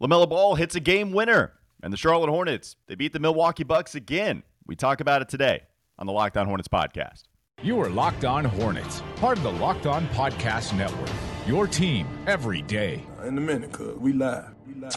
LaMelo 0.00 0.28
Ball 0.28 0.56
hits 0.56 0.74
a 0.74 0.80
game 0.80 1.10
winner, 1.10 1.54
and 1.82 1.90
the 1.90 1.96
Charlotte 1.96 2.28
Hornets, 2.28 2.76
they 2.86 2.94
beat 2.94 3.14
the 3.14 3.18
Milwaukee 3.18 3.64
Bucks 3.64 3.94
again. 3.94 4.42
We 4.66 4.76
talk 4.76 5.00
about 5.00 5.22
it 5.22 5.28
today 5.30 5.62
on 5.98 6.06
the 6.06 6.12
Locked 6.12 6.36
On 6.36 6.46
Hornets 6.46 6.68
podcast. 6.68 7.22
You 7.62 7.80
are 7.80 7.88
Locked 7.88 8.26
On 8.26 8.44
Hornets, 8.44 9.02
part 9.16 9.38
of 9.38 9.42
the 9.42 9.52
Locked 9.52 9.86
On 9.86 10.06
Podcast 10.08 10.76
Network. 10.76 11.08
Your 11.46 11.66
team 11.66 12.06
every 12.26 12.60
day. 12.60 13.02
In 13.24 13.38
a 13.38 13.40
minute, 13.40 13.72
cuz 13.72 13.96
we 13.96 14.12
live. 14.12 14.54
We 14.66 14.74
live. 14.74 14.94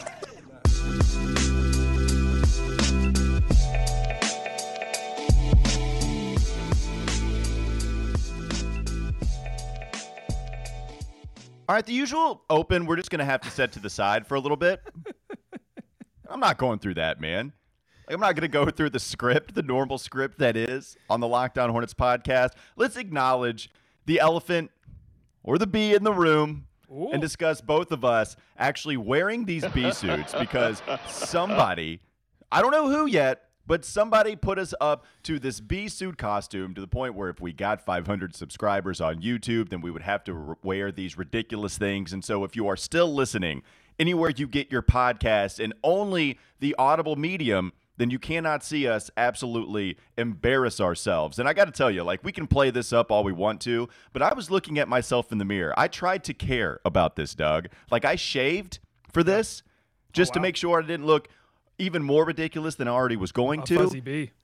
All 11.70 11.76
right, 11.76 11.86
the 11.86 11.94
usual 11.94 12.42
open, 12.50 12.88
we're 12.88 12.96
just 12.96 13.12
going 13.12 13.20
to 13.20 13.26
have 13.26 13.42
to 13.42 13.52
set 13.52 13.74
to 13.74 13.80
the 13.80 13.92
side 13.92 14.26
for 14.26 14.34
a 14.34 14.40
little 14.40 14.58
bit. 14.58 14.82
I'm 16.28 16.40
not 16.40 16.58
going 16.58 16.80
through 16.80 16.96
that, 16.96 17.22
man. 17.22 17.54
Like, 18.08 18.16
I'm 18.16 18.20
not 18.20 18.34
going 18.34 18.42
to 18.42 18.48
go 18.48 18.72
through 18.72 18.90
the 18.90 19.00
script, 19.00 19.54
the 19.54 19.62
normal 19.62 20.00
script 20.00 20.40
that 20.40 20.58
is 20.58 20.98
on 21.12 21.20
the 21.20 21.28
Locked 21.28 21.60
On 21.60 21.70
Hornets 21.70 21.94
podcast. 21.94 22.54
Let's 22.76 22.98
acknowledge 22.98 23.70
the 24.08 24.20
elephant 24.20 24.72
or 25.44 25.60
the 25.60 25.68
bee 25.68 25.94
in 25.94 26.04
the 26.04 26.12
room 26.12 26.66
Ooh. 26.92 27.12
and 27.12 27.22
discuss 27.22 27.62
both 27.62 27.92
of 27.92 28.04
us 28.04 28.36
actually 28.58 28.98
wearing 28.98 29.46
these 29.46 29.64
bee 29.68 29.92
suits 29.92 30.34
because 30.34 30.82
somebody, 31.08 32.00
I 32.52 32.64
don't 32.64 32.72
know 32.72 32.90
who 32.90 33.06
yet, 33.06 33.49
but 33.70 33.86
somebody 33.86 34.36
put 34.36 34.58
us 34.58 34.74
up 34.82 35.06
to 35.22 35.38
this 35.38 35.60
bee 35.60 35.88
suit 35.88 36.18
costume 36.18 36.74
to 36.74 36.82
the 36.82 36.88
point 36.88 37.14
where 37.14 37.30
if 37.30 37.40
we 37.40 37.54
got 37.54 37.86
500 37.86 38.36
subscribers 38.36 39.00
on 39.00 39.22
YouTube, 39.22 39.70
then 39.70 39.80
we 39.80 39.92
would 39.92 40.02
have 40.02 40.24
to 40.24 40.34
r- 40.34 40.58
wear 40.64 40.92
these 40.92 41.20
ridiculous 41.20 41.78
things. 41.78 42.12
And 42.12 42.26
so 42.26 42.44
if 42.44 42.56
you 42.56 42.68
are 42.68 42.76
still 42.76 43.14
listening 43.14 43.62
anywhere 44.00 44.32
you 44.36 44.48
get 44.48 44.72
your 44.72 44.82
podcast 44.82 45.64
and 45.64 45.76
only 45.84 46.40
the 46.60 46.76
audible 46.80 47.16
medium, 47.16 47.72
then 47.98 48.10
you 48.10 48.18
cannot 48.18 48.64
see 48.64 48.88
us 48.88 49.12
absolutely 49.16 49.98
embarrass 50.18 50.82
ourselves. 50.82 51.38
And 51.38 51.48
I 51.48 51.54
got 51.54 51.66
to 51.66 51.72
tell 51.72 51.92
you, 51.92 52.02
like, 52.02 52.24
we 52.24 52.32
can 52.32 52.48
play 52.48 52.72
this 52.72 52.92
up 52.92 53.12
all 53.12 53.24
we 53.24 53.34
want 53.34 53.62
to, 53.62 53.88
but 54.14 54.24
I 54.24 54.34
was 54.34 54.50
looking 54.50 54.80
at 54.80 54.88
myself 54.88 55.32
in 55.32 55.38
the 55.38 55.46
mirror. 55.46 55.76
I 55.78 55.90
tried 55.90 56.24
to 56.24 56.34
care 56.34 56.80
about 56.86 57.16
this, 57.16 57.36
Doug. 57.36 57.68
Like, 57.92 58.04
I 58.04 58.16
shaved 58.16 58.80
for 59.14 59.22
this 59.22 59.62
just 60.12 60.32
oh, 60.32 60.34
to 60.34 60.40
wow. 60.40 60.42
make 60.42 60.56
sure 60.56 60.82
I 60.82 60.88
didn't 60.88 61.06
look 61.06 61.28
even 61.80 62.04
more 62.04 62.26
ridiculous 62.26 62.76
than 62.76 62.88
I 62.88 62.92
already 62.92 63.16
was 63.16 63.32
going 63.32 63.62
A 63.62 63.66
to. 63.66 63.78
fuzzy 63.78 64.00
bee. 64.02 64.32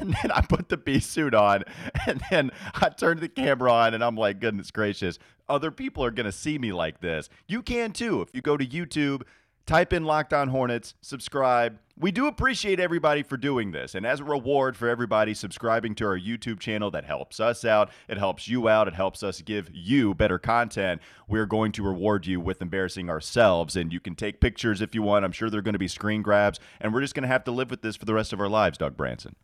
And 0.00 0.16
then 0.22 0.32
I 0.32 0.40
put 0.40 0.68
the 0.68 0.76
bee 0.76 0.98
suit 0.98 1.34
on, 1.34 1.62
and 2.06 2.20
then 2.30 2.50
I 2.74 2.88
turned 2.88 3.20
the 3.20 3.28
camera 3.28 3.72
on, 3.72 3.94
and 3.94 4.02
I'm 4.02 4.16
like, 4.16 4.40
goodness 4.40 4.70
gracious, 4.72 5.18
other 5.48 5.70
people 5.70 6.04
are 6.04 6.10
going 6.10 6.26
to 6.26 6.32
see 6.32 6.58
me 6.58 6.72
like 6.72 7.00
this. 7.00 7.28
You 7.46 7.62
can 7.62 7.92
too. 7.92 8.20
If 8.20 8.30
you 8.34 8.42
go 8.42 8.56
to 8.56 8.66
YouTube, 8.66 9.22
type 9.66 9.92
in 9.92 10.04
Locked 10.04 10.32
On 10.32 10.48
Hornets, 10.48 10.94
subscribe. 11.00 11.78
We 11.96 12.10
do 12.10 12.26
appreciate 12.26 12.80
everybody 12.80 13.22
for 13.22 13.36
doing 13.36 13.70
this. 13.70 13.94
And 13.94 14.04
as 14.04 14.18
a 14.18 14.24
reward 14.24 14.76
for 14.76 14.88
everybody 14.88 15.32
subscribing 15.32 15.94
to 15.96 16.06
our 16.06 16.18
YouTube 16.18 16.58
channel, 16.58 16.90
that 16.90 17.04
helps 17.04 17.38
us 17.38 17.64
out. 17.64 17.88
It 18.08 18.18
helps 18.18 18.48
you 18.48 18.68
out. 18.68 18.88
It 18.88 18.94
helps 18.94 19.22
us 19.22 19.40
give 19.42 19.70
you 19.72 20.12
better 20.12 20.40
content. 20.40 21.00
We're 21.28 21.46
going 21.46 21.70
to 21.70 21.84
reward 21.84 22.26
you 22.26 22.40
with 22.40 22.60
embarrassing 22.60 23.08
ourselves. 23.08 23.76
And 23.76 23.92
you 23.92 24.00
can 24.00 24.16
take 24.16 24.40
pictures 24.40 24.80
if 24.80 24.92
you 24.92 25.02
want. 25.02 25.24
I'm 25.24 25.30
sure 25.30 25.48
they're 25.48 25.62
going 25.62 25.74
to 25.74 25.78
be 25.78 25.86
screen 25.86 26.20
grabs. 26.20 26.58
And 26.80 26.92
we're 26.92 27.00
just 27.00 27.14
going 27.14 27.22
to 27.22 27.28
have 27.28 27.44
to 27.44 27.52
live 27.52 27.70
with 27.70 27.82
this 27.82 27.94
for 27.94 28.06
the 28.06 28.14
rest 28.14 28.32
of 28.32 28.40
our 28.40 28.48
lives, 28.48 28.76
Doug 28.76 28.96
Branson. 28.96 29.36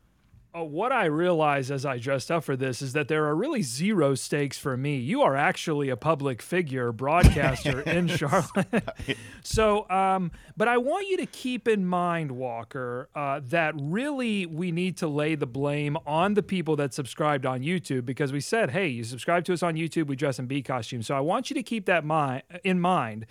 Uh, 0.53 0.65
what 0.65 0.91
I 0.91 1.05
realized 1.05 1.71
as 1.71 1.87
I 1.87 1.99
dressed 1.99 2.29
up 2.29 2.43
for 2.43 2.57
this 2.57 2.83
is 2.83 2.93
that 2.95 3.07
there 3.07 3.25
are 3.27 3.37
really 3.37 3.63
zero 3.63 4.17
stakes 4.17 4.59
for 4.59 4.77
me. 4.77 4.97
You 4.97 5.23
are 5.23 5.37
actually 5.37 5.91
a 5.91 5.97
public 5.97 6.43
figure, 6.43 6.91
broadcaster 6.91 7.81
in 7.87 8.09
Charlotte. 8.09 8.89
so, 9.45 9.89
um, 9.89 10.33
but 10.57 10.67
I 10.67 10.77
want 10.79 11.09
you 11.09 11.19
to 11.19 11.27
keep 11.27 11.69
in 11.69 11.87
mind, 11.87 12.33
Walker, 12.33 13.09
uh, 13.15 13.41
that 13.45 13.75
really 13.77 14.45
we 14.45 14.73
need 14.73 14.97
to 14.97 15.07
lay 15.07 15.37
the 15.37 15.47
blame 15.47 15.97
on 16.05 16.35
the 16.35 16.43
people 16.43 16.75
that 16.77 16.93
subscribed 16.93 17.47
on 17.47 17.61
YouTube 17.61 18.05
because 18.05 18.33
we 18.33 18.41
said, 18.41 18.71
hey, 18.73 18.89
you 18.89 19.05
subscribe 19.05 19.45
to 19.45 19.53
us 19.53 19.63
on 19.63 19.77
YouTube, 19.77 20.09
we 20.09 20.17
dress 20.17 20.41
in 20.41 20.47
bee 20.47 20.63
costumes. 20.63 21.07
So 21.07 21.17
I 21.17 21.21
want 21.21 21.51
you 21.51 21.55
to 21.55 21.63
keep 21.63 21.87
that 21.87 22.05
mi- 22.05 22.43
in 22.65 22.81
mind 22.81 23.27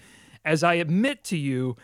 as 0.46 0.64
I 0.64 0.76
admit 0.76 1.26
to 1.26 1.38
you 1.38 1.76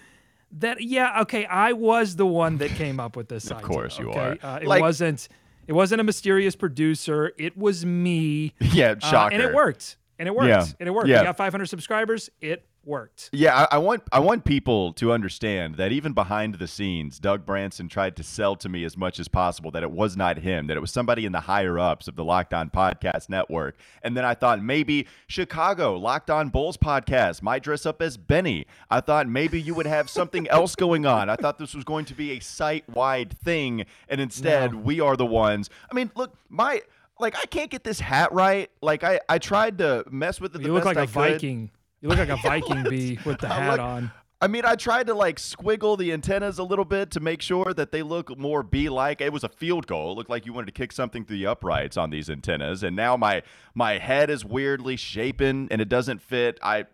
that 0.60 0.82
yeah 0.82 1.22
okay 1.22 1.46
i 1.46 1.74
was 1.74 2.16
the 2.16 2.26
one 2.26 2.58
that 2.58 2.72
came 2.72 3.00
up 3.00 3.16
with 3.16 3.28
this 3.30 3.52
Of 3.52 3.58
idea, 3.58 3.68
course 3.68 4.00
you 4.00 4.10
okay? 4.12 4.38
are. 4.42 4.56
Uh, 4.56 4.60
it 4.62 4.68
Like- 4.68 4.82
wasn't 4.82 5.28
it 5.68 5.74
wasn't 5.74 6.02
a 6.02 6.04
mysterious 6.04 6.56
producer 6.56 7.32
it 7.38 7.58
was 7.58 7.86
me 7.86 8.54
Yeah, 8.62 8.96
Uh, 9.02 9.08
shocker. 9.08 9.34
and 9.36 9.44
it 9.44 9.54
worked 9.54 9.98
and 10.20 10.28
it 10.28 10.36
worked 10.36 10.48
Yeah. 10.50 10.66
and 10.80 10.88
it 10.88 10.92
worked 10.92 11.08
Yeah. 11.08 11.20
we 11.22 11.26
got 11.26 11.38
500 11.38 11.66
subscribers 11.66 12.30
it 12.42 12.66
worked 12.86 13.30
Yeah, 13.34 13.68
I, 13.72 13.76
I 13.76 13.78
want 13.80 14.04
I 14.12 14.20
want 14.20 14.46
people 14.46 14.94
to 14.94 15.12
understand 15.12 15.76
that 15.76 15.92
even 15.92 16.14
behind 16.14 16.56
the 16.56 16.68
scenes, 16.68 17.20
Doug 17.20 17.46
Branson 17.46 17.88
tried 17.90 18.16
to 18.18 18.24
sell 18.24 18.56
to 18.58 18.70
me 18.70 18.84
as 18.84 18.96
much 18.96 19.20
as 19.20 19.28
possible 19.28 19.72
that 19.72 19.84
it 19.84 19.92
was 19.92 20.16
not 20.16 20.38
him, 20.40 20.68
that 20.68 20.78
it 20.78 20.80
was 20.80 20.92
somebody 20.92 21.26
in 21.26 21.32
the 21.32 21.42
higher 21.42 21.80
ups 21.80 22.08
of 22.08 22.16
the 22.16 22.24
Locked 22.24 22.54
On 22.54 22.70
Podcast 22.70 23.30
Network. 23.30 23.76
And 24.04 24.16
then 24.16 24.24
I 24.26 24.34
thought 24.36 24.62
maybe 24.62 25.08
Chicago 25.28 25.98
Locked 25.98 26.30
On 26.30 26.50
Bulls 26.50 26.78
podcast 26.78 27.42
might 27.42 27.64
dress 27.64 27.86
up 27.86 28.02
as 28.02 28.18
Benny. 28.18 28.66
I 28.90 29.02
thought 29.02 29.28
maybe 29.28 29.60
you 29.62 29.74
would 29.74 29.88
have 29.88 30.10
something 30.10 30.48
else 30.50 30.76
going 30.76 31.06
on. 31.06 31.30
I 31.30 31.36
thought 31.36 31.58
this 31.58 31.74
was 31.74 31.84
going 31.84 32.06
to 32.06 32.14
be 32.14 32.32
a 32.32 32.40
site 32.40 32.88
wide 32.90 33.38
thing, 33.38 33.86
and 34.10 34.22
instead 34.22 34.74
No. 34.74 34.80
we 34.80 35.00
are 35.02 35.16
the 35.18 35.26
ones. 35.26 35.70
I 35.92 35.96
mean, 35.96 36.12
look, 36.16 36.34
my. 36.50 36.82
Like 37.18 37.38
I 37.38 37.46
can't 37.46 37.72
get 37.72 37.86
this 37.86 38.02
hat 38.02 38.34
right. 38.34 38.70
Like 38.82 39.06
I, 39.06 39.22
I 39.30 39.38
tried 39.38 39.78
to 39.78 40.04
mess 40.12 40.42
with 40.42 40.54
it. 40.54 40.58
the 40.58 40.66
you 40.68 40.74
look 40.74 40.84
like 40.84 40.98
a 40.98 41.02
I 41.02 41.06
could. 41.06 41.14
viking 41.14 41.72
you 42.06 42.10
look 42.10 42.20
like 42.20 42.30
a 42.30 42.36
viking 42.44 42.84
bee 42.84 43.18
with 43.26 43.40
the 43.40 43.48
hat 43.48 43.80
on 43.80 44.12
I 44.42 44.48
mean, 44.48 44.64
I 44.66 44.76
tried 44.76 45.08
to 45.08 45.16
like 45.16 45.38
squiggle 45.38 45.98
the 45.98 46.12
antennas 46.12 46.60
a 46.60 46.64
little 46.64 46.86
bit 46.86 47.10
to 47.12 47.20
make 47.20 47.42
sure 47.42 47.74
that 47.74 47.92
they 47.92 48.04
look 48.04 48.38
more 48.38 48.64
bee-like. 48.64 49.22
It 49.22 49.32
was 49.32 49.46
a 49.46 49.50
field 49.50 49.88
goal. 49.88 50.12
It 50.12 50.16
looked 50.18 50.30
like 50.30 50.46
you 50.46 50.52
wanted 50.54 50.68
to 50.68 50.72
kick 50.74 50.92
something 50.92 51.24
through 51.26 51.38
the 51.38 51.48
uprights 51.48 51.96
on 51.98 52.10
these 52.10 52.30
antennas, 52.30 52.84
and 52.84 52.96
now 52.96 53.18
my 53.18 53.42
my 53.74 53.98
head 53.98 54.30
is 54.30 54.46
weirdly 54.46 54.98
shapen 54.98 55.70
and 55.72 55.82
it 55.82 55.90
doesn't 55.90 56.22
fit. 56.22 56.60
I 56.62 56.86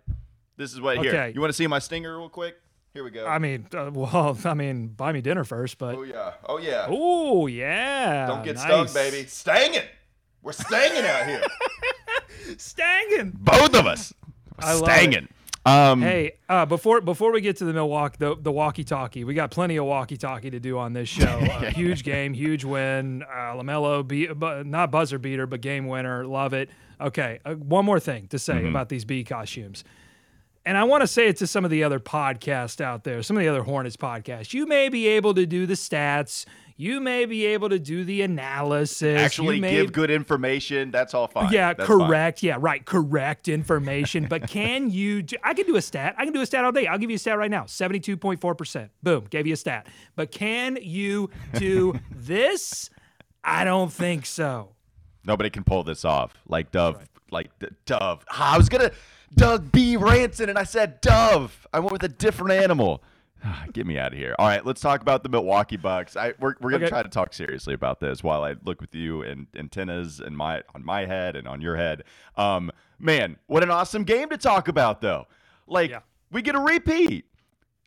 this 0.56 0.72
is 0.72 0.80
what 0.80 1.00
here. 1.00 1.28
You 1.28 1.42
want 1.42 1.50
to 1.50 1.56
see 1.56 1.68
my 1.68 1.80
stinger 1.80 2.18
real 2.18 2.30
quick? 2.30 2.56
Here 2.94 3.04
we 3.04 3.10
go. 3.10 3.26
i 3.26 3.38
mean 3.40 3.68
uh, 3.74 3.90
well 3.94 4.38
i 4.44 4.54
mean 4.54 4.90
buy 4.90 5.14
me 5.14 5.22
dinner 5.22 5.46
first 5.46 5.78
but 5.78 5.96
oh 5.96 6.04
yeah. 6.04 6.34
Oh 6.46 6.58
yeah. 6.58 6.88
oh 6.90 7.48
yeah 7.48 8.28
Don't 8.28 8.44
get 8.44 8.56
nice. 8.56 8.66
stung, 8.66 8.88
baby. 8.94 9.28
Stanging. 9.28 9.84
We're 10.42 10.52
stanging 10.52 11.06
out 11.06 11.26
here. 11.26 11.44
stanging 12.58 13.32
Both 13.32 13.76
of 13.76 13.88
us. 13.88 14.14
I 14.64 14.74
love 14.74 14.84
it. 14.84 14.92
stanging. 14.94 15.28
Um, 15.64 16.02
Hey, 16.02 16.32
uh, 16.50 16.66
before 16.66 17.02
before 17.02 17.32
we 17.32 17.40
get 17.40 17.58
to 17.58 17.66
the 17.66 17.74
Milwaukee 17.74 18.16
the, 18.18 18.36
the 18.36 18.52
walkie 18.52 18.84
talkie, 18.84 19.24
we 19.24 19.36
got 19.36 19.52
plenty 19.52 19.78
of 19.78 19.86
walkie 19.86 20.18
talkie 20.18 20.50
to 20.50 20.60
do 20.60 20.78
on 20.80 20.94
this 20.94 21.08
show. 21.10 21.40
Uh, 21.52 21.66
huge 21.72 22.04
game, 22.04 22.34
huge 22.34 22.64
win. 22.64 23.22
Uh, 23.24 23.54
Lamelo, 23.56 24.08
be, 24.08 24.26
bu- 24.28 24.64
not 24.64 24.90
buzzer 24.90 25.20
beater, 25.20 25.46
but 25.46 25.62
game 25.62 25.86
winner. 25.86 26.26
Love 26.26 26.54
it. 26.54 26.70
Okay, 27.00 27.40
uh, 27.46 27.54
one 27.56 27.86
more 27.86 28.00
thing 28.00 28.28
to 28.30 28.40
say 28.40 28.68
about 28.68 28.90
these 28.90 29.06
bee 29.06 29.24
costumes, 29.24 29.84
and 30.66 30.78
I 30.78 30.84
want 30.86 31.02
to 31.02 31.08
say 31.08 31.28
it 31.28 31.38
to 31.38 31.48
some 31.48 31.64
of 31.66 31.70
the 31.72 31.84
other 31.84 32.00
podcasts 32.00 32.82
out 32.82 33.04
there, 33.04 33.22
some 33.22 33.38
of 33.38 33.42
the 33.44 33.50
other 33.50 33.64
Hornets 33.64 33.98
podcasts. 33.98 34.54
You 34.54 34.66
may 34.66 34.90
be 34.90 35.08
able 35.08 35.34
to 35.36 35.46
do 35.46 35.66
the 35.68 35.74
stats. 35.76 36.46
You 36.81 37.00
may 37.00 37.25
be 37.25 37.46
able 37.46 37.69
to 37.69 37.78
do 37.78 38.03
the 38.03 38.24
analysis. 38.24 39.19
actually 39.22 39.59
may 39.59 39.69
give 39.74 39.94
good 39.94 40.09
information. 40.09 40.90
That's 40.90 41.14
all 41.14 41.28
fine. 41.28 41.53
yeah, 41.53 41.74
That's 41.75 41.88
fine. 41.88 42.08
correct. 42.08 42.42
Yeah, 42.42 42.58
right. 42.59 42.84
Correct 42.84 43.47
information. 43.47 44.25
but 44.28 44.47
can 44.47 44.90
you? 44.90 45.22
Do, 45.22 45.36
I 45.44 45.53
can 45.53 45.68
do 45.68 45.75
a 45.75 45.81
stat. 45.84 46.16
I 46.18 46.24
can 46.25 46.34
do 46.34 46.42
a 46.42 46.46
stat 46.47 46.66
all 46.66 46.72
day. 46.72 46.88
I'll 46.88 46.97
give 46.97 47.12
you 47.12 47.18
a 47.18 47.19
stat 47.19 47.38
right 47.38 47.52
now. 47.52 47.68
Seventy-two 47.68 48.18
point 48.18 48.42
four 48.42 48.56
percent. 48.56 48.90
Boom. 49.03 49.28
Gave 49.30 49.46
you 49.46 49.53
a 49.53 49.58
stat. 49.58 49.86
But 50.16 50.31
can 50.31 50.80
you 50.81 51.30
do 51.53 52.00
this? 52.12 52.90
I 53.44 53.63
don't 53.63 53.94
think 53.94 54.25
so. 54.25 54.69
Nobody 55.24 55.52
can 55.52 55.63
pull 55.63 55.84
this 55.84 56.03
off. 56.03 56.34
Like 56.48 56.72
Dove, 56.72 56.98
like 57.30 57.52
D- 57.59 57.68
Dove. 57.86 58.25
Ah, 58.31 58.56
I 58.56 58.58
was 58.58 58.69
gonna 58.69 58.90
Doug 59.36 59.72
B. 59.72 59.98
Ranson, 59.98 60.50
and 60.50 60.58
I 60.58 60.63
said 60.63 61.00
Dove. 61.02 61.68
I 61.72 61.80
went 61.80 61.92
with 61.92 62.03
a 62.03 62.09
different 62.09 62.53
animal. 62.53 63.04
Ah, 63.44 63.66
Get 63.74 63.88
me 63.88 63.98
out 63.98 64.14
of 64.14 64.20
here. 64.20 64.36
All 64.38 64.48
right, 64.48 64.64
let's 64.66 64.82
talk 64.82 65.02
about 65.02 65.24
the 65.24 65.30
Milwaukee 65.30 65.78
Bucks. 65.78 66.16
I, 66.16 66.34
we're 66.40 66.56
we're 66.62 66.70
gonna 66.72 66.84
Okay. 66.86 66.90
try 66.90 67.04
to 67.04 67.10
talk 67.10 67.34
seriously 67.34 67.74
about 67.74 68.00
this 68.00 68.24
while 68.24 68.44
I 68.44 68.56
look 68.64 68.82
with 68.82 68.94
you 68.94 69.24
and 69.24 69.48
antennas 69.56 70.20
and 70.20 70.38
my 70.38 70.62
on 70.76 70.86
my 70.86 71.06
head 71.06 71.36
and 71.36 71.48
on 71.48 71.60
your 71.62 71.76
head. 71.76 72.04
Um, 72.38 72.72
man, 73.00 73.38
what 73.48 73.64
an 73.64 73.72
awesome 73.72 74.04
game 74.04 74.30
to 74.30 74.38
talk 74.38 74.68
about 74.68 75.02
though. 75.02 75.26
Like 75.68 75.90
Yeah. 75.90 76.02
we 76.32 76.42
get 76.44 76.54
a 76.56 76.60
repeat. 76.60 77.26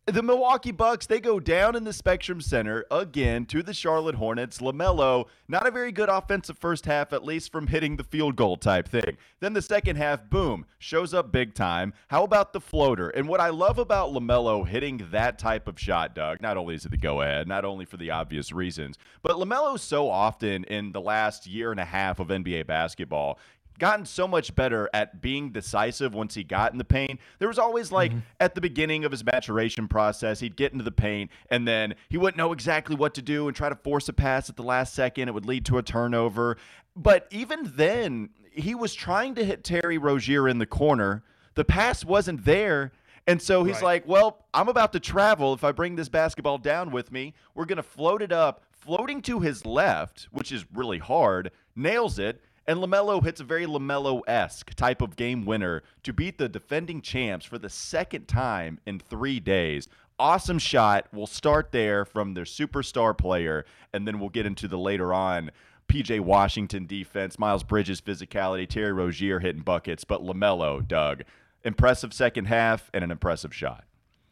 The 0.07 0.23
Milwaukee 0.23 0.71
Bucks, 0.71 1.07
they 1.07 1.19
go 1.19 1.41
down 1.41 1.75
in 1.75 1.85
the 1.85 1.93
Spectrum 1.95 2.43
Center 2.43 2.85
again 2.91 3.47
to 3.47 3.63
the 3.63 3.73
Charlotte 3.73 4.17
Hornets. 4.17 4.59
LaMelo, 4.59 5.29
not 5.49 5.67
a 5.67 5.71
very 5.71 5.93
good 5.93 6.11
offensive 6.11 6.59
first 6.59 6.85
half, 6.85 7.15
at 7.15 7.25
least 7.25 7.51
from 7.51 7.69
hitting 7.69 7.97
the 7.97 8.05
field 8.05 8.37
goal 8.37 8.59
type 8.59 8.87
thing. 8.87 9.17
Then 9.41 9.55
the 9.55 9.63
second 9.63 9.97
half, 9.97 10.29
boom, 10.29 10.67
shows 10.79 11.15
up 11.15 11.33
big 11.33 11.55
time. 11.55 11.95
How 12.09 12.23
about 12.23 12.53
the 12.53 12.61
floater? 12.61 13.09
And 13.09 13.29
what 13.29 13.41
I 13.41 13.49
love 13.49 13.79
about 13.79 14.11
LaMelo 14.13 14.69
hitting 14.69 15.09
that 15.11 15.39
type 15.39 15.67
of 15.67 15.81
shot, 15.81 16.15
Doug, 16.15 16.43
not 16.43 16.59
only 16.59 16.75
is 16.75 16.85
it 16.85 16.91
the 16.91 16.99
go 16.99 17.23
ahead, 17.23 17.49
not 17.49 17.65
only 17.65 17.87
for 17.87 17.97
the 17.97 18.11
obvious 18.11 18.53
reasons, 18.53 18.99
but 19.23 19.37
LaMelo 19.37 19.81
so 19.81 20.11
often 20.11 20.65
in 20.65 20.93
the 20.93 21.01
last 21.01 21.47
year 21.47 21.71
and 21.71 21.81
a 21.81 21.85
half 21.87 22.21
of 22.21 22.29
NBA 22.29 22.67
basketball 22.67 23.39
gotten 23.79 24.07
so 24.07 24.27
much 24.29 24.55
better 24.55 24.89
at 24.95 25.21
being 25.21 25.51
decisive 25.51 26.15
once 26.15 26.35
he 26.35 26.45
got 26.45 26.73
in 26.73 26.79
the 26.79 26.85
paint. 26.85 27.21
There 27.39 27.49
was 27.49 27.59
always 27.59 27.91
like 27.91 28.11
mm-hmm. 28.11 28.21
at 28.41 28.55
the 28.55 28.61
beginning 28.61 29.05
of 29.05 29.11
his 29.11 29.25
maturation 29.25 29.89
process, 29.89 30.41
he'd 30.41 30.57
get 30.57 30.73
into 30.73 30.85
the 30.85 30.93
paint 30.93 31.31
and 31.51 31.67
then 31.67 31.95
he 32.09 32.17
wouldn't 32.17 32.37
know 32.37 32.53
exactly 32.53 32.97
what 32.97 33.15
to 33.15 33.23
do 33.23 33.49
and 33.49 33.57
try 33.57 33.69
to 33.69 33.77
force 33.77 34.09
a 34.09 34.13
pass 34.13 34.49
at 34.49 34.57
the 34.57 34.63
last 34.63 34.95
second. 34.95 35.29
It 35.29 35.35
would 35.35 35.47
lead 35.47 35.65
to 35.67 35.79
a 35.79 35.83
turnover. 35.83 36.57
But 36.97 37.27
even 37.31 37.73
then, 37.75 38.31
he 38.53 38.75
was 38.75 38.95
trying 38.95 39.35
to 39.35 39.45
hit 39.45 39.65
Terry 39.65 39.99
Rozier 39.99 40.49
in 40.49 40.59
the 40.59 40.67
corner. 40.67 41.25
The 41.55 41.65
pass 41.65 42.05
wasn't 42.05 42.45
there. 42.45 42.93
And 43.27 43.41
so 43.41 43.65
he's 43.65 43.77
right. 43.77 43.85
like, 43.85 44.09
well, 44.09 44.45
I'm 44.53 44.69
about 44.69 44.93
to 44.93 45.01
travel. 45.01 45.55
If 45.55 45.65
I 45.65 45.73
bring 45.73 45.97
this 45.97 46.09
basketball 46.09 46.59
down 46.59 46.91
with 46.91 47.11
me, 47.11 47.35
we're 47.55 47.65
going 47.65 47.77
to 47.77 47.83
float 47.83 48.23
it 48.23 48.33
up, 48.33 48.63
floating 48.71 49.23
to 49.23 49.41
his 49.41 49.65
left, 49.65 50.29
which 50.31 50.53
is 50.53 50.67
really 50.75 50.99
hard, 50.99 51.51
nails 51.75 52.19
it. 52.19 52.43
And 52.67 52.79
LaMelo 52.79 53.23
hits 53.23 53.41
a 53.41 53.45
very 53.45 53.67
LaMelo 53.67 54.23
esque 54.27 54.75
type 54.75 55.03
of 55.03 55.17
game 55.17 55.45
winner 55.45 55.83
to 56.03 56.13
beat 56.13 56.39
the 56.39 56.49
defending 56.49 57.03
champs 57.03 57.45
for 57.45 57.59
the 57.59 57.69
second 57.69 58.27
time 58.27 58.81
in 58.87 58.99
three 58.99 59.39
days. 59.39 59.89
Awesome 60.19 60.59
shot. 60.59 61.07
We'll 61.13 61.27
start 61.27 61.73
there 61.73 62.05
from 62.05 62.35
their 62.35 62.45
superstar 62.45 63.17
player, 63.17 63.67
and 63.93 64.07
then 64.07 64.19
we'll 64.19 64.31
get 64.31 64.47
into 64.47 64.67
the 64.67 64.79
later 64.79 65.13
on 65.13 65.51
PJ 65.89 66.21
Washington 66.21 66.87
defense, 66.87 67.39
Miles 67.39 67.65
Bridges 67.65 68.01
physicality, 68.01 68.67
Terry 68.67 68.93
Rozier 68.93 69.41
hitting 69.41 69.63
buckets, 69.63 70.05
but 70.05 70.23
LaMelo, 70.23 70.87
Doug, 70.87 71.25
impressive 71.65 72.15
second 72.15 72.47
half 72.47 72.91
and 72.95 73.05
an 73.05 73.11
impressive 73.11 73.55
shot. 73.55 73.85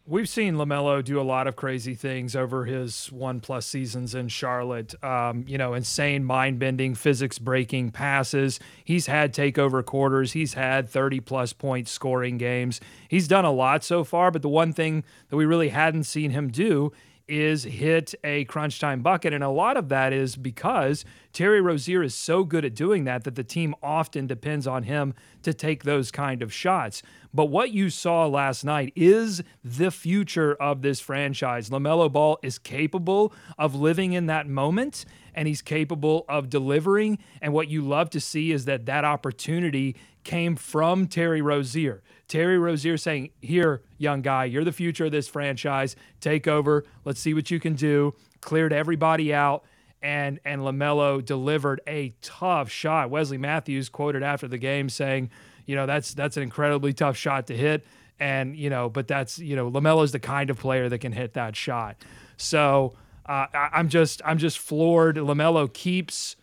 We've 0.04 0.28
seen 0.28 0.54
LaMelo 0.56 1.04
do 1.04 1.20
a 1.20 1.22
lot 1.22 1.46
of 1.46 1.54
crazy 1.54 1.94
things 1.94 2.34
over 2.34 2.64
his 2.64 3.06
one 3.12 3.38
plus 3.38 3.66
seasons 3.66 4.16
in 4.16 4.26
Charlotte. 4.26 4.96
Um, 5.04 5.44
you 5.46 5.56
know, 5.56 5.74
insane 5.74 6.24
mind 6.24 6.58
bending, 6.58 6.96
physics 6.96 7.38
breaking 7.38 7.92
passes. 7.92 8.58
He's 8.84 9.06
had 9.06 9.32
takeover 9.32 9.84
quarters. 9.84 10.32
He's 10.32 10.54
had 10.54 10.88
30 10.88 11.20
plus 11.20 11.52
point 11.52 11.86
scoring 11.86 12.36
games. 12.36 12.80
He's 13.08 13.28
done 13.28 13.44
a 13.44 13.52
lot 13.52 13.84
so 13.84 14.02
far, 14.02 14.32
but 14.32 14.42
the 14.42 14.48
one 14.48 14.72
thing 14.72 15.04
that 15.28 15.36
we 15.36 15.44
really 15.44 15.68
hadn't 15.68 16.04
seen 16.04 16.32
him 16.32 16.50
do 16.50 16.92
is 17.32 17.64
hit 17.64 18.14
a 18.22 18.44
crunch 18.44 18.78
time 18.78 19.00
bucket. 19.00 19.32
And 19.32 19.42
a 19.42 19.48
lot 19.48 19.78
of 19.78 19.88
that 19.88 20.12
is 20.12 20.36
because 20.36 21.02
Terry 21.32 21.62
Rozier 21.62 22.02
is 22.02 22.14
so 22.14 22.44
good 22.44 22.62
at 22.62 22.74
doing 22.74 23.04
that 23.04 23.24
that 23.24 23.36
the 23.36 23.42
team 23.42 23.74
often 23.82 24.26
depends 24.26 24.66
on 24.66 24.82
him 24.82 25.14
to 25.42 25.54
take 25.54 25.84
those 25.84 26.10
kind 26.10 26.42
of 26.42 26.52
shots. 26.52 27.02
But 27.32 27.46
what 27.46 27.70
you 27.70 27.88
saw 27.88 28.26
last 28.26 28.64
night 28.64 28.92
is 28.94 29.42
the 29.64 29.90
future 29.90 30.54
of 30.56 30.82
this 30.82 31.00
franchise. 31.00 31.70
LaMelo 31.70 32.12
Ball 32.12 32.38
is 32.42 32.58
capable 32.58 33.32
of 33.56 33.74
living 33.74 34.12
in 34.12 34.26
that 34.26 34.46
moment 34.46 35.06
and 35.34 35.48
he's 35.48 35.62
capable 35.62 36.26
of 36.28 36.50
delivering. 36.50 37.16
And 37.40 37.54
what 37.54 37.68
you 37.68 37.80
love 37.80 38.10
to 38.10 38.20
see 38.20 38.52
is 38.52 38.66
that 38.66 38.84
that 38.84 39.06
opportunity 39.06 39.96
came 40.22 40.54
from 40.54 41.06
Terry 41.06 41.40
Rozier. 41.40 42.02
Terry 42.28 42.58
Rozier 42.58 42.96
saying, 42.96 43.30
Here, 43.40 43.82
young 43.98 44.22
guy, 44.22 44.44
you're 44.46 44.64
the 44.64 44.72
future 44.72 45.06
of 45.06 45.12
this 45.12 45.28
franchise. 45.28 45.96
Take 46.20 46.48
over. 46.48 46.84
Let's 47.04 47.20
see 47.20 47.34
what 47.34 47.50
you 47.50 47.60
can 47.60 47.74
do. 47.74 48.14
Cleared 48.40 48.72
everybody 48.72 49.32
out. 49.34 49.64
And, 50.02 50.40
and 50.44 50.62
LaMelo 50.62 51.24
delivered 51.24 51.80
a 51.86 52.14
tough 52.22 52.68
shot. 52.70 53.10
Wesley 53.10 53.38
Matthews 53.38 53.88
quoted 53.88 54.24
after 54.24 54.48
the 54.48 54.58
game 54.58 54.88
saying, 54.88 55.30
you 55.64 55.76
know, 55.76 55.86
that's 55.86 56.12
that's 56.14 56.36
an 56.36 56.42
incredibly 56.42 56.92
tough 56.92 57.16
shot 57.16 57.46
to 57.46 57.56
hit. 57.56 57.84
And, 58.18 58.56
you 58.56 58.68
know, 58.68 58.88
but 58.88 59.06
that's, 59.08 59.38
you 59.38 59.54
know, 59.56 59.70
LaMelo's 59.70 60.12
the 60.12 60.18
kind 60.18 60.50
of 60.50 60.58
player 60.58 60.88
that 60.88 60.98
can 60.98 61.12
hit 61.12 61.34
that 61.34 61.54
shot. 61.54 61.96
So 62.36 62.94
uh, 63.26 63.46
I, 63.54 63.68
I'm 63.72 63.88
just 63.88 64.20
I'm 64.24 64.38
just 64.38 64.58
floored. 64.58 65.16
LaMelo 65.16 65.72
keeps 65.72 66.36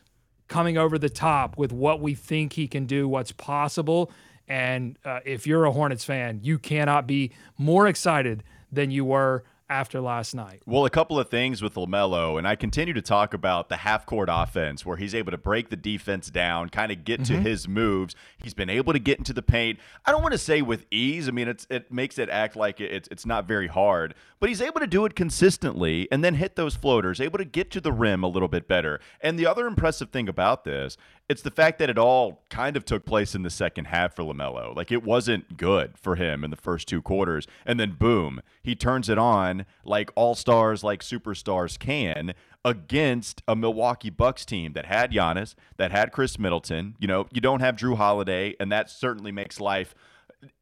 coming 0.47 0.77
over 0.77 0.97
the 0.97 1.09
top 1.09 1.57
with 1.57 1.71
what 1.71 2.01
we 2.01 2.15
think 2.15 2.53
he 2.53 2.67
can 2.67 2.85
do, 2.85 3.07
what's 3.07 3.31
possible. 3.31 4.11
And 4.49 4.97
uh, 5.05 5.19
if 5.25 5.45
you're 5.45 5.65
a 5.65 5.71
Hornets 5.71 6.03
fan, 6.03 6.39
you 6.41 6.57
cannot 6.57 7.05
be 7.05 7.31
more 7.57 7.87
excited 7.87 8.43
than 8.71 8.89
you 8.89 9.05
were 9.05 9.43
after 9.69 10.01
last 10.01 10.33
night. 10.33 10.61
Well, 10.65 10.85
a 10.85 10.89
couple 10.89 11.19
of 11.19 11.29
things 11.29 11.61
with 11.61 11.75
LaMelo, 11.75 12.37
and 12.37 12.47
I 12.47 12.55
continue 12.55 12.93
to 12.93 13.01
talk 13.01 13.33
about 13.33 13.69
the 13.69 13.77
half 13.77 14.05
court 14.05 14.29
offense 14.31 14.85
where 14.85 14.97
he's 14.97 15.13
able 15.13 15.31
to 15.31 15.37
break 15.37 15.69
the 15.69 15.75
defense 15.75 16.29
down, 16.29 16.69
kind 16.69 16.91
of 16.91 17.05
get 17.05 17.21
mm-hmm. 17.21 17.35
to 17.35 17.49
his 17.49 17.67
moves. 17.67 18.15
He's 18.37 18.53
been 18.53 18.69
able 18.69 18.93
to 18.93 18.99
get 18.99 19.19
into 19.19 19.33
the 19.33 19.41
paint. 19.41 19.79
I 20.05 20.11
don't 20.11 20.21
want 20.21 20.33
to 20.33 20.39
say 20.39 20.61
with 20.61 20.85
ease. 20.91 21.27
I 21.27 21.31
mean, 21.31 21.47
it's 21.47 21.67
it 21.69 21.91
makes 21.91 22.17
it 22.17 22.29
act 22.29 22.55
like 22.55 22.81
it's 22.81 23.07
it's 23.11 23.25
not 23.25 23.47
very 23.47 23.67
hard, 23.67 24.15
but 24.39 24.49
he's 24.49 24.61
able 24.61 24.79
to 24.79 24.87
do 24.87 25.05
it 25.05 25.15
consistently 25.15 26.07
and 26.11 26.23
then 26.23 26.35
hit 26.35 26.55
those 26.55 26.75
floaters, 26.75 27.21
able 27.21 27.37
to 27.37 27.45
get 27.45 27.69
to 27.71 27.81
the 27.81 27.91
rim 27.91 28.23
a 28.23 28.27
little 28.27 28.47
bit 28.47 28.67
better. 28.67 28.99
And 29.21 29.37
the 29.37 29.45
other 29.45 29.67
impressive 29.67 30.09
thing 30.09 30.27
about 30.27 30.63
this 30.63 30.97
it's 31.29 31.43
the 31.43 31.51
fact 31.51 31.77
that 31.77 31.91
it 31.91 31.97
all 31.99 32.41
kind 32.49 32.75
of 32.75 32.83
took 32.83 33.05
place 33.05 33.35
in 33.35 33.43
the 33.43 33.51
second 33.51 33.85
half 33.85 34.15
for 34.15 34.23
LaMelo. 34.23 34.75
Like 34.75 34.91
it 34.91 35.03
wasn't 35.03 35.57
good 35.57 35.95
for 35.95 36.15
him 36.15 36.43
in 36.43 36.49
the 36.49 36.57
first 36.57 36.87
two 36.87 37.03
quarters. 37.03 37.45
And 37.67 37.79
then 37.79 37.91
boom, 37.91 38.41
he 38.63 38.73
turns 38.73 39.09
it 39.09 39.19
on 39.19 39.58
like 39.83 40.11
all 40.15 40.35
stars, 40.35 40.83
like 40.83 41.01
superstars 41.01 41.77
can 41.77 42.33
against 42.65 43.41
a 43.47 43.55
Milwaukee 43.55 44.09
Bucks 44.09 44.45
team 44.45 44.73
that 44.73 44.85
had 44.85 45.11
Giannis, 45.11 45.55
that 45.77 45.91
had 45.91 46.11
Khris 46.11 46.37
Middleton. 46.37 46.95
You 46.99 47.07
know, 47.07 47.27
you 47.31 47.41
don't 47.41 47.61
have 47.61 47.75
Jrue 47.75 47.97
Holiday, 47.97 48.55
and 48.59 48.71
that 48.71 48.89
certainly 48.89 49.31
makes 49.31 49.59
life 49.59 49.95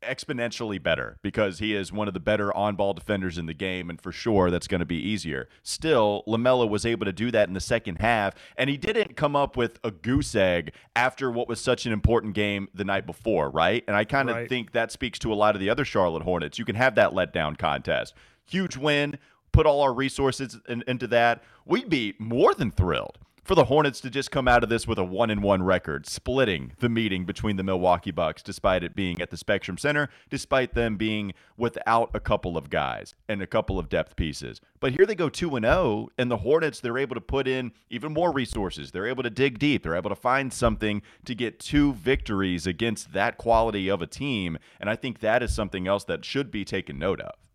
exponentially 0.01 0.81
better 0.81 1.17
because 1.21 1.59
he 1.59 1.75
is 1.75 1.91
one 1.91 2.07
of 2.07 2.13
the 2.13 2.19
better 2.19 2.55
on-ball 2.55 2.93
defenders 2.93 3.37
in 3.37 3.45
the 3.45 3.53
game 3.53 3.89
and 3.89 4.01
for 4.01 4.11
sure 4.11 4.49
that's 4.49 4.67
going 4.67 4.79
to 4.79 4.85
be 4.85 4.95
easier. 4.95 5.47
Still, 5.61 6.23
LaMelo 6.27 6.67
was 6.67 6.85
able 6.85 7.05
to 7.05 7.13
do 7.13 7.29
that 7.31 7.47
in 7.47 7.53
the 7.53 7.59
second 7.59 7.97
half 7.97 8.33
and 8.57 8.69
he 8.69 8.77
didn't 8.77 9.15
come 9.15 9.35
up 9.35 9.55
with 9.55 9.79
a 9.83 9.91
goose 9.91 10.33
egg 10.35 10.73
after 10.95 11.29
what 11.29 11.47
was 11.47 11.61
such 11.61 11.85
an 11.85 11.93
important 11.93 12.33
game 12.33 12.67
the 12.73 12.85
night 12.85 13.05
before, 13.05 13.49
right? 13.49 13.83
And 13.87 13.95
I 13.95 14.03
kind 14.03 14.29
of 14.29 14.35
right. 14.35 14.49
think 14.49 14.71
that 14.71 14.91
speaks 14.91 15.19
to 15.19 15.31
a 15.31 15.35
lot 15.35 15.55
of 15.55 15.61
the 15.61 15.69
other 15.69 15.85
Charlotte 15.85 16.23
Hornets. 16.23 16.57
You 16.57 16.65
can 16.65 16.75
have 16.75 16.95
that 16.95 17.11
letdown 17.11 17.57
contest. 17.57 18.15
Huge 18.45 18.77
win, 18.77 19.19
put 19.51 19.65
all 19.65 19.81
our 19.81 19.93
resources 19.93 20.57
in, 20.67 20.83
into 20.87 21.07
that. 21.07 21.43
We'd 21.65 21.89
be 21.89 22.15
more 22.17 22.53
than 22.53 22.71
thrilled 22.71 23.19
for 23.47 23.55
the 23.55 23.63
Hornets 23.63 24.01
to 24.01 24.09
just 24.09 24.29
come 24.29 24.45
out 24.45 24.61
of 24.61 24.67
this 24.67 24.85
with 24.85 24.97
a 24.97 25.05
one 25.05 25.29
and 25.29 25.41
one 25.41 25.63
record, 25.63 26.05
splitting 26.05 26.73
the 26.79 26.89
meeting 26.89 27.23
between 27.23 27.55
the 27.55 27.63
Milwaukee 27.63 28.11
Bucks, 28.11 28.43
despite 28.43 28.83
it 28.83 28.93
being 28.93 29.21
at 29.21 29.29
the 29.29 29.37
Spectrum 29.37 29.77
Center, 29.77 30.09
despite 30.29 30.73
them 30.73 30.97
being 30.97 31.33
without 31.55 32.11
a 32.13 32.19
couple 32.19 32.57
of 32.57 32.69
guys 32.69 33.15
and 33.29 33.41
a 33.41 33.47
couple 33.47 33.79
of 33.79 33.87
depth 33.87 34.17
pieces. 34.17 34.59
But 34.81 34.91
here 34.91 35.05
they 35.05 35.15
go 35.15 35.29
2 35.29 35.55
and 35.55 35.65
0, 35.65 36.09
and 36.17 36.29
the 36.29 36.35
Hornets, 36.35 36.81
they're 36.81 36.97
able 36.97 37.15
to 37.15 37.21
put 37.21 37.47
in 37.47 37.71
even 37.89 38.11
more 38.11 38.33
resources. 38.33 38.91
They're 38.91 39.07
able 39.07 39.23
to 39.23 39.29
dig 39.29 39.59
deep. 39.59 39.83
They're 39.83 39.95
able 39.95 40.09
to 40.09 40.15
find 40.15 40.51
something 40.51 41.01
to 41.23 41.33
get 41.33 41.61
two 41.61 41.93
victories 41.93 42.67
against 42.67 43.13
that 43.13 43.37
quality 43.37 43.87
of 43.87 44.01
a 44.01 44.07
team. 44.07 44.57
And 44.81 44.89
I 44.89 44.97
think 44.97 45.19
that 45.19 45.41
is 45.41 45.55
something 45.55 45.87
else 45.87 46.03
that 46.03 46.25
should 46.25 46.51
be 46.51 46.65
taken 46.65 46.99
note 46.99 47.21
of. 47.21 47.46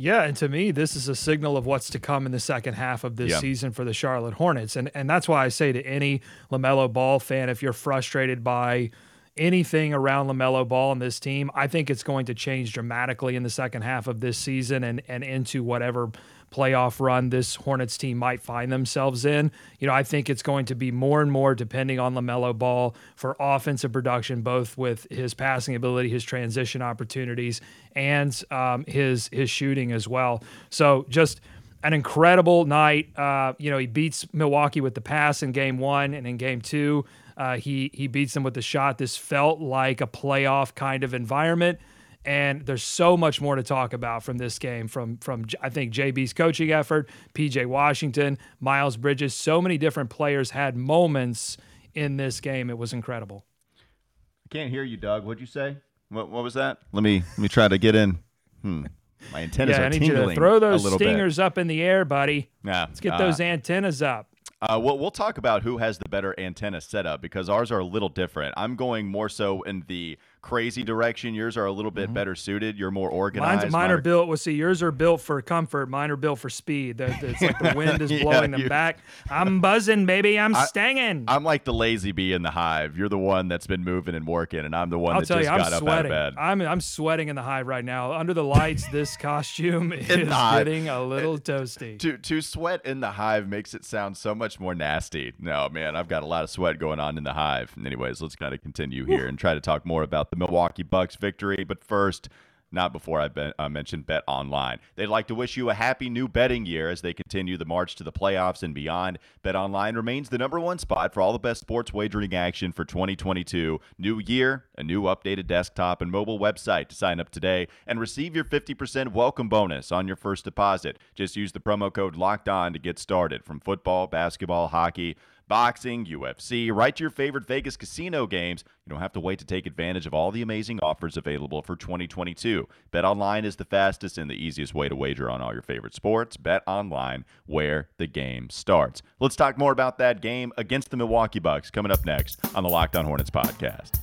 Yeah, 0.00 0.22
and 0.22 0.36
to 0.38 0.48
me, 0.48 0.70
this 0.70 0.96
is 0.96 1.08
a 1.08 1.14
signal 1.14 1.56
of 1.56 1.66
what's 1.66 1.90
to 1.90 1.98
come 1.98 2.24
in 2.24 2.32
the 2.32 2.40
second 2.40 2.74
half 2.74 3.04
of 3.04 3.16
this 3.16 3.38
season 3.38 3.70
for 3.72 3.84
the 3.84 3.92
Charlotte 3.92 4.34
Hornets, 4.34 4.76
and 4.76 4.90
and 4.94 5.08
that's 5.08 5.28
why 5.28 5.44
I 5.44 5.48
say 5.48 5.72
to 5.72 5.82
any 5.82 6.22
LaMelo 6.50 6.90
Ball 6.90 7.18
fan, 7.20 7.48
if 7.50 7.62
you're 7.62 7.72
frustrated 7.74 8.42
by 8.42 8.90
anything 9.36 9.94
around 9.94 10.28
LaMelo 10.28 10.66
Ball 10.66 10.92
and 10.92 11.00
this 11.00 11.20
team, 11.20 11.50
I 11.54 11.66
think 11.66 11.90
it's 11.90 12.02
going 12.02 12.26
to 12.26 12.34
change 12.34 12.72
dramatically 12.72 13.36
in 13.36 13.42
the 13.42 13.50
second 13.50 13.82
half 13.82 14.06
of 14.06 14.20
this 14.20 14.38
season 14.38 14.84
and 14.84 15.02
and 15.08 15.24
into 15.24 15.62
whatever 15.62 16.10
playoff 16.50 16.98
run 17.00 17.30
this 17.30 17.54
Hornets 17.54 17.96
team 17.96 18.18
might 18.18 18.40
find 18.40 18.72
themselves 18.72 19.24
in. 19.24 19.52
You 19.78 19.86
know, 19.86 19.94
I 19.94 20.02
think 20.02 20.28
it's 20.28 20.42
going 20.42 20.66
to 20.66 20.74
be 20.74 20.90
more 20.90 21.22
and 21.22 21.30
more 21.30 21.54
depending 21.54 21.98
on 21.98 22.14
LaMelo 22.14 22.56
Ball 22.56 22.94
for 23.14 23.36
offensive 23.38 23.92
production, 23.92 24.42
both 24.42 24.76
with 24.76 25.06
his 25.10 25.32
passing 25.32 25.74
ability, 25.74 26.08
his 26.08 26.24
transition 26.24 26.82
opportunities, 26.82 27.60
and 27.94 28.42
um, 28.50 28.84
his 28.86 29.28
his 29.32 29.48
shooting 29.48 29.92
as 29.92 30.08
well. 30.08 30.42
So 30.70 31.06
just 31.08 31.40
an 31.82 31.92
incredible 31.92 32.64
night. 32.64 33.16
Uh, 33.18 33.54
you 33.58 33.70
know, 33.70 33.78
he 33.78 33.86
beats 33.86 34.26
Milwaukee 34.32 34.80
with 34.80 34.94
the 34.94 35.00
pass 35.00 35.42
in 35.42 35.52
game 35.52 35.78
one, 35.78 36.14
and 36.14 36.26
in 36.26 36.36
game 36.36 36.60
two, 36.60 37.04
uh, 37.36 37.56
he 37.56 37.90
he 37.94 38.06
beats 38.06 38.34
them 38.34 38.42
with 38.42 38.54
the 38.54 38.62
shot. 38.62 38.98
This 38.98 39.16
felt 39.16 39.60
like 39.60 40.00
a 40.00 40.06
playoff 40.06 40.74
kind 40.74 41.04
of 41.04 41.14
environment. 41.14 41.78
And 42.22 42.66
there's 42.66 42.82
so 42.82 43.16
much 43.16 43.40
more 43.40 43.56
to 43.56 43.62
talk 43.62 43.94
about 43.94 44.22
from 44.22 44.36
this 44.36 44.58
game, 44.58 44.88
from 44.88 45.16
from 45.18 45.46
I 45.62 45.70
think 45.70 45.92
JB's 45.92 46.34
coaching 46.34 46.70
effort, 46.70 47.08
PJ 47.34 47.64
Washington, 47.64 48.36
Miles 48.60 48.98
Bridges. 48.98 49.34
So 49.34 49.62
many 49.62 49.78
different 49.78 50.10
players 50.10 50.50
had 50.50 50.76
moments 50.76 51.56
in 51.94 52.18
this 52.18 52.40
game. 52.40 52.68
It 52.68 52.76
was 52.76 52.92
incredible. 52.92 53.46
I 53.78 54.48
can't 54.50 54.70
hear 54.70 54.82
you, 54.82 54.98
Doug. 54.98 55.24
What'd 55.24 55.40
you 55.40 55.46
say? 55.46 55.78
What, 56.10 56.28
what 56.28 56.42
was 56.42 56.54
that? 56.54 56.78
Let 56.92 57.02
me 57.02 57.22
let 57.30 57.38
me 57.38 57.48
try 57.48 57.68
to 57.68 57.78
get 57.78 57.94
in. 57.94 58.18
Hmm. 58.60 58.84
My 59.32 59.42
antennas 59.42 59.76
yeah, 59.76 59.82
are 59.82 59.86
I 59.86 59.88
need 59.90 60.02
you 60.02 60.14
to 60.14 60.34
throw 60.34 60.58
those 60.58 60.84
stingers 60.94 61.36
bit. 61.36 61.44
up 61.44 61.58
in 61.58 61.66
the 61.66 61.82
air, 61.82 62.04
buddy. 62.04 62.50
Yeah, 62.64 62.86
let's 62.88 63.00
get 63.00 63.14
uh, 63.14 63.18
those 63.18 63.40
antennas 63.40 64.02
up. 64.02 64.26
Uh, 64.62 64.78
well, 64.82 64.98
we'll 64.98 65.10
talk 65.10 65.38
about 65.38 65.62
who 65.62 65.78
has 65.78 65.98
the 65.98 66.08
better 66.08 66.38
antenna 66.38 66.80
setup 66.80 67.22
because 67.22 67.48
ours 67.48 67.72
are 67.72 67.78
a 67.78 67.84
little 67.84 68.10
different. 68.10 68.52
I'm 68.58 68.76
going 68.76 69.06
more 69.06 69.28
so 69.30 69.62
in 69.62 69.84
the 69.86 70.18
crazy 70.42 70.82
direction. 70.82 71.34
Yours 71.34 71.56
are 71.56 71.66
a 71.66 71.72
little 71.72 71.90
bit 71.90 72.06
mm-hmm. 72.06 72.14
better 72.14 72.34
suited. 72.34 72.78
You're 72.78 72.90
more 72.90 73.10
organized. 73.10 73.62
Mine's, 73.62 73.72
mine 73.72 73.90
are 73.90 74.00
built. 74.00 74.28
Well, 74.28 74.36
see, 74.36 74.52
yours 74.52 74.82
are 74.82 74.92
built 74.92 75.20
for 75.20 75.40
comfort. 75.42 75.88
Mine 75.88 76.10
are 76.10 76.16
built 76.16 76.38
for 76.38 76.50
speed. 76.50 76.98
They're- 76.98 77.18
It's 77.22 77.42
like 77.42 77.58
the 77.58 77.74
wind 77.76 78.00
is 78.02 78.10
Yeah, 78.10 78.22
blowing 78.22 78.50
them 78.50 78.62
you- 78.62 78.68
back. 78.68 78.98
I'm 79.30 79.60
buzzing, 79.60 80.06
baby. 80.06 80.38
I'm 80.38 80.54
stinging. 80.54 81.24
I'm 81.28 81.44
like 81.44 81.64
the 81.64 81.72
lazy 81.72 82.12
bee 82.12 82.32
in 82.32 82.42
the 82.42 82.50
hive. 82.50 82.96
You're 82.96 83.08
the 83.08 83.18
one 83.18 83.48
that's 83.48 83.66
been 83.66 83.84
moving 83.84 84.14
and 84.14 84.26
working, 84.26 84.60
and 84.60 84.74
I'm 84.74 84.90
the 84.90 84.98
one 84.98 85.14
I'll 85.14 85.20
that 85.20 85.28
just 85.28 85.44
you, 85.44 85.48
I'm 85.48 85.58
got 85.58 85.72
up 85.72 85.88
out 85.88 86.06
of 86.06 86.10
bed. 86.10 86.34
I'm 86.38 86.60
I'm 86.62 86.80
sweating 86.80 87.28
in 87.28 87.36
the 87.36 87.42
hive 87.42 87.66
right 87.66 87.84
now. 87.84 88.12
Under 88.12 88.34
the 88.34 88.44
lights, 88.44 88.86
this 88.88 89.16
costume 89.16 89.92
is 89.92 90.06
getting 90.06 90.88
a 90.88 91.02
little 91.02 91.38
toasty. 91.38 91.98
to 91.98 92.18
to 92.18 92.40
sweat 92.40 92.84
in 92.84 93.00
the 93.00 93.12
hive 93.12 93.48
makes 93.48 93.74
it 93.74 93.84
sound 93.84 94.16
so 94.16 94.34
much 94.34 94.58
more 94.58 94.74
nasty. 94.74 95.32
No, 95.38 95.68
man, 95.68 95.96
I've 95.96 96.08
got 96.08 96.22
a 96.22 96.26
lot 96.26 96.44
of 96.44 96.50
sweat 96.50 96.78
going 96.78 97.00
on 97.00 97.18
in 97.18 97.24
the 97.24 97.32
hive. 97.32 97.74
Anyways, 97.84 98.20
let's 98.20 98.36
kind 98.36 98.54
of 98.54 98.62
continue 98.62 99.04
here 99.04 99.26
and 99.26 99.38
try 99.38 99.54
to 99.54 99.60
talk 99.60 99.84
more 99.84 100.02
about 100.02 100.29
the 100.30 100.36
Milwaukee 100.36 100.82
Bucks 100.82 101.16
victory. 101.16 101.64
But 101.64 101.82
first, 101.84 102.28
not 102.72 102.92
before 102.92 103.20
I 103.20 103.52
uh, 103.58 103.68
mentioned 103.68 104.06
Bet 104.06 104.22
Online. 104.28 104.78
They'd 104.94 105.06
like 105.06 105.26
to 105.26 105.34
wish 105.34 105.56
you 105.56 105.70
a 105.70 105.74
happy 105.74 106.08
new 106.08 106.28
betting 106.28 106.66
year 106.66 106.88
as 106.88 107.00
they 107.00 107.12
continue 107.12 107.56
the 107.56 107.64
march 107.64 107.96
to 107.96 108.04
the 108.04 108.12
playoffs 108.12 108.62
and 108.62 108.72
beyond. 108.72 109.18
Bet 109.42 109.56
Online 109.56 109.96
remains 109.96 110.28
the 110.28 110.38
number 110.38 110.60
one 110.60 110.78
spot 110.78 111.12
for 111.12 111.20
all 111.20 111.32
the 111.32 111.38
best 111.40 111.62
sports 111.62 111.92
wagering 111.92 112.32
action 112.32 112.70
for 112.70 112.84
2022. 112.84 113.80
New 113.98 114.20
year, 114.20 114.66
a 114.78 114.84
new 114.84 115.02
updated 115.02 115.48
desktop 115.48 116.00
and 116.00 116.12
mobile 116.12 116.38
website 116.38 116.88
to 116.88 116.94
sign 116.94 117.18
up 117.18 117.30
today 117.30 117.66
and 117.88 117.98
receive 117.98 118.36
your 118.36 118.44
50% 118.44 119.12
welcome 119.12 119.48
bonus 119.48 119.90
on 119.90 120.06
your 120.06 120.16
first 120.16 120.44
deposit. 120.44 120.96
Just 121.14 121.36
use 121.36 121.50
the 121.50 121.60
promo 121.60 121.92
code 121.92 122.14
Locked 122.14 122.48
On 122.48 122.72
to 122.72 122.78
get 122.78 123.00
started. 123.00 123.44
From 123.44 123.58
football, 123.58 124.06
basketball, 124.06 124.68
hockey 124.68 125.16
boxing, 125.50 126.06
UFC, 126.06 126.70
right 126.72 126.94
to 126.94 127.02
your 127.02 127.10
favorite 127.10 127.44
Vegas 127.44 127.76
casino 127.76 128.24
games. 128.24 128.62
You 128.86 128.90
don't 128.90 129.00
have 129.00 129.12
to 129.14 129.20
wait 129.20 129.40
to 129.40 129.44
take 129.44 129.66
advantage 129.66 130.06
of 130.06 130.14
all 130.14 130.30
the 130.30 130.42
amazing 130.42 130.78
offers 130.80 131.16
available 131.16 131.60
for 131.60 131.74
2022. 131.74 132.68
Bet 132.92 133.04
online 133.04 133.44
is 133.44 133.56
the 133.56 133.64
fastest 133.64 134.16
and 134.16 134.30
the 134.30 134.34
easiest 134.34 134.74
way 134.74 134.88
to 134.88 134.94
wager 134.94 135.28
on 135.28 135.42
all 135.42 135.52
your 135.52 135.60
favorite 135.60 135.94
sports. 135.94 136.36
Bet 136.36 136.62
online 136.68 137.24
where 137.46 137.88
the 137.98 138.06
game 138.06 138.48
starts. 138.48 139.02
Let's 139.18 139.34
talk 139.34 139.58
more 139.58 139.72
about 139.72 139.98
that 139.98 140.20
game 140.20 140.52
against 140.56 140.90
the 140.90 140.96
Milwaukee 140.96 141.40
Bucks 141.40 141.68
coming 141.68 141.90
up 141.90 142.06
next 142.06 142.38
on 142.54 142.62
the 142.62 142.70
Locked 142.70 142.94
On 142.94 143.04
Hornets 143.04 143.30
podcast. 143.30 143.98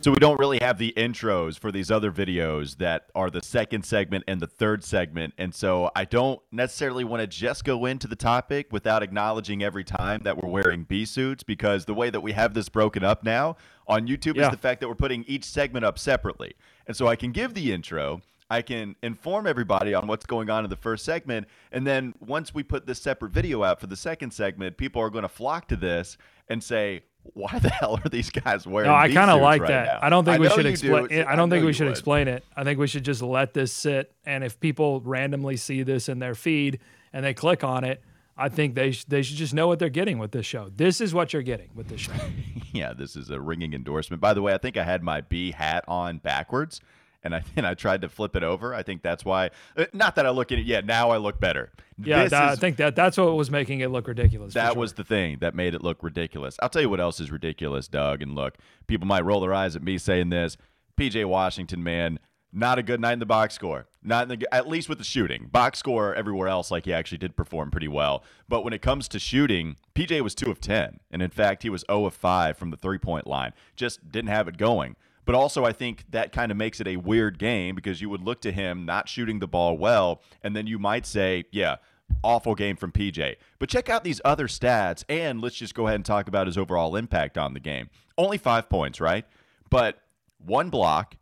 So 0.00 0.12
we 0.12 0.18
don't 0.20 0.38
really 0.38 0.58
have 0.62 0.78
the 0.78 0.94
intros 0.96 1.58
for 1.58 1.72
these 1.72 1.90
other 1.90 2.12
videos 2.12 2.76
that 2.78 3.10
are 3.16 3.30
the 3.30 3.42
second 3.42 3.84
segment 3.84 4.22
and 4.28 4.40
the 4.40 4.46
third 4.46 4.84
segment. 4.84 5.34
And 5.38 5.52
so 5.52 5.90
I 5.96 6.04
don't 6.04 6.40
necessarily 6.52 7.02
want 7.02 7.20
to 7.20 7.26
just 7.26 7.64
go 7.64 7.84
into 7.84 8.06
the 8.06 8.14
topic 8.14 8.68
without 8.70 9.02
acknowledging 9.02 9.62
every 9.62 9.82
time 9.82 10.20
that 10.22 10.40
we're 10.40 10.48
wearing 10.48 10.84
B 10.84 11.04
suits 11.04 11.42
because 11.42 11.84
the 11.84 11.94
way 11.94 12.10
that 12.10 12.20
we 12.20 12.30
have 12.32 12.54
this 12.54 12.68
broken 12.68 13.02
up 13.02 13.24
now 13.24 13.56
on 13.88 14.06
YouTube 14.06 14.36
Yeah. 14.36 14.46
is 14.46 14.50
the 14.52 14.56
fact 14.56 14.80
that 14.80 14.88
we're 14.88 14.94
putting 14.94 15.24
each 15.24 15.44
segment 15.44 15.84
up 15.84 15.98
separately. 15.98 16.54
And 16.86 16.96
so 16.96 17.08
I 17.08 17.16
can 17.16 17.32
give 17.32 17.54
the 17.54 17.72
intro, 17.72 18.22
I 18.48 18.62
can 18.62 18.94
inform 19.02 19.48
everybody 19.48 19.94
on 19.94 20.06
what's 20.06 20.24
going 20.26 20.48
on 20.48 20.62
in 20.62 20.70
the 20.70 20.76
first 20.76 21.04
segment, 21.04 21.48
and 21.72 21.84
then 21.84 22.14
once 22.20 22.54
we 22.54 22.62
put 22.62 22.86
this 22.86 23.00
separate 23.00 23.32
video 23.32 23.64
out 23.64 23.80
for 23.80 23.88
the 23.88 23.96
second 23.96 24.30
segment, 24.30 24.76
people 24.76 25.02
are 25.02 25.10
going 25.10 25.22
to 25.22 25.28
flock 25.28 25.66
to 25.68 25.76
this 25.76 26.16
and 26.48 26.62
say, 26.62 27.02
why 27.22 27.58
the 27.58 27.68
hell 27.80 28.00
are 28.04 28.08
these 28.08 28.30
guys 28.30 28.66
wearing? 28.66 28.90
No, 28.90 28.94
I 28.96 29.12
kind 29.12 29.30
of 29.30 29.40
like 29.40 29.62
right 29.62 29.68
that. 29.68 29.84
now? 29.86 29.98
I 30.02 30.08
don't 30.10 30.24
think 30.24 30.40
we 30.40 30.48
should 30.48 30.66
explain. 30.66 31.08
do. 31.08 31.24
I 31.26 31.36
don't 31.36 31.50
think 31.50 31.64
we 31.64 31.72
should 31.72 31.86
would. 31.86 31.92
explain 31.92 32.28
it. 32.28 32.44
I 32.56 32.64
think 32.64 32.78
we 32.78 32.86
should 32.86 33.04
just 33.04 33.22
let 33.22 33.54
this 33.54 33.72
sit. 33.72 34.12
And 34.24 34.42
if 34.44 34.58
people 34.60 35.00
randomly 35.02 35.56
see 35.56 35.82
this 35.82 36.08
in 36.08 36.18
their 36.18 36.34
feed 36.34 36.80
and 37.12 37.24
they 37.24 37.34
click 37.34 37.64
on 37.64 37.84
it, 37.84 38.02
I 38.36 38.48
think 38.48 38.74
they 38.74 38.92
sh- 38.92 39.04
they 39.04 39.22
should 39.22 39.36
just 39.36 39.52
know 39.52 39.66
what 39.66 39.78
they're 39.78 39.88
getting 39.88 40.18
with 40.18 40.30
this 40.30 40.46
show. 40.46 40.70
This 40.74 41.00
is 41.00 41.12
what 41.12 41.32
you're 41.32 41.42
getting 41.42 41.70
with 41.74 41.88
this 41.88 42.00
show. 42.02 42.12
Yeah, 42.70 42.92
this 42.92 43.16
is 43.16 43.30
a 43.30 43.40
ringing 43.40 43.72
endorsement. 43.72 44.20
By 44.20 44.34
the 44.34 44.42
way, 44.42 44.52
I 44.52 44.58
think 44.58 44.76
I 44.76 44.84
had 44.84 45.02
my 45.02 45.22
B 45.22 45.52
hat 45.52 45.84
on 45.88 46.18
backwards, 46.18 46.82
and 47.22 47.34
I 47.34 47.42
and 47.56 47.66
I 47.66 47.74
tried 47.74 48.02
to 48.02 48.08
flip 48.08 48.36
it 48.36 48.42
over. 48.42 48.74
I 48.74 48.82
think 48.82 49.02
that's 49.02 49.24
why. 49.24 49.50
uh, 49.76 49.86
Not 49.92 50.16
that 50.16 50.26
I 50.26 50.30
look 50.30 50.52
at 50.52 50.58
it 50.58 50.66
yet. 50.66 50.84
Now 50.86 51.10
I 51.10 51.16
look 51.16 51.40
better. 51.40 51.70
Yeah, 52.02 52.26
that- 52.26 52.48
I 52.50 52.56
think 52.56 52.76
that 52.76 52.94
that's 52.96 53.16
what 53.16 53.34
was 53.36 53.50
making 53.50 53.80
it 53.80 53.90
look 53.90 54.06
ridiculous. 54.08 54.54
that 54.54 54.72
sure. 54.72 54.80
was 54.80 54.92
the 54.94 55.04
thing 55.04 55.38
that 55.40 55.54
made 55.54 55.74
it 55.74 55.82
look 55.82 56.02
ridiculous. 56.02 56.56
I'll 56.62 56.68
tell 56.68 56.82
you 56.82 56.90
what 56.90 57.00
else 57.00 57.18
is 57.20 57.30
ridiculous, 57.30 57.88
Doug. 57.88 58.22
And 58.22 58.34
look, 58.34 58.54
people 58.86 59.06
might 59.06 59.24
roll 59.24 59.40
their 59.40 59.54
eyes 59.54 59.74
at 59.76 59.82
me 59.82 59.98
saying 59.98 60.30
this. 60.30 60.56
PJ 60.96 61.24
Washington, 61.26 61.82
man, 61.84 62.18
not 62.52 62.78
a 62.78 62.82
good 62.82 63.00
night 63.00 63.12
in 63.14 63.18
the 63.18 63.26
box 63.26 63.54
score. 63.54 63.86
Not 64.02 64.30
in 64.30 64.38
the, 64.38 64.54
at 64.54 64.66
least 64.68 64.88
with 64.88 64.98
the 64.98 65.04
shooting. 65.04 65.48
Box 65.52 65.78
score 65.78 66.14
everywhere 66.14 66.48
else, 66.48 66.70
like 66.70 66.86
he 66.86 66.92
actually 66.92 67.18
did 67.18 67.36
perform 67.36 67.70
pretty 67.70 67.88
well. 67.88 68.24
But 68.48 68.62
when 68.62 68.72
it 68.72 68.80
comes 68.80 69.06
to 69.08 69.18
shooting, 69.18 69.76
PJ 69.94 70.20
was 70.22 70.34
two 70.34 70.50
of 70.50 70.60
ten, 70.60 71.00
and 71.10 71.20
in 71.20 71.30
fact, 71.30 71.62
he 71.62 71.68
was 71.68 71.84
zero 71.90 72.06
of 72.06 72.14
five 72.14 72.56
from 72.56 72.70
the 72.70 72.76
three 72.76 72.98
point 72.98 73.26
line. 73.26 73.52
Just 73.76 74.10
didn't 74.10 74.30
have 74.30 74.48
it 74.48 74.56
going. 74.56 74.96
But 75.28 75.34
also, 75.34 75.66
I 75.66 75.72
think 75.72 76.06
that 76.08 76.32
kind 76.32 76.50
of 76.50 76.56
makes 76.56 76.80
it 76.80 76.88
a 76.88 76.96
weird 76.96 77.38
game 77.38 77.74
because 77.74 78.00
you 78.00 78.08
would 78.08 78.22
look 78.22 78.40
to 78.40 78.50
him 78.50 78.86
not 78.86 79.10
shooting 79.10 79.40
the 79.40 79.46
ball 79.46 79.76
well, 79.76 80.22
and 80.42 80.56
then 80.56 80.66
you 80.66 80.78
might 80.78 81.04
say, 81.04 81.44
yeah, 81.50 81.76
awful 82.24 82.54
game 82.54 82.76
from 82.76 82.92
PJ. 82.92 83.36
But 83.58 83.68
check 83.68 83.90
out 83.90 84.04
these 84.04 84.22
other 84.24 84.48
stats, 84.48 85.04
and 85.06 85.42
let's 85.42 85.56
just 85.56 85.74
go 85.74 85.86
ahead 85.86 85.96
and 85.96 86.04
talk 86.06 86.28
about 86.28 86.46
his 86.46 86.56
overall 86.56 86.96
impact 86.96 87.36
on 87.36 87.52
the 87.52 87.60
game. 87.60 87.90
Only 88.16 88.38
five 88.38 88.70
points, 88.70 89.02
right? 89.02 89.26
But 89.68 89.98
one 90.38 90.70
block, 90.70 91.18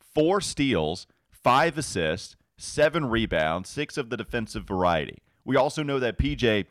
four 0.00 0.40
steals, 0.40 1.06
five 1.30 1.78
assists, 1.78 2.34
seven 2.56 3.04
rebounds, 3.04 3.70
six 3.70 3.96
of 3.96 4.10
the 4.10 4.16
defensive 4.16 4.64
variety. 4.64 5.18
We 5.44 5.54
also 5.54 5.84
know 5.84 6.00
that 6.00 6.18
PJ 6.18 6.66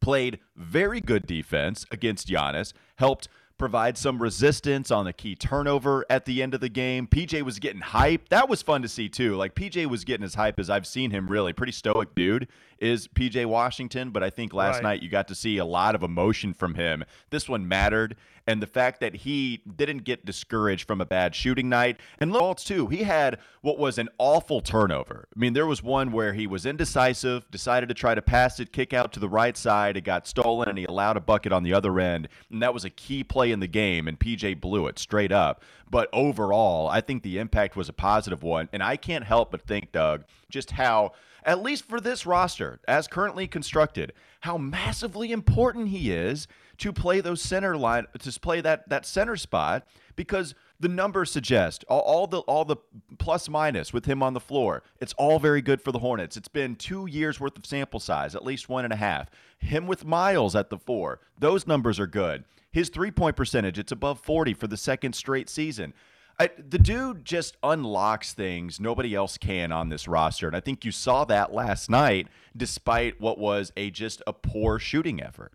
played 0.00 0.40
very 0.56 1.00
good 1.00 1.28
defense 1.28 1.86
against 1.92 2.26
Giannis, 2.26 2.72
helped 2.96 3.28
provide 3.58 3.98
some 3.98 4.22
resistance 4.22 4.90
on 4.90 5.04
the 5.04 5.12
key 5.12 5.34
turnover 5.34 6.06
at 6.08 6.24
the 6.24 6.42
end 6.42 6.54
of 6.54 6.60
the 6.60 6.68
game. 6.68 7.06
PJ 7.06 7.42
was 7.42 7.58
getting 7.58 7.80
hype. 7.80 8.28
That 8.28 8.48
was 8.48 8.62
fun 8.62 8.82
to 8.82 8.88
see 8.88 9.08
too. 9.08 9.36
Like 9.36 9.54
PJ 9.54 9.86
was 9.86 10.04
getting 10.04 10.24
as 10.24 10.34
hype 10.34 10.58
as 10.58 10.70
I've 10.70 10.86
seen 10.86 11.10
him 11.10 11.28
really. 11.28 11.52
Pretty 11.52 11.72
stoic 11.72 12.14
dude 12.14 12.48
is 12.80 13.08
PJ 13.08 13.44
Washington, 13.46 14.10
but 14.10 14.22
I 14.22 14.30
think 14.30 14.52
last 14.52 14.76
Right. 14.76 14.82
night 14.82 15.02
you 15.02 15.08
got 15.08 15.28
to 15.28 15.34
see 15.34 15.58
a 15.58 15.64
lot 15.64 15.94
of 15.94 16.02
emotion 16.02 16.54
from 16.54 16.74
him. 16.74 17.04
This 17.30 17.48
one 17.48 17.66
mattered. 17.68 18.16
And 18.46 18.62
the 18.62 18.66
fact 18.66 19.00
that 19.00 19.14
he 19.14 19.60
didn't 19.76 20.04
get 20.04 20.24
discouraged 20.24 20.86
from 20.86 21.02
a 21.02 21.04
bad 21.04 21.34
shooting 21.34 21.68
night. 21.68 22.00
And 22.18 22.32
look, 22.32 22.56
too, 22.56 22.86
he 22.86 23.02
had 23.02 23.38
what 23.60 23.78
was 23.78 23.98
an 23.98 24.08
awful 24.16 24.62
turnover. 24.62 25.28
I 25.36 25.38
mean, 25.38 25.52
there 25.52 25.66
was 25.66 25.82
one 25.82 26.12
where 26.12 26.32
he 26.32 26.46
was 26.46 26.64
indecisive, 26.64 27.50
decided 27.50 27.90
to 27.90 27.94
try 27.94 28.14
to 28.14 28.22
pass 28.22 28.58
it, 28.58 28.72
kick 28.72 28.94
out 28.94 29.12
to 29.12 29.20
the 29.20 29.28
right 29.28 29.54
side. 29.54 29.98
It 29.98 30.00
got 30.04 30.26
stolen, 30.26 30.66
and 30.66 30.78
he 30.78 30.86
allowed 30.86 31.18
a 31.18 31.20
bucket 31.20 31.52
on 31.52 31.62
the 31.62 31.74
other 31.74 32.00
end. 32.00 32.28
And 32.50 32.62
that 32.62 32.72
was 32.72 32.86
a 32.86 32.90
key 32.90 33.22
play 33.22 33.52
in 33.52 33.60
the 33.60 33.66
game, 33.66 34.08
and 34.08 34.18
PJ 34.18 34.58
blew 34.62 34.86
it 34.86 34.98
straight 34.98 35.30
up. 35.30 35.62
But 35.90 36.08
overall, 36.14 36.88
I 36.88 37.02
think 37.02 37.22
the 37.22 37.36
impact 37.36 37.76
was 37.76 37.90
a 37.90 37.92
positive 37.92 38.42
one. 38.42 38.70
And 38.72 38.82
I 38.82 38.96
can't 38.96 39.24
help 39.24 39.50
but 39.50 39.60
think, 39.66 39.92
Doug, 39.92 40.24
just 40.48 40.70
how 40.70 41.12
at 41.48 41.62
least 41.62 41.88
for 41.88 41.98
this 41.98 42.26
roster, 42.26 42.78
as 42.86 43.08
currently 43.08 43.48
constructed, 43.48 44.12
how 44.40 44.58
massively 44.58 45.32
important 45.32 45.88
he 45.88 46.12
is 46.12 46.46
to 46.76 46.92
play 46.92 47.22
those 47.22 47.40
center 47.40 47.74
line 47.74 48.06
to 48.18 48.38
play 48.38 48.60
that 48.60 48.86
that 48.90 49.06
center 49.06 49.34
spot 49.34 49.86
because 50.14 50.54
the 50.78 50.88
numbers 50.88 51.30
suggest 51.30 51.86
all, 51.88 52.00
all 52.00 52.26
the 52.26 52.40
all 52.40 52.66
the 52.66 52.76
plus 53.18 53.48
minus 53.48 53.94
with 53.94 54.04
him 54.04 54.22
on 54.22 54.34
the 54.34 54.40
floor. 54.40 54.82
It's 55.00 55.14
all 55.14 55.38
very 55.38 55.62
good 55.62 55.80
for 55.80 55.90
the 55.90 56.00
Hornets. 56.00 56.36
It's 56.36 56.48
been 56.48 56.76
two 56.76 57.06
years 57.06 57.40
worth 57.40 57.56
of 57.56 57.64
sample 57.64 57.98
size, 57.98 58.36
at 58.36 58.44
least 58.44 58.68
one 58.68 58.84
and 58.84 58.92
a 58.92 58.96
half. 58.96 59.30
Him 59.56 59.86
with 59.86 60.04
Miles 60.04 60.54
at 60.54 60.68
the 60.68 60.78
four, 60.78 61.18
those 61.38 61.66
numbers 61.66 61.98
are 61.98 62.06
good. 62.06 62.44
His 62.70 62.90
three 62.90 63.10
point 63.10 63.36
percentage, 63.36 63.78
it's 63.78 63.90
above 63.90 64.20
40 64.20 64.52
for 64.52 64.66
the 64.66 64.76
second 64.76 65.14
straight 65.14 65.48
season. 65.48 65.94
I, 66.40 66.50
the 66.56 66.78
dude 66.78 67.24
just 67.24 67.56
unlocks 67.64 68.32
things 68.32 68.78
nobody 68.78 69.14
else 69.14 69.36
can 69.38 69.72
on 69.72 69.88
this 69.88 70.06
roster. 70.06 70.46
And 70.46 70.56
I 70.56 70.60
think 70.60 70.84
you 70.84 70.92
saw 70.92 71.24
that 71.24 71.52
last 71.52 71.90
night, 71.90 72.28
despite 72.56 73.20
what 73.20 73.38
was 73.38 73.72
a 73.76 73.90
just 73.90 74.22
a 74.26 74.32
poor 74.32 74.78
shooting 74.78 75.20
effort. 75.20 75.52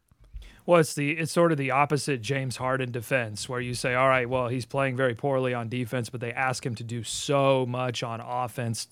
Well, 0.65 0.79
it's 0.79 0.93
the 0.93 1.11
it's 1.11 1.31
sort 1.31 1.51
of 1.51 1.57
the 1.57 1.71
opposite 1.71 2.21
James 2.21 2.57
Harden 2.57 2.91
defense, 2.91 3.49
where 3.49 3.59
you 3.59 3.73
say, 3.73 3.95
all 3.95 4.07
right, 4.07 4.29
well, 4.29 4.47
he's 4.47 4.65
playing 4.65 4.95
very 4.95 5.13
poorly 5.15 5.53
on 5.53 5.67
defense, 5.67 6.09
but 6.09 6.21
they 6.21 6.31
ask 6.31 6.65
him 6.65 6.75
to 6.75 6.83
do 6.83 7.03
so 7.03 7.65
much 7.65 8.01
on 8.03 8.21
offense. 8.21 8.87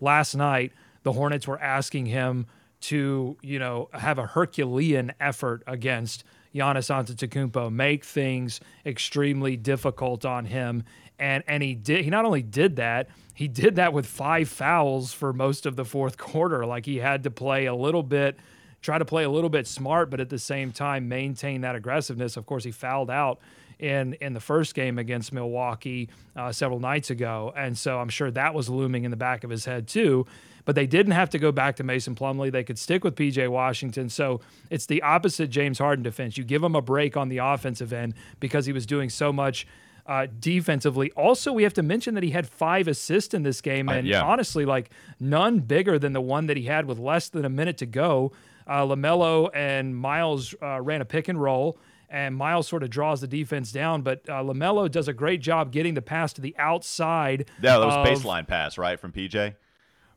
Last 0.00 0.34
night, 0.34 0.72
the 1.02 1.12
Hornets 1.12 1.46
were 1.46 1.60
asking 1.60 2.06
him 2.06 2.46
to, 2.84 3.36
you 3.42 3.58
know, 3.58 3.88
have 3.92 4.18
a 4.18 4.26
Herculean 4.26 5.12
effort 5.20 5.62
against 5.66 6.24
Giannis 6.54 6.90
Antetokounmpo, 6.90 7.72
make 7.72 8.04
things 8.04 8.60
extremely 8.86 9.56
difficult 9.56 10.24
on 10.24 10.44
him, 10.44 10.84
and 11.18 11.42
and 11.46 11.62
he 11.62 11.74
did. 11.74 12.04
He 12.04 12.10
not 12.10 12.24
only 12.24 12.42
did 12.42 12.76
that, 12.76 13.08
he 13.34 13.48
did 13.48 13.76
that 13.76 13.92
with 13.92 14.06
five 14.06 14.48
fouls 14.48 15.12
for 15.12 15.32
most 15.32 15.66
of 15.66 15.76
the 15.76 15.84
fourth 15.84 16.18
quarter. 16.18 16.64
Like 16.66 16.86
he 16.86 16.98
had 16.98 17.22
to 17.24 17.30
play 17.30 17.66
a 17.66 17.74
little 17.74 18.02
bit 18.02 18.38
try 18.84 18.98
to 18.98 19.04
play 19.04 19.24
a 19.24 19.30
little 19.30 19.48
bit 19.48 19.66
smart, 19.66 20.10
but 20.10 20.20
at 20.20 20.28
the 20.28 20.38
same 20.38 20.70
time 20.70 21.08
maintain 21.08 21.62
that 21.62 21.74
aggressiveness. 21.74 22.36
Of 22.36 22.44
course, 22.44 22.64
he 22.64 22.70
fouled 22.70 23.10
out 23.10 23.40
in 23.78 24.14
in 24.14 24.34
the 24.34 24.40
first 24.40 24.74
game 24.74 24.98
against 24.98 25.32
Milwaukee 25.32 26.08
uh, 26.36 26.52
several 26.52 26.80
nights 26.80 27.10
ago, 27.10 27.52
and 27.56 27.76
so 27.76 27.98
I'm 27.98 28.08
sure 28.08 28.30
that 28.30 28.54
was 28.54 28.68
looming 28.68 29.04
in 29.04 29.10
the 29.10 29.16
back 29.16 29.44
of 29.44 29.50
his 29.50 29.64
head 29.64 29.88
too. 29.88 30.26
But 30.64 30.76
they 30.76 30.86
didn't 30.86 31.12
have 31.12 31.28
to 31.30 31.38
go 31.38 31.52
back 31.52 31.76
to 31.76 31.84
Mason 31.84 32.14
Plumlee; 32.14 32.50
they 32.50 32.64
could 32.64 32.78
stick 32.78 33.04
with 33.04 33.14
PJ 33.16 33.48
Washington. 33.48 34.08
So 34.08 34.40
it's 34.70 34.86
the 34.86 35.02
opposite 35.02 35.50
James 35.50 35.78
Harden 35.78 36.02
defense. 36.02 36.38
You 36.38 36.44
give 36.44 36.62
him 36.62 36.74
a 36.74 36.82
break 36.82 37.16
on 37.16 37.28
the 37.28 37.38
offensive 37.38 37.92
end 37.92 38.14
because 38.40 38.66
he 38.66 38.72
was 38.72 38.86
doing 38.86 39.10
so 39.10 39.32
much. 39.32 39.66
Uh, 40.06 40.26
defensively. 40.38 41.10
Also, 41.12 41.50
we 41.50 41.62
have 41.62 41.72
to 41.72 41.82
mention 41.82 42.12
that 42.12 42.22
he 42.22 42.28
had 42.28 42.46
five 42.46 42.88
assists 42.88 43.32
in 43.32 43.42
this 43.42 43.62
game, 43.62 43.88
and 43.88 44.06
uh, 44.06 44.10
yeah. 44.10 44.22
honestly, 44.22 44.66
like 44.66 44.90
none 45.18 45.60
bigger 45.60 45.98
than 45.98 46.12
the 46.12 46.20
one 46.20 46.46
that 46.48 46.58
he 46.58 46.64
had 46.64 46.84
with 46.84 46.98
less 46.98 47.30
than 47.30 47.46
a 47.46 47.48
minute 47.48 47.78
to 47.78 47.86
go. 47.86 48.30
Uh, 48.66 48.82
LaMelo 48.82 49.48
and 49.54 49.96
Miles 49.96 50.54
uh, 50.62 50.80
ran 50.80 51.00
a 51.00 51.06
pick 51.06 51.28
and 51.28 51.40
roll, 51.40 51.78
and 52.14 52.36
Miles 52.36 52.68
sort 52.68 52.84
of 52.84 52.90
draws 52.90 53.20
the 53.20 53.26
defense 53.26 53.72
down. 53.72 54.02
But 54.02 54.28
uh, 54.28 54.34
LaMelo 54.34 54.88
does 54.88 55.08
a 55.08 55.12
great 55.12 55.40
job 55.40 55.72
getting 55.72 55.94
the 55.94 56.02
pass 56.02 56.32
to 56.34 56.40
the 56.40 56.54
outside. 56.58 57.50
Yeah, 57.60 57.78
that 57.78 57.84
was 57.84 57.94
of- 57.94 58.06
baseline 58.06 58.46
pass, 58.46 58.78
right, 58.78 58.98
from 58.98 59.12
PJ? 59.12 59.56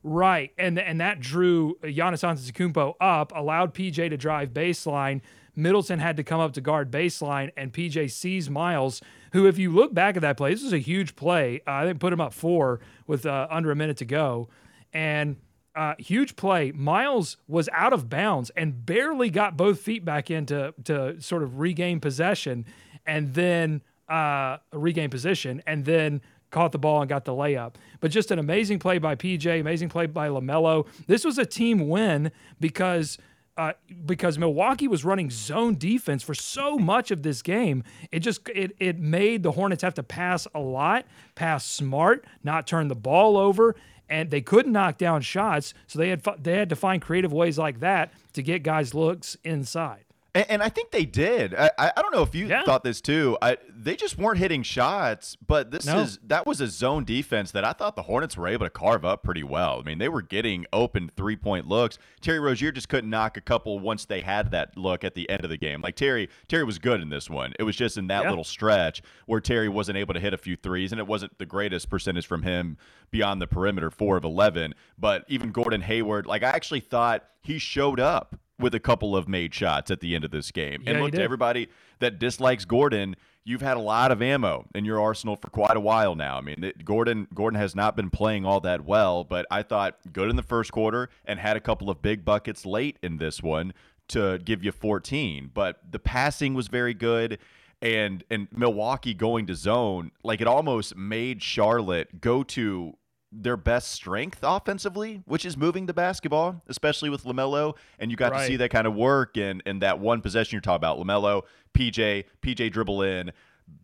Right, 0.03 0.53
and 0.57 0.77
and 0.79 1.01
that 1.01 1.19
drew 1.19 1.75
Giannis 1.83 2.23
Antetokounmpo 2.23 2.93
up, 3.01 3.33
allowed 3.35 3.73
PJ 3.73 4.11
to 4.11 4.15
drive 4.15 4.51
baseline. 4.51 5.21
Middleton 5.55 5.97
had 5.97 6.17
to 6.17 6.23
come 6.23 6.39
up 6.39 6.53
to 6.53 6.61
guard 6.61 6.91
baseline, 6.91 7.51
and 7.57 7.73
PJ 7.73 8.11
sees 8.11 8.47
Miles, 8.47 9.01
who, 9.33 9.47
if 9.47 9.57
you 9.57 9.71
look 9.71 9.93
back 9.93 10.15
at 10.15 10.21
that 10.21 10.37
play, 10.37 10.53
this 10.53 10.63
was 10.63 10.71
a 10.71 10.77
huge 10.77 11.15
play. 11.15 11.61
Uh, 11.67 11.71
I 11.71 11.85
think 11.85 11.99
put 11.99 12.13
him 12.13 12.21
up 12.21 12.31
four 12.31 12.79
with 13.07 13.25
uh, 13.25 13.47
under 13.49 13.71
a 13.71 13.75
minute 13.75 13.97
to 13.97 14.05
go, 14.05 14.49
and 14.93 15.35
uh, 15.77 15.93
huge 15.99 16.35
play. 16.35 16.71
Miles 16.71 17.37
was 17.47 17.69
out 17.71 17.93
of 17.93 18.09
bounds 18.09 18.49
and 18.57 18.83
barely 18.83 19.29
got 19.29 19.55
both 19.55 19.79
feet 19.79 20.03
back 20.03 20.31
in 20.31 20.47
to, 20.47 20.73
to 20.85 21.21
sort 21.21 21.43
of 21.43 21.59
regain 21.59 21.99
possession, 21.99 22.65
and 23.05 23.35
then 23.35 23.83
uh, 24.09 24.57
regain 24.73 25.11
position, 25.11 25.61
and 25.67 25.85
then 25.85 26.19
caught 26.49 26.71
the 26.71 26.79
ball 26.79 27.01
and 27.01 27.09
got 27.09 27.25
the 27.25 27.31
layup. 27.31 27.75
But 27.99 28.09
just 28.09 28.31
an 28.31 28.39
amazing 28.39 28.79
play 28.79 28.97
by 28.97 29.15
PJ, 29.15 29.59
amazing 29.59 29.89
play 29.89 30.07
by 30.07 30.29
LaMelo. 30.29 30.87
This 31.05 31.23
was 31.23 31.37
a 31.37 31.45
team 31.45 31.87
win 31.87 32.31
because 32.59 33.19
uh, 33.55 33.73
because 34.05 34.37
Milwaukee 34.37 34.87
was 34.87 35.03
running 35.03 35.31
zone 35.31 35.77
defense 35.77 36.21
for 36.23 36.35
so 36.35 36.77
much 36.77 37.11
of 37.11 37.23
this 37.23 37.41
game. 37.43 37.83
It 38.11 38.19
just 38.19 38.47
it 38.49 38.75
it 38.79 38.97
made 38.97 39.43
the 39.43 39.51
Hornets 39.51 39.83
have 39.83 39.95
to 39.95 40.03
pass 40.03 40.47
a 40.55 40.59
lot, 40.59 41.05
pass 41.35 41.65
smart, 41.65 42.25
not 42.43 42.65
turn 42.65 42.87
the 42.87 42.95
ball 42.95 43.37
over, 43.37 43.75
and 44.09 44.29
they 44.31 44.41
couldn't 44.41 44.71
knock 44.71 44.97
down 44.97 45.21
shots. 45.21 45.73
So 45.87 45.99
they 45.99 46.09
had 46.09 46.23
they 46.39 46.57
had 46.57 46.69
to 46.69 46.75
find 46.75 47.01
creative 47.01 47.33
ways 47.33 47.57
like 47.57 47.79
that 47.79 48.13
to 48.33 48.41
get 48.41 48.63
guys 48.63 48.93
looks 48.93 49.37
inside. 49.43 50.05
And, 50.37 50.45
and 50.51 50.63
I 50.63 50.69
think 50.69 50.91
they 50.91 51.05
did. 51.05 51.55
I, 51.55 51.71
I 51.77 51.91
don't 52.01 52.13
know 52.13 52.21
if 52.21 52.35
you 52.35 52.47
Yeah. 52.47 52.63
thought 52.63 52.83
this 52.83 53.01
too. 53.01 53.37
I, 53.41 53.57
they 53.75 53.95
just 53.95 54.17
weren't 54.17 54.37
hitting 54.37 54.61
shots, 54.63 55.35
but 55.35 55.71
this 55.71 55.85
No. 55.85 55.99
is 55.99 56.19
that 56.27 56.45
was 56.45 56.61
a 56.61 56.67
zone 56.67 57.03
defense 57.05 57.51
that 57.51 57.63
I 57.63 57.73
thought 57.73 57.95
the 57.95 58.03
Hornets 58.03 58.37
were 58.37 58.47
able 58.47 58.65
to 58.65 58.69
carve 58.69 59.03
up 59.03 59.23
pretty 59.23 59.43
well. 59.43 59.79
I 59.79 59.83
mean, 59.83 59.97
they 59.97 60.09
were 60.09 60.21
getting 60.21 60.65
open 60.71 61.09
three 61.15 61.35
point 61.35 61.67
looks. 61.67 61.97
Terry 62.21 62.39
Rozier 62.39 62.71
just 62.71 62.87
couldn't 62.89 63.09
knock 63.09 63.37
a 63.37 63.41
couple 63.41 63.79
once 63.79 64.05
they 64.05 64.21
had 64.21 64.51
that 64.51 64.77
look 64.77 65.03
at 65.03 65.15
the 65.15 65.29
end 65.29 65.43
of 65.43 65.49
the 65.49 65.57
game. 65.57 65.81
Like 65.81 65.95
Terry, 65.95 66.29
Terry 66.47 66.63
was 66.63 66.77
good 66.79 67.01
in 67.01 67.09
this 67.09 67.29
one. 67.29 67.53
It 67.59 67.63
was 67.63 67.75
just 67.75 67.97
in 67.97 68.07
that 68.07 68.23
Yeah. 68.23 68.29
little 68.29 68.43
stretch 68.43 69.01
where 69.25 69.41
Terry 69.41 69.69
wasn't 69.69 69.97
able 69.97 70.13
to 70.13 70.19
hit 70.19 70.33
a 70.33 70.37
few 70.37 70.55
threes, 70.55 70.91
and 70.91 70.99
it 70.99 71.07
wasn't 71.07 71.37
the 71.39 71.45
greatest 71.45 71.89
percentage 71.89 72.27
from 72.27 72.43
him 72.43 72.77
beyond 73.09 73.41
the 73.41 73.47
perimeter, 73.47 73.89
four 73.89 74.17
of 74.17 74.23
eleven. 74.23 74.73
But 74.99 75.25
even 75.27 75.51
Gordon 75.51 75.81
Hayward, 75.81 76.25
like 76.27 76.43
I 76.43 76.49
actually 76.49 76.81
thought 76.81 77.23
he 77.41 77.57
showed 77.57 77.99
up 77.99 78.35
with 78.59 78.73
a 78.73 78.79
couple 78.79 79.15
of 79.15 79.27
made 79.27 79.53
shots 79.53 79.91
at 79.91 79.99
the 79.99 80.15
end 80.15 80.23
of 80.23 80.31
this 80.31 80.51
game. 80.51 80.81
Yeah, 80.83 80.91
and 80.93 81.01
look, 81.01 81.11
to 81.13 81.21
everybody 81.21 81.67
that 81.99 82.19
dislikes 82.19 82.65
Gordon, 82.65 83.15
you've 83.43 83.61
had 83.61 83.77
a 83.77 83.81
lot 83.81 84.11
of 84.11 84.21
ammo 84.21 84.65
in 84.73 84.83
your 84.85 84.99
arsenal 84.99 85.35
for 85.35 85.49
quite 85.49 85.77
a 85.77 85.79
while 85.79 86.15
now. 86.15 86.37
I 86.37 86.41
mean, 86.41 86.63
it- 86.63 86.83
Gordon 86.83 87.27
Gordon 87.33 87.59
has 87.59 87.75
not 87.75 87.95
been 87.95 88.09
playing 88.09 88.45
all 88.45 88.59
that 88.61 88.83
well, 88.83 89.23
but 89.23 89.45
I 89.51 89.61
thought 89.61 89.97
good 90.11 90.29
in 90.29 90.35
the 90.35 90.43
first 90.43 90.71
quarter 90.71 91.09
and 91.25 91.39
had 91.39 91.55
a 91.55 91.59
couple 91.61 91.89
of 91.89 92.01
big 92.01 92.25
buckets 92.25 92.65
late 92.65 92.97
in 93.03 93.17
this 93.17 93.43
one 93.43 93.73
to 94.09 94.39
give 94.39 94.63
you 94.63 94.71
14. 94.71 95.51
But 95.53 95.79
the 95.91 95.99
passing 95.99 96.53
was 96.53 96.67
very 96.67 96.93
good. 96.93 97.37
And 97.79 98.23
and 98.31 98.47
Milwaukee 98.51 99.13
going 99.13 99.45
to 99.47 99.53
zone, 99.55 100.11
like 100.23 100.41
it 100.41 100.47
almost 100.47 100.95
made 100.95 101.43
Charlotte 101.43 102.19
go 102.19 102.41
to 102.41 102.95
their 103.31 103.57
best 103.57 103.91
strength 103.91 104.39
offensively, 104.41 105.21
which 105.25 105.45
is 105.45 105.57
moving 105.57 105.85
the 105.85 105.93
basketball, 105.93 106.61
especially 106.67 107.09
with 107.09 107.23
LaMelo. 107.23 107.75
And 107.99 108.09
you 108.09 108.17
got 108.17 108.29
to 108.29 108.45
see 108.45 108.55
that 108.57 108.69
kind 108.69 108.87
of 108.87 108.95
work 108.95 109.37
and 109.37 109.61
in 109.65 109.79
that 109.79 109.99
one 109.99 110.21
possession 110.21 110.55
you're 110.55 110.61
talking 110.61 110.77
about. 110.77 110.97
LaMelo, 110.97 111.43
PJ, 111.73 112.23
PJ 112.41 112.71
dribble 112.71 113.01
in, 113.01 113.31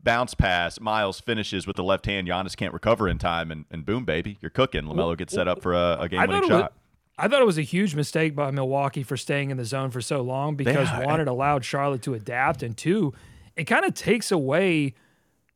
bounce 0.03 0.33
pass, 0.33 0.79
Miles 0.79 1.19
finishes 1.19 1.67
with 1.67 1.75
the 1.75 1.83
left 1.83 2.05
hand. 2.05 2.27
Giannis 2.27 2.55
can't 2.55 2.73
recover 2.73 3.09
in 3.09 3.17
time, 3.17 3.51
and, 3.51 3.65
and 3.69 3.85
boom, 3.85 4.05
baby, 4.05 4.37
you're 4.41 4.49
cooking. 4.49 4.83
LaMelo 4.83 5.17
gets 5.17 5.33
set 5.33 5.47
up 5.47 5.61
for 5.61 5.73
a, 5.73 5.97
a 5.99 6.09
game 6.09 6.21
winning 6.21 6.35
thought, 6.35 6.49
it 6.49 6.53
was, 6.53 6.61
shot. 6.61 6.73
I 7.17 7.27
thought 7.27 7.41
it 7.41 7.45
was 7.45 7.57
a 7.57 7.63
huge 7.63 7.93
mistake 7.95 8.35
by 8.35 8.49
Milwaukee 8.51 9.03
for 9.03 9.17
staying 9.17 9.51
in 9.51 9.57
the 9.57 9.65
zone 9.65 9.91
for 9.91 10.01
so 10.01 10.21
long 10.21 10.55
because 10.55 10.87
Yeah. 10.87 11.05
one, 11.05 11.19
it 11.19 11.27
allowed 11.27 11.65
Charlotte 11.65 12.01
to 12.03 12.13
adapt, 12.13 12.63
and 12.63 12.77
two, 12.77 13.13
it 13.55 13.65
kind 13.65 13.83
of 13.85 13.93
takes 13.93 14.31
away 14.31 14.93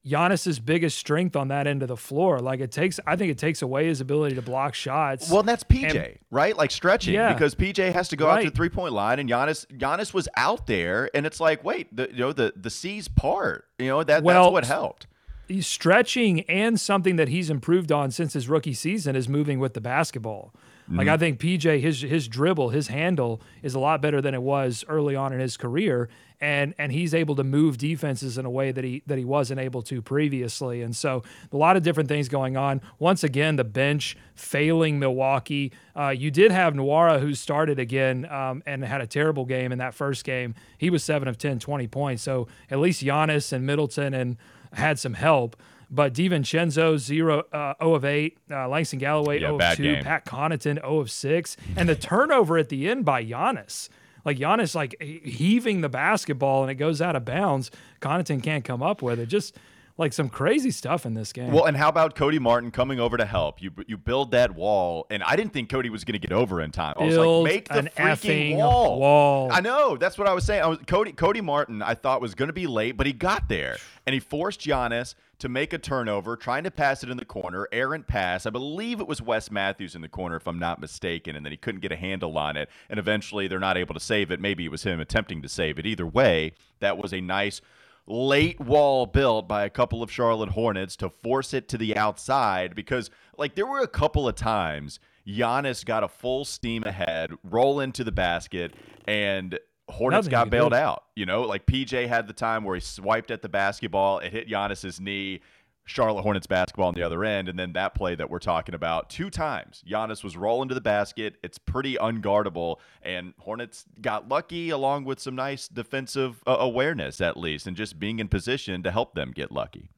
Giannis's 0.08 0.60
biggest 0.60 0.98
strength 0.98 1.36
on 1.36 1.50
that 1.50 1.68
end 1.68 1.82
of 1.82 1.88
the 1.90 1.98
floor. 1.98 2.40
Like 2.40 2.60
it 2.60 2.72
takes, 2.72 3.00
I 3.06 3.16
think 3.16 3.32
it 3.32 3.38
takes 3.38 3.62
away 3.62 3.88
his 3.88 4.00
ability 4.02 4.36
to 4.36 4.42
block 4.42 4.74
shots. 4.74 5.30
Well, 5.30 5.44
that's 5.44 5.64
PJ, 5.64 6.18
right? 6.32 6.56
Like 6.56 6.72
stretching 6.72 7.14
Yeah. 7.16 7.34
because 7.34 7.56
PJ 7.56 7.92
has 7.94 8.08
to 8.10 8.16
go 8.16 8.30
out 8.30 8.40
to 8.42 8.50
the 8.50 8.56
three 8.56 8.70
point 8.70 8.94
line, 8.94 9.20
and 9.20 9.30
Giannis 9.30 9.66
Giannis 9.68 10.14
was 10.14 10.28
out 10.38 10.68
there, 10.68 11.10
and 11.14 11.26
it's 11.26 11.40
like, 11.40 11.64
wait, 11.64 11.94
the 11.96 12.10
you 12.12 12.20
know 12.20 12.34
the 12.34 12.54
the 12.56 12.70
C's 12.70 13.08
part, 13.08 13.66
you 13.80 13.88
know 13.88 14.04
that 14.04 14.24
Well, 14.24 14.44
that's 14.46 14.54
what 14.54 14.66
helped. 14.66 15.08
he's 15.48 15.68
stretching 15.68 16.42
and 16.42 16.80
something 16.80 17.16
that 17.18 17.28
he's 17.30 17.50
improved 17.50 17.92
on 17.92 18.12
since 18.12 18.34
his 18.34 18.48
rookie 18.50 18.74
season 18.74 19.16
is 19.16 19.28
moving 19.30 19.60
with 19.60 19.74
the 19.74 19.82
basketball. 19.82 20.54
Like 20.90 21.08
I 21.08 21.18
think 21.18 21.40
PJ 21.40 21.82
his 21.82 22.02
his 22.02 22.28
dribble, 22.28 22.70
his 22.70 22.88
handle 22.88 23.42
is 23.62 23.76
a 23.76 23.80
lot 23.80 24.02
better 24.02 24.22
than 24.22 24.34
it 24.34 24.42
was 24.42 24.86
early 24.88 25.16
on 25.16 25.34
in 25.34 25.40
his 25.40 25.58
career 25.58 26.10
and 26.40 26.74
and 26.78 26.92
he's 26.92 27.14
able 27.14 27.36
to 27.36 27.44
move 27.44 27.78
defenses 27.78 28.38
in 28.38 28.46
a 28.46 28.50
way 28.50 28.72
that 28.72 28.84
he 28.84 29.02
that 29.08 29.18
he 29.18 29.26
wasn't 29.26 29.60
able 29.60 29.82
to 29.84 30.02
previously. 30.02 30.82
And 30.82 30.96
so 30.96 31.24
a 31.52 31.58
lot 31.58 31.78
of 31.78 31.84
different 31.84 32.10
things 32.10 32.30
going 32.30 32.58
on. 32.58 32.82
Once 33.00 33.24
again 33.24 33.56
the 33.56 33.64
bench 33.64 34.18
failing 34.36 35.00
Milwaukee. 35.00 35.74
Uh, 35.96 36.10
you 36.10 36.30
did 36.30 36.52
have 36.52 36.74
Nwora 36.74 37.20
who 37.20 37.34
started 37.34 37.80
again 37.80 38.26
um, 38.26 38.62
and 38.66 38.84
had 38.84 39.02
a 39.02 39.08
terrible 39.08 39.46
game 39.46 39.72
in 39.72 39.80
that 39.80 39.94
first 39.94 40.24
game. 40.24 40.54
He 40.78 40.90
was 40.90 41.04
7 41.04 41.28
of 41.28 41.38
10 41.38 41.60
20 41.60 41.88
points. 41.88 42.24
So 42.24 42.48
at 42.70 42.80
least 42.80 43.04
Giannis 43.04 43.52
and 43.52 43.66
Middleton 43.66 44.14
and 44.14 44.38
had 44.74 45.00
some 45.00 45.14
help. 45.14 45.56
But 45.90 46.14
DiVincenzo, 46.14 46.98
0, 46.98 47.44
uh, 47.54 47.74
0 47.82 47.94
of 47.96 48.04
8. 48.06 48.38
Uh, 48.52 48.68
Langston 48.68 49.00
Galloway, 49.00 49.36
Yeah, 49.40 49.48
0 49.48 49.60
of 49.60 49.78
2. 49.78 49.84
game. 49.84 50.04
Pat 50.04 50.26
Connaughton, 50.26 50.76
0 50.82 51.00
of 51.00 51.10
6. 51.12 51.58
And 51.76 51.88
the 51.88 51.96
turnover 51.96 52.58
at 52.58 52.70
the 52.70 52.90
end 52.90 53.06
by 53.06 53.24
Giannis. 53.24 53.90
Like 54.26 54.38
Giannis, 54.38 54.76
like 54.76 55.02
heaving 55.02 55.80
the 55.82 55.88
basketball 55.90 56.64
and 56.64 56.70
it 56.72 56.76
goes 56.76 57.02
out 57.02 57.16
of 57.16 57.24
bounds. 57.24 57.72
Connaughton 58.02 58.44
can't 58.44 58.66
come 58.66 58.84
up 58.84 59.02
with 59.02 59.20
it. 59.20 59.28
Just 59.28 59.56
like 59.98 60.14
some 60.14 60.30
crazy 60.30 60.70
stuff 60.70 61.06
in 61.06 61.16
this 61.16 61.34
game. 61.34 61.52
Well, 61.52 61.66
and 61.66 61.76
how 61.76 61.90
about 61.90 62.16
Cody 62.16 62.38
Martin 62.38 62.70
coming 62.70 63.00
over 63.00 63.18
to 63.18 63.26
help? 63.26 63.62
You 63.62 63.72
you 63.88 63.98
build 63.98 64.32
that 64.32 64.54
wall, 64.54 65.08
and 65.10 65.24
I 65.24 65.36
didn't 65.36 65.54
think 65.54 65.70
Cody 65.70 65.90
was 65.90 66.04
going 66.04 66.20
to 66.20 66.28
get 66.28 66.32
over 66.32 66.62
in 66.62 66.72
time. 66.72 66.96
I 67.00 67.06
was 67.06 67.16
Build 67.16 67.44
like, 67.44 67.54
make 67.54 67.70
the 67.70 67.90
freaking 67.90 68.58
wall. 68.58 69.00
wall. 69.00 69.50
I 69.52 69.60
know 69.60 69.98
that's 69.98 70.18
what 70.18 70.28
I 70.28 70.34
was 70.34 70.44
saying. 70.46 70.64
I 70.64 70.68
was 70.68 70.80
Cody 70.86 71.12
Cody 71.12 71.42
Martin. 71.42 71.82
I 71.82 71.96
thought 71.96 72.22
was 72.22 72.36
going 72.36 72.50
to 72.50 72.54
be 72.54 72.68
late, 72.68 72.96
but 72.96 73.08
he 73.08 73.14
got 73.14 73.50
there, 73.50 73.78
and 74.06 74.14
he 74.14 74.20
forced 74.20 74.62
Giannis 74.62 75.16
to 75.40 75.50
make 75.50 75.72
a 75.72 75.78
turnover, 75.78 76.36
trying 76.36 76.64
to 76.64 76.72
pass 76.72 77.04
it 77.04 77.10
in 77.10 77.18
the 77.18 77.26
corner, 77.26 77.68
errant 77.72 78.08
pass. 78.08 78.48
I 78.48 78.50
believe 78.50 79.00
it 79.00 79.08
was 79.08 79.22
Wes 79.22 79.52
Matthews 79.52 79.94
in 79.94 80.02
the 80.02 80.10
corner, 80.10 80.36
if 80.36 80.48
I'm 80.48 80.58
not 80.58 80.82
mistaken, 80.82 81.36
and 81.36 81.46
then 81.46 81.52
he 81.52 81.58
couldn't 81.58 81.82
get 81.82 81.92
a 81.92 81.96
handle 81.96 82.36
on 82.38 82.58
it, 82.58 82.70
and 82.90 83.00
eventually 83.00 83.48
they're 83.48 83.60
not 83.60 83.78
able 83.78 83.94
to 83.94 84.00
save 84.00 84.32
it. 84.32 84.40
Maybe 84.40 84.66
it 84.66 84.72
was 84.72 84.84
him 84.84 85.00
attempting 85.00 85.44
to 85.44 85.50
save 85.50 85.78
it. 85.78 85.86
Either 85.86 86.08
way, 86.08 86.54
that 86.80 86.98
was 86.98 87.14
a 87.14 87.22
nice 87.22 87.62
late 88.08 88.60
wall 88.60 89.06
built 89.06 89.48
by 89.48 89.66
a 89.66 89.70
couple 89.70 90.02
of 90.02 90.12
Charlotte 90.12 90.50
Hornets 90.50 90.96
to 90.98 91.10
force 91.10 91.54
it 91.54 91.68
to 91.70 91.78
the 91.78 91.96
outside 91.98 92.74
because 92.74 93.10
like 93.38 93.56
there 93.56 93.68
were 93.68 93.82
a 93.82 93.88
couple 93.88 94.28
of 94.28 94.36
times 94.36 95.00
Giannis 95.28 95.84
got 95.84 96.04
a 96.04 96.08
full 96.08 96.46
steam 96.46 96.84
ahead, 96.86 97.32
roll 97.44 97.82
into 97.82 98.04
the 98.04 98.12
basket, 98.12 98.74
and 99.06 99.60
Hornets 99.90 100.28
got 100.28 100.50
bailed 100.50 100.74
out. 100.74 101.04
You 101.16 101.26
know, 101.26 101.44
like 101.44 101.66
PJ 101.66 102.08
had 102.08 102.28
the 102.28 102.34
time 102.34 102.64
where 102.64 102.76
he 102.76 102.82
swiped 102.82 103.32
at 103.32 103.42
the 103.42 103.50
basketball, 103.50 104.20
it 104.20 104.32
hit 104.32 104.50
Giannis's 104.50 105.00
knee. 105.00 105.42
Charlotte 105.88 106.22
Hornets 106.22 106.46
basketball 106.48 106.90
on 106.90 106.94
the 106.94 107.02
other 107.02 107.24
end, 107.24 107.48
and 107.50 107.58
then 107.58 107.72
that 107.74 107.96
play 107.96 108.14
that 108.14 108.30
we're 108.30 108.40
talking 108.40 108.76
about 108.76 109.10
two 109.10 109.30
times. 109.30 109.84
Giannis 109.90 110.24
was 110.24 110.36
rolling 110.38 110.68
to 110.70 110.76
the 110.76 110.82
basket. 110.82 111.38
It's 111.42 111.58
pretty 111.58 111.96
unguardable, 111.96 112.76
and 113.02 113.34
Hornets 113.40 113.86
got 114.02 114.28
lucky 114.28 114.70
along 114.70 115.06
with 115.06 115.20
some 115.20 115.34
nice 115.36 115.68
defensive 115.70 116.44
uh, 116.46 116.58
awareness, 116.60 117.22
at 117.22 117.38
least, 117.38 117.66
and 117.68 117.76
just 117.78 117.98
being 118.00 118.20
in 118.20 118.28
position 118.28 118.84
to 118.84 118.92
help 118.92 119.16
them 119.16 119.32
get 119.32 119.52
lucky. 119.52 119.90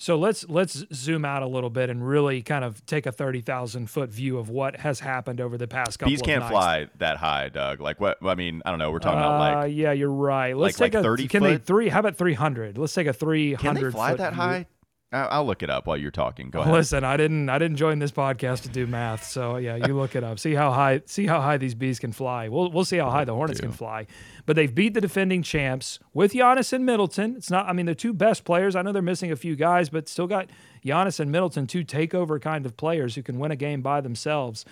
So 0.00 0.16
let's 0.16 0.48
let's 0.48 0.84
zoom 0.92 1.24
out 1.24 1.42
a 1.42 1.48
little 1.48 1.70
bit 1.70 1.90
and 1.90 2.06
really 2.06 2.40
kind 2.40 2.62
of 2.64 2.86
take 2.86 3.04
a 3.06 3.10
thirty 3.10 3.40
thousand 3.40 3.90
foot 3.90 4.10
view 4.10 4.38
of 4.38 4.48
what 4.48 4.76
has 4.76 5.00
happened 5.00 5.40
over 5.40 5.58
the 5.58 5.66
past 5.66 5.98
couple. 5.98 6.12
Bees 6.12 6.22
can't 6.22 6.38
nights. 6.42 6.52
fly 6.52 6.86
that 6.98 7.16
high, 7.16 7.48
Doug. 7.48 7.80
Like 7.80 7.98
what? 8.00 8.18
I 8.24 8.36
mean, 8.36 8.62
I 8.64 8.70
don't 8.70 8.78
know. 8.78 8.92
We're 8.92 9.00
talking 9.00 9.18
Uh, 9.18 9.22
about 9.26 9.64
like 9.64 9.74
yeah, 9.74 9.90
you're 9.90 10.12
right. 10.12 10.56
Let's 10.56 10.78
like- 10.78 10.92
take 10.92 10.94
like 10.98 11.00
a 11.00 11.08
30 11.08 11.26
Can 11.26 11.42
they 11.42 11.54
foot? 11.54 11.64
three? 11.64 11.88
How 11.88 11.98
about 11.98 12.14
three 12.16 12.34
hundred? 12.34 12.78
Let's 12.78 12.94
take 12.94 13.08
a 13.08 13.12
three 13.12 13.56
can 13.56 13.74
hundred. 13.74 13.88
they 13.88 13.96
fly 13.96 14.14
that 14.14 14.34
high? 14.34 14.66
I- 15.10 15.24
I'll 15.26 15.46
look 15.46 15.62
it 15.62 15.70
up 15.70 15.86
while 15.86 15.96
you're 15.96 16.10
talking. 16.10 16.50
Go 16.50 16.60
ahead. 16.60 16.72
Listen, 16.74 17.02
I 17.02 17.16
didn't 17.16 17.48
I 17.48 17.58
didn't 17.58 17.78
join 17.78 17.98
this 17.98 18.12
podcast 18.12 18.62
to 18.64 18.68
do 18.68 18.86
math, 18.86 19.24
so 19.24 19.56
yeah, 19.56 19.76
you 19.76 19.94
look 19.96 20.14
it 20.14 20.22
up. 20.22 20.38
See 20.38 20.54
how 20.54 20.70
high 20.70 21.00
see 21.06 21.26
how 21.26 21.40
high 21.40 21.56
these 21.56 21.74
bees 21.74 21.98
can 21.98 22.12
fly. 22.12 22.48
We'll 22.48 22.70
we'll 22.70 22.84
see 22.84 22.98
how 22.98 23.08
high 23.10 23.24
the 23.24 23.34
Hornets 23.34 23.60
can 23.60 23.72
fly. 23.72 24.06
But 24.44 24.56
they've 24.56 24.74
beat 24.74 24.92
the 24.94 25.00
defending 25.00 25.42
champs 25.42 25.98
with 26.12 26.32
Giannis 26.34 26.72
and 26.74 26.84
Middleton. 26.84 27.36
It's 27.36 27.50
not 27.50 27.66
I 27.66 27.72
mean, 27.72 27.86
they're 27.86 27.94
two 27.94 28.12
best 28.12 28.44
players. 28.44 28.76
I 28.76 28.82
know 28.82 28.92
they're 28.92 29.00
missing 29.00 29.32
a 29.32 29.36
few 29.36 29.56
guys, 29.56 29.88
but 29.88 30.08
still 30.10 30.26
got 30.26 30.50
Giannis 30.84 31.18
and 31.20 31.30
Middleton, 31.32 31.66
two 31.66 31.84
takeover 31.84 32.38
kind 32.40 32.66
of 32.66 32.76
players 32.76 33.14
who 33.14 33.22
can 33.22 33.38
win 33.38 33.50
a 33.50 33.56
game 33.56 33.80
by 33.80 34.02
themselves. 34.02 34.66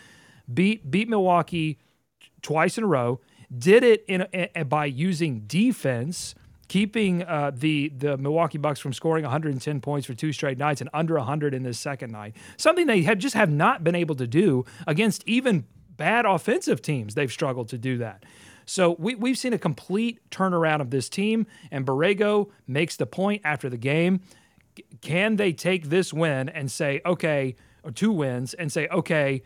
Beat 0.53 0.91
beat 0.91 1.09
Milwaukee 1.09 1.79
twice 2.43 2.77
in 2.77 2.85
a 2.85 2.87
row. 2.89 3.21
Did 3.57 3.85
it 3.85 4.05
in, 4.09 4.23
in 4.33 4.69
by 4.69 4.85
using 4.87 5.45
defense, 5.47 6.35
keeping 6.69 7.23
uh, 7.23 7.53
the 7.55 7.93
the 7.97 8.17
Milwaukee 8.19 8.59
Bucks 8.59 8.81
from 8.81 8.93
scoring 8.93 9.23
110 9.23 9.81
points 9.81 10.07
for 10.07 10.15
two 10.15 10.33
straight 10.33 10.59
nights 10.59 10.81
and 10.81 10.91
under 10.93 11.15
100 11.15 11.55
in 11.55 11.63
this 11.63 11.79
second 11.79 12.11
night. 12.11 12.37
Something 12.57 12.87
they 12.87 13.03
had 13.03 13.19
just 13.19 13.35
have 13.35 13.51
not 13.51 13.85
been 13.85 13.95
able 13.95 14.15
to 14.17 14.27
do 14.27 14.65
against 14.87 15.23
even 15.27 15.65
bad 15.97 16.27
offensive 16.27 16.83
teams. 16.83 17.15
They've 17.15 17.33
struggled 17.33 17.69
to 17.71 17.79
do 17.79 17.99
that. 17.99 18.25
So 18.67 18.97
we, 18.99 19.15
we've 19.15 19.39
seen 19.39 19.53
a 19.53 19.59
complete 19.59 20.19
turnaround 20.31 20.81
of 20.81 20.91
this 20.91 21.09
team, 21.09 21.47
and 21.71 21.87
Borrego 21.87 22.51
makes 22.67 22.97
the 22.97 23.07
point 23.07 23.43
after 23.45 23.71
the 23.71 23.77
game. 23.77 24.21
Can 25.01 25.37
they 25.37 25.53
take 25.53 25.89
this 25.89 26.13
win 26.13 26.49
and 26.49 26.71
say, 26.71 27.01
okay, 27.07 27.55
or 27.85 27.93
two 27.93 28.11
wins, 28.11 28.55
and 28.55 28.71
say, 28.71 28.89
okay, 28.89 29.43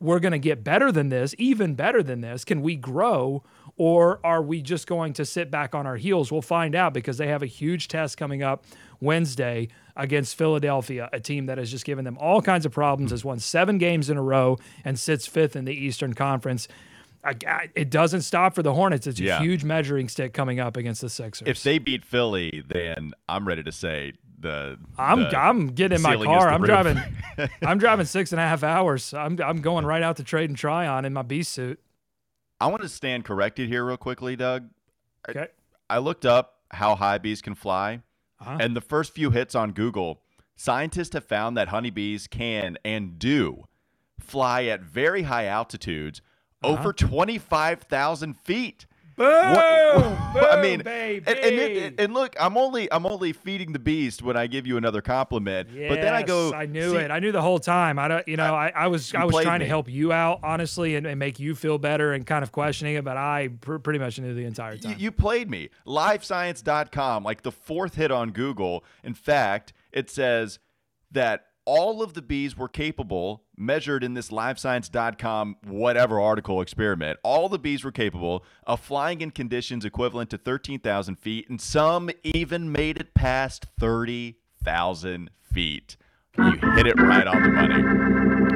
we're 0.00 0.18
going 0.20 0.32
to 0.32 0.38
get 0.38 0.64
better 0.64 0.90
than 0.90 1.10
this, 1.10 1.34
even 1.38 1.74
better 1.74 2.02
than 2.02 2.22
this? 2.22 2.44
Can 2.44 2.62
we 2.62 2.76
grow? 2.76 3.44
Or 3.78 4.20
are 4.24 4.40
we 4.42 4.62
just 4.62 4.86
going 4.86 5.12
to 5.14 5.24
sit 5.26 5.50
back 5.50 5.74
on 5.74 5.86
our 5.86 5.96
heels? 5.96 6.32
We'll 6.32 6.40
find 6.42 6.74
out 6.74 6.94
because 6.94 7.18
they 7.18 7.26
have 7.26 7.42
a 7.42 7.46
huge 7.46 7.88
test 7.88 8.16
coming 8.16 8.42
up 8.42 8.64
Wednesday 9.00 9.68
against 9.94 10.36
Philadelphia, 10.36 11.10
a 11.12 11.20
team 11.20 11.46
that 11.46 11.58
has 11.58 11.70
just 11.70 11.84
given 11.84 12.04
them 12.04 12.16
all 12.18 12.40
kinds 12.40 12.64
of 12.64 12.72
problems, 12.72 13.10
has 13.10 13.24
won 13.24 13.38
seven 13.38 13.76
games 13.78 14.08
in 14.08 14.16
a 14.16 14.22
row, 14.22 14.56
and 14.84 14.98
sits 14.98 15.26
fifth 15.26 15.56
in 15.56 15.66
the 15.66 15.74
Eastern 15.74 16.14
Conference. 16.14 16.68
I, 17.22 17.34
I- 17.46 17.70
it 17.74 17.90
doesn't 17.90 18.22
stop 18.22 18.54
for 18.54 18.62
the 18.62 18.72
Hornets. 18.72 19.06
It's 19.06 19.20
a 19.20 19.24
Yeah. 19.24 19.40
huge 19.40 19.62
measuring 19.64 20.08
stick 20.08 20.32
coming 20.32 20.58
up 20.58 20.76
against 20.78 21.02
the 21.02 21.10
Sixers. 21.10 21.46
if 21.46 21.62
they 21.62 21.78
beat 21.78 22.04
Philly, 22.04 22.62
then 22.66 23.12
I'm 23.28 23.46
ready 23.46 23.62
to 23.62 23.72
say 23.72 24.14
the. 24.38 24.78
I'm 24.96 25.20
the 25.24 25.36
I'm 25.38 25.68
getting 25.68 25.96
in 25.96 26.02
my 26.02 26.16
car. 26.16 26.48
I'm 26.48 26.62
roof. 26.62 26.68
driving. 26.68 26.98
I'm 27.62 27.78
driving 27.78 28.06
six 28.06 28.32
and 28.32 28.40
a 28.40 28.44
half 28.44 28.62
hours. 28.62 29.12
I'm 29.12 29.38
I'm 29.42 29.60
going 29.60 29.84
right 29.84 30.02
out 30.02 30.16
to 30.16 30.24
Trade 30.24 30.48
and 30.50 30.56
Tryon 30.58 31.04
in 31.04 31.12
my 31.12 31.22
beast 31.22 31.52
suit. 31.52 31.78
I 32.60 32.66
want 32.68 32.82
to 32.82 32.88
stand 32.88 33.24
corrected 33.24 33.68
here 33.68 33.84
real 33.84 33.96
quickly, 33.96 34.36
Doug. 34.36 34.68
Okay. 35.28 35.48
I 35.90 35.98
looked 35.98 36.24
up 36.24 36.60
how 36.70 36.94
high 36.96 37.18
bees 37.18 37.42
can 37.42 37.54
fly, 37.54 38.02
Uh-huh. 38.40 38.58
and 38.60 38.74
the 38.76 38.80
first 38.80 39.12
few 39.14 39.30
hits 39.30 39.54
on 39.54 39.72
Google, 39.72 40.22
scientists 40.56 41.12
have 41.14 41.24
found 41.24 41.56
that 41.56 41.68
honeybees 41.68 42.26
can 42.26 42.78
and 42.84 43.18
do 43.18 43.64
fly 44.18 44.64
at 44.64 44.80
very 44.82 45.22
high 45.22 45.46
altitudes, 45.46 46.22
Uh-huh. 46.62 46.72
over 46.72 46.92
25,000 46.92 48.34
feet. 48.34 48.86
Boom! 49.16 49.26
I 50.36 50.60
mean, 50.60 50.82
and, 50.86 51.26
and, 51.26 52.00
and 52.00 52.14
look, 52.14 52.36
I'm 52.38 52.58
only 52.58 52.90
I'm 52.92 53.06
only 53.06 53.32
feeding 53.32 53.72
the 53.72 53.78
beast 53.78 54.22
when 54.22 54.36
I 54.36 54.46
give 54.46 54.66
you 54.66 54.76
another 54.76 55.00
compliment. 55.00 55.68
but 55.88 56.02
then 56.02 56.12
I 56.12 56.22
go, 56.22 56.52
I 56.52 56.66
knew 56.66 56.90
see, 56.90 56.96
it. 56.96 57.10
I 57.10 57.18
knew 57.18 57.32
the 57.32 57.40
whole 57.40 57.58
time. 57.58 57.98
I 57.98 58.08
don't. 58.08 58.28
You 58.28 58.36
know, 58.36 58.54
I, 58.54 58.70
I 58.74 58.88
was 58.88 59.14
I 59.14 59.24
was 59.24 59.42
trying 59.42 59.60
to 59.60 59.66
help 59.66 59.88
you 59.88 60.12
out 60.12 60.40
honestly 60.42 60.96
and, 60.96 61.06
and 61.06 61.18
make 61.18 61.40
you 61.40 61.54
feel 61.54 61.78
better 61.78 62.12
and 62.12 62.26
kind 62.26 62.42
of 62.42 62.52
questioning 62.52 62.96
it, 62.96 63.04
but 63.04 63.16
I 63.16 63.48
pr- 63.60 63.78
pretty 63.78 63.98
much 63.98 64.18
knew 64.18 64.34
the 64.34 64.44
entire 64.44 64.74
You, 64.74 64.80
time. 64.80 64.96
you 64.98 65.10
played 65.10 65.50
me. 65.50 65.70
Livescience.com, 65.86 67.24
like 67.24 67.42
the 67.42 67.52
fourth 67.52 67.94
hit 67.94 68.10
on 68.10 68.32
Google. 68.32 68.84
In 69.02 69.14
fact, 69.14 69.72
it 69.92 70.10
says 70.10 70.58
that 71.12 71.45
all 71.66 72.02
of 72.02 72.14
the 72.14 72.22
bees 72.22 72.56
were 72.56 72.68
capable, 72.68 73.44
measured 73.56 74.02
in 74.02 74.14
this 74.14 74.30
livescience.com 74.30 75.56
whatever 75.66 76.20
article 76.20 76.60
experiment, 76.60 77.18
all 77.22 77.48
the 77.48 77.58
bees 77.58 77.84
were 77.84 77.92
capable 77.92 78.44
of 78.66 78.80
flying 78.80 79.20
in 79.20 79.30
conditions 79.30 79.84
equivalent 79.84 80.30
to 80.30 80.38
13,000 80.38 81.16
feet, 81.16 81.50
and 81.50 81.60
some 81.60 82.08
even 82.22 82.72
made 82.72 82.96
it 82.98 83.12
past 83.14 83.66
30,000 83.78 85.30
feet. 85.42 85.96
You 86.38 86.52
hit 86.74 86.86
it 86.86 87.00
right 87.00 87.26
on 87.26 87.42
the 87.42 87.48
money. 87.48 87.82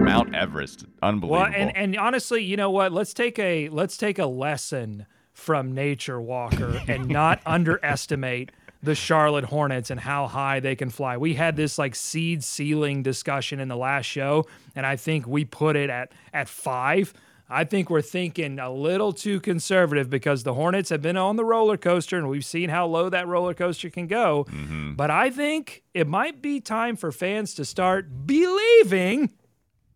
Mount 0.01 0.35
Everest, 0.35 0.85
unbelievable. 1.03 1.43
Well, 1.43 1.53
and 1.55 1.75
and 1.77 1.97
honestly, 1.97 2.43
you 2.45 2.57
know 2.57 2.71
what? 2.71 2.93
Let's 2.93 3.15
take 3.15 3.39
a 3.39 3.71
let's 3.71 3.97
take 3.97 4.19
a 4.19 4.27
lesson 4.27 5.07
from 5.33 5.73
nature, 5.73 6.21
Walker, 6.21 6.81
and 6.87 7.09
not 7.09 7.41
underestimate 7.47 8.53
the 8.83 8.95
Charlotte 8.95 9.45
Hornets 9.45 9.91
and 9.91 10.01
how 10.01 10.27
high 10.27 10.61
they 10.61 10.75
can 10.75 10.91
fly. 10.91 11.17
We 11.17 11.35
had 11.35 11.57
this 11.57 11.79
like 11.79 11.95
seed 11.95 12.43
ceiling 12.43 13.03
discussion 13.03 13.61
in 13.61 13.69
the 13.69 13.77
last 13.77 14.07
show, 14.07 14.47
and 14.75 14.87
I 14.87 14.97
think 14.97 15.27
we 15.27 15.45
put 15.45 15.77
it 15.77 15.91
at 15.91 16.13
at 16.33 16.49
five. 16.49 17.13
I 17.53 17.65
think 17.65 17.91
we're 17.91 18.01
thinking 18.01 18.61
a 18.61 18.71
little 18.71 19.13
too 19.13 19.41
conservative 19.41 20.09
because 20.09 20.45
the 20.45 20.55
Hornets 20.55 20.89
have 20.91 21.03
been 21.03 21.17
on 21.17 21.35
the 21.35 21.45
roller 21.45 21.77
coaster 21.77 22.17
and 22.17 22.29
we've 22.29 22.45
seen 22.45 22.71
how 22.71 22.87
low 22.87 23.09
that 23.09 23.27
roller 23.27 23.55
coaster 23.55 23.91
can 23.91 24.07
go. 24.07 24.47
Mm-hmm. 24.49 24.95
But 24.95 25.11
I 25.11 25.31
think 25.31 25.83
it 25.93 26.07
might 26.07 26.41
be 26.41 26.61
time 26.61 26.95
for 26.95 27.11
fans 27.11 27.55
to 27.55 27.65
start 27.65 28.25
believing 28.25 29.33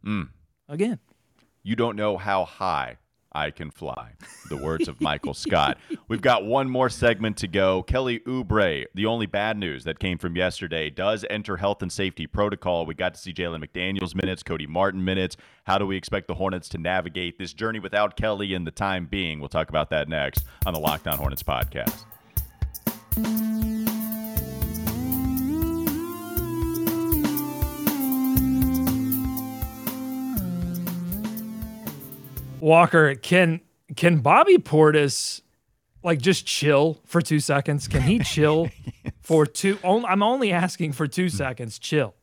mm. 0.04 0.28
again. 0.68 0.98
You 1.62 1.76
don't 1.76 1.94
know 1.94 2.16
how 2.16 2.44
high 2.44 2.96
I 3.34 3.50
can 3.50 3.70
fly. 3.70 4.12
The 4.48 4.56
words 4.56 4.88
of 4.88 5.00
Michael 5.00 5.34
Scott. 5.34 5.78
We've 6.08 6.20
got 6.20 6.44
one 6.44 6.68
more 6.70 6.88
segment 6.88 7.36
to 7.38 7.48
go. 7.48 7.82
Kelly 7.82 8.20
Oubre, 8.20 8.84
the 8.94 9.06
only 9.06 9.26
bad 9.26 9.56
news 9.56 9.84
that 9.84 9.98
came 9.98 10.18
from 10.18 10.36
yesterday, 10.36 10.90
does 10.90 11.24
enter 11.28 11.56
health 11.56 11.82
and 11.82 11.92
safety 11.92 12.26
protocol. 12.26 12.86
We 12.86 12.94
got 12.94 13.14
to 13.14 13.20
see 13.20 13.32
Jalen 13.32 13.64
McDaniels 13.64 14.14
minutes, 14.14 14.42
Cody 14.42 14.66
Martin 14.66 15.04
minutes. 15.04 15.36
How 15.64 15.78
do 15.78 15.86
we 15.86 15.96
expect 15.96 16.28
the 16.28 16.34
Hornets 16.34 16.68
to 16.70 16.78
navigate 16.78 17.38
this 17.38 17.52
journey 17.52 17.80
without 17.80 18.16
Kelly 18.16 18.54
in 18.54 18.64
the 18.64 18.70
time 18.70 19.06
being? 19.06 19.40
We'll 19.40 19.48
talk 19.48 19.68
about 19.68 19.90
that 19.90 20.08
next 20.08 20.44
on 20.66 20.74
the 20.74 20.80
Locked 20.80 21.08
On 21.08 21.18
Hornets 21.18 21.42
podcast. 21.42 22.04
Walker, 32.64 33.14
can 33.14 33.60
can 33.94 34.20
Bobby 34.20 34.56
Portis 34.56 35.42
like 36.02 36.18
just 36.22 36.46
chill 36.46 36.98
for 37.04 37.20
two 37.20 37.38
seconds? 37.38 37.86
Can 37.86 38.00
he 38.00 38.20
chill 38.20 38.70
for 39.20 39.44
two? 39.44 39.78
on- 39.84 40.06
I'm 40.06 40.22
only 40.22 40.50
asking 40.50 40.92
for 40.92 41.06
two 41.06 41.28
seconds. 41.28 41.78
Chill. 41.78 42.14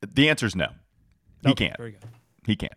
The 0.00 0.30
answer 0.30 0.46
is 0.46 0.56
no. 0.56 0.68
He 1.44 1.50
Okay, 1.50 1.68
can't. 1.76 1.94
He 2.46 2.56
can't. 2.56 2.72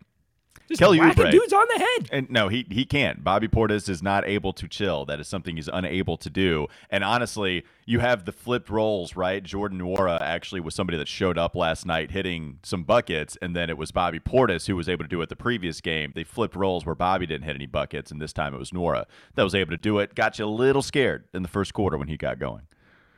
Just 0.68 0.80
Kelly 0.80 0.98
Oubre. 0.98 1.30
dudes 1.30 1.52
on 1.52 1.66
the 1.68 1.78
head. 1.78 2.08
And 2.10 2.30
no, 2.30 2.48
he 2.48 2.66
he 2.70 2.84
can't. 2.84 3.22
Bobby 3.22 3.48
Portis 3.48 3.88
is 3.88 4.02
not 4.02 4.26
able 4.26 4.52
to 4.54 4.66
chill. 4.66 5.04
That 5.04 5.20
is 5.20 5.28
something 5.28 5.56
he's 5.56 5.68
unable 5.68 6.16
to 6.16 6.28
do. 6.28 6.66
And 6.90 7.04
honestly, 7.04 7.64
you 7.84 8.00
have 8.00 8.24
the 8.24 8.32
flipped 8.32 8.68
roles, 8.68 9.14
right? 9.14 9.42
Jordan 9.42 9.80
Nwora 9.80 10.20
actually 10.20 10.60
was 10.60 10.74
somebody 10.74 10.98
that 10.98 11.08
showed 11.08 11.38
up 11.38 11.54
last 11.54 11.86
night 11.86 12.10
hitting 12.10 12.58
some 12.62 12.82
buckets, 12.82 13.36
and 13.40 13.54
then 13.54 13.70
it 13.70 13.78
was 13.78 13.92
Bobby 13.92 14.18
Portis 14.18 14.66
who 14.66 14.74
was 14.74 14.88
able 14.88 15.04
to 15.04 15.08
do 15.08 15.22
it 15.22 15.28
the 15.28 15.36
previous 15.36 15.80
game. 15.80 16.12
They 16.14 16.24
flipped 16.24 16.56
roles 16.56 16.84
where 16.84 16.96
Bobby 16.96 17.26
didn't 17.26 17.44
hit 17.44 17.54
any 17.54 17.66
buckets, 17.66 18.10
and 18.10 18.20
this 18.20 18.32
time 18.32 18.54
it 18.54 18.58
was 18.58 18.72
Nwora 18.72 19.04
that 19.34 19.44
was 19.44 19.54
able 19.54 19.70
to 19.70 19.76
do 19.76 19.98
it. 20.00 20.14
Got 20.14 20.38
you 20.38 20.46
a 20.46 20.46
little 20.46 20.82
scared 20.82 21.24
in 21.32 21.42
the 21.42 21.48
first 21.48 21.74
quarter 21.74 21.96
when 21.96 22.08
he 22.08 22.16
got 22.16 22.38
going. 22.38 22.62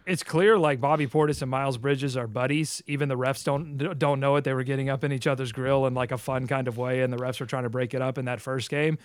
It's 0.09 0.23
clear 0.23 0.59
like 0.59 0.81
Bobby 0.81 1.07
Portis 1.07 1.42
and 1.42 1.51
Miles 1.51 1.77
Bridges 1.77 2.16
are 2.16 2.27
buddies. 2.27 2.83
Even 2.87 3.09
the 3.11 3.16
refs 3.16 3.44
don't 3.44 3.77
don't 3.99 4.21
know 4.21 4.37
it. 4.37 4.44
They 4.44 4.55
were 4.55 4.62
getting 4.62 4.88
up 4.88 5.05
in 5.05 5.12
each 5.12 5.27
other's 5.27 5.53
grill 5.53 5.87
in 5.87 5.92
like 5.94 6.12
a 6.12 6.18
fun 6.18 6.47
kind 6.47 6.66
of 6.66 6.79
way, 6.79 7.03
and 7.03 7.12
the 7.12 7.18
refs 7.18 7.40
were 7.40 7.47
trying 7.47 7.64
to 7.64 7.71
break 7.71 7.92
it 7.92 8.01
up 8.01 8.16
in 8.16 8.25
that 8.25 8.40
first 8.40 8.71
game. 8.71 8.97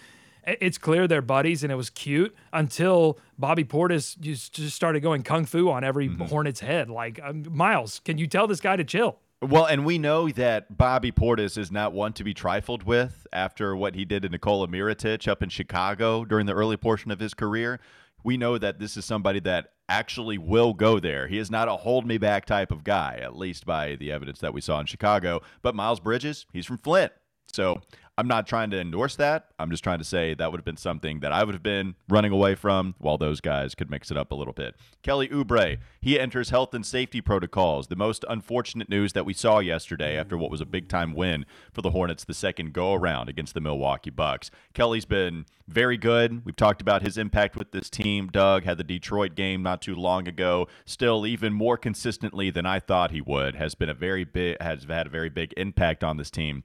It's 0.45 0.77
clear 0.77 1.07
they're 1.07 1.21
buddies, 1.21 1.63
and 1.63 1.71
it 1.71 1.75
was 1.75 1.89
cute 1.89 2.35
until 2.51 3.17
Bobby 3.37 3.63
Portis 3.63 4.19
just, 4.19 4.53
just 4.53 4.75
started 4.75 5.01
going 5.01 5.23
kung 5.23 5.45
fu 5.45 5.69
on 5.69 5.83
every 5.83 6.09
Mm-hmm. 6.09 6.23
Hornet's 6.23 6.59
head. 6.59 6.89
Like 6.89 7.19
um, 7.23 7.45
Miles, 7.49 8.01
can 8.03 8.17
you 8.17 8.27
tell 8.27 8.47
this 8.47 8.59
guy 8.59 8.75
to 8.75 8.83
chill? 8.83 9.19
Well, 9.41 9.65
and 9.65 9.85
we 9.85 9.97
know 9.97 10.29
that 10.29 10.77
Bobby 10.77 11.11
Portis 11.11 11.57
is 11.57 11.69
not 11.69 11.91
one 11.91 12.13
to 12.13 12.23
be 12.23 12.33
trifled 12.33 12.83
with 12.83 13.27
after 13.33 13.75
what 13.75 13.95
he 13.95 14.05
did 14.05 14.23
to 14.23 14.29
Nikola 14.29 14.67
Mirotic 14.69 15.27
up 15.27 15.43
in 15.43 15.49
Chicago 15.49 16.23
during 16.23 16.45
the 16.45 16.53
early 16.53 16.77
portion 16.77 17.11
of 17.11 17.19
his 17.19 17.33
career. 17.33 17.79
We 18.23 18.37
know 18.37 18.57
that 18.57 18.79
this 18.79 18.95
is 18.95 19.03
somebody 19.03 19.41
that 19.41 19.73
actually 19.93 20.39
will 20.39 20.73
go 20.73 20.99
there. 20.99 21.27
He 21.27 21.37
is 21.37 21.51
not 21.51 21.67
a 21.67 21.77
hold 21.77 22.07
me 22.07 22.17
back 22.17 22.45
type 22.45 22.71
of 22.71 22.83
guy, 22.83 23.19
at 23.21 23.37
least 23.37 23.63
by 23.63 23.95
the 23.95 24.11
evidence 24.11 24.39
that 24.39 24.53
we 24.53 24.59
saw 24.59 24.79
in 24.79 24.87
Chicago. 24.87 25.41
But 25.61 25.75
Miles 25.75 25.99
Bridges, 25.99 26.47
he's 26.51 26.65
from 26.65 26.79
Flint. 26.79 27.11
So 27.45 27.79
I'm 28.15 28.27
not 28.27 28.45
trying 28.45 28.69
to 28.69 28.79
endorse 28.79 29.15
that. 29.15 29.47
I'm 29.57 29.71
just 29.71 29.83
trying 29.83 29.97
to 29.97 30.05
say 30.05 30.35
that 30.35 30.51
would 30.51 30.59
have 30.59 30.65
been 30.65 30.77
something 30.77 31.21
that 31.21 31.31
I 31.31 31.43
would 31.43 31.55
have 31.55 31.63
been 31.63 31.95
running 32.07 32.31
away 32.31 32.53
from 32.53 32.93
while 32.99 33.17
those 33.17 33.41
guys 33.41 33.73
could 33.73 33.89
mix 33.89 34.11
it 34.11 34.17
up 34.17 34.31
a 34.31 34.35
little 34.35 34.53
bit. 34.53 34.75
Kelly 35.01 35.27
Oubre, 35.29 35.79
he 35.99 36.19
enters 36.19 36.51
health 36.51 36.75
and 36.75 36.85
safety 36.85 37.21
protocols. 37.21 37.87
The 37.87 37.95
most 37.95 38.23
unfortunate 38.29 38.87
news 38.87 39.13
that 39.13 39.25
we 39.25 39.33
saw 39.33 39.57
yesterday 39.57 40.15
after 40.15 40.37
what 40.37 40.51
was 40.51 40.61
a 40.61 40.65
big 40.65 40.89
time 40.89 41.15
win 41.15 41.47
for 41.73 41.81
the 41.81 41.89
Hornets 41.89 42.23
the 42.23 42.35
second 42.35 42.71
go 42.71 42.93
around 42.93 43.29
against 43.29 43.55
the 43.55 43.61
Milwaukee 43.61 44.11
Bucks. 44.11 44.51
Kelly's 44.75 45.05
been 45.05 45.45
very 45.67 45.97
good. 45.97 46.45
We've 46.45 46.55
talked 46.55 46.81
about 46.81 47.01
his 47.01 47.17
impact 47.17 47.55
with 47.55 47.71
this 47.71 47.89
team. 47.89 48.27
Doug 48.27 48.63
had 48.63 48.77
the 48.77 48.83
Detroit 48.83 49.33
game 49.33 49.63
not 49.63 49.81
too 49.81 49.95
long 49.95 50.27
ago. 50.27 50.67
Still, 50.85 51.25
even 51.25 51.51
more 51.51 51.77
consistently 51.77 52.51
than 52.51 52.67
I 52.67 52.79
thought 52.79 53.09
he 53.09 53.21
would, 53.21 53.55
has 53.55 53.73
been 53.73 53.89
a 53.89 53.95
very 53.95 54.23
big 54.23 54.61
has 54.61 54.83
had 54.83 55.07
a 55.07 55.09
very 55.09 55.29
big 55.29 55.51
impact 55.57 56.03
on 56.03 56.17
this 56.17 56.29
team 56.29 56.63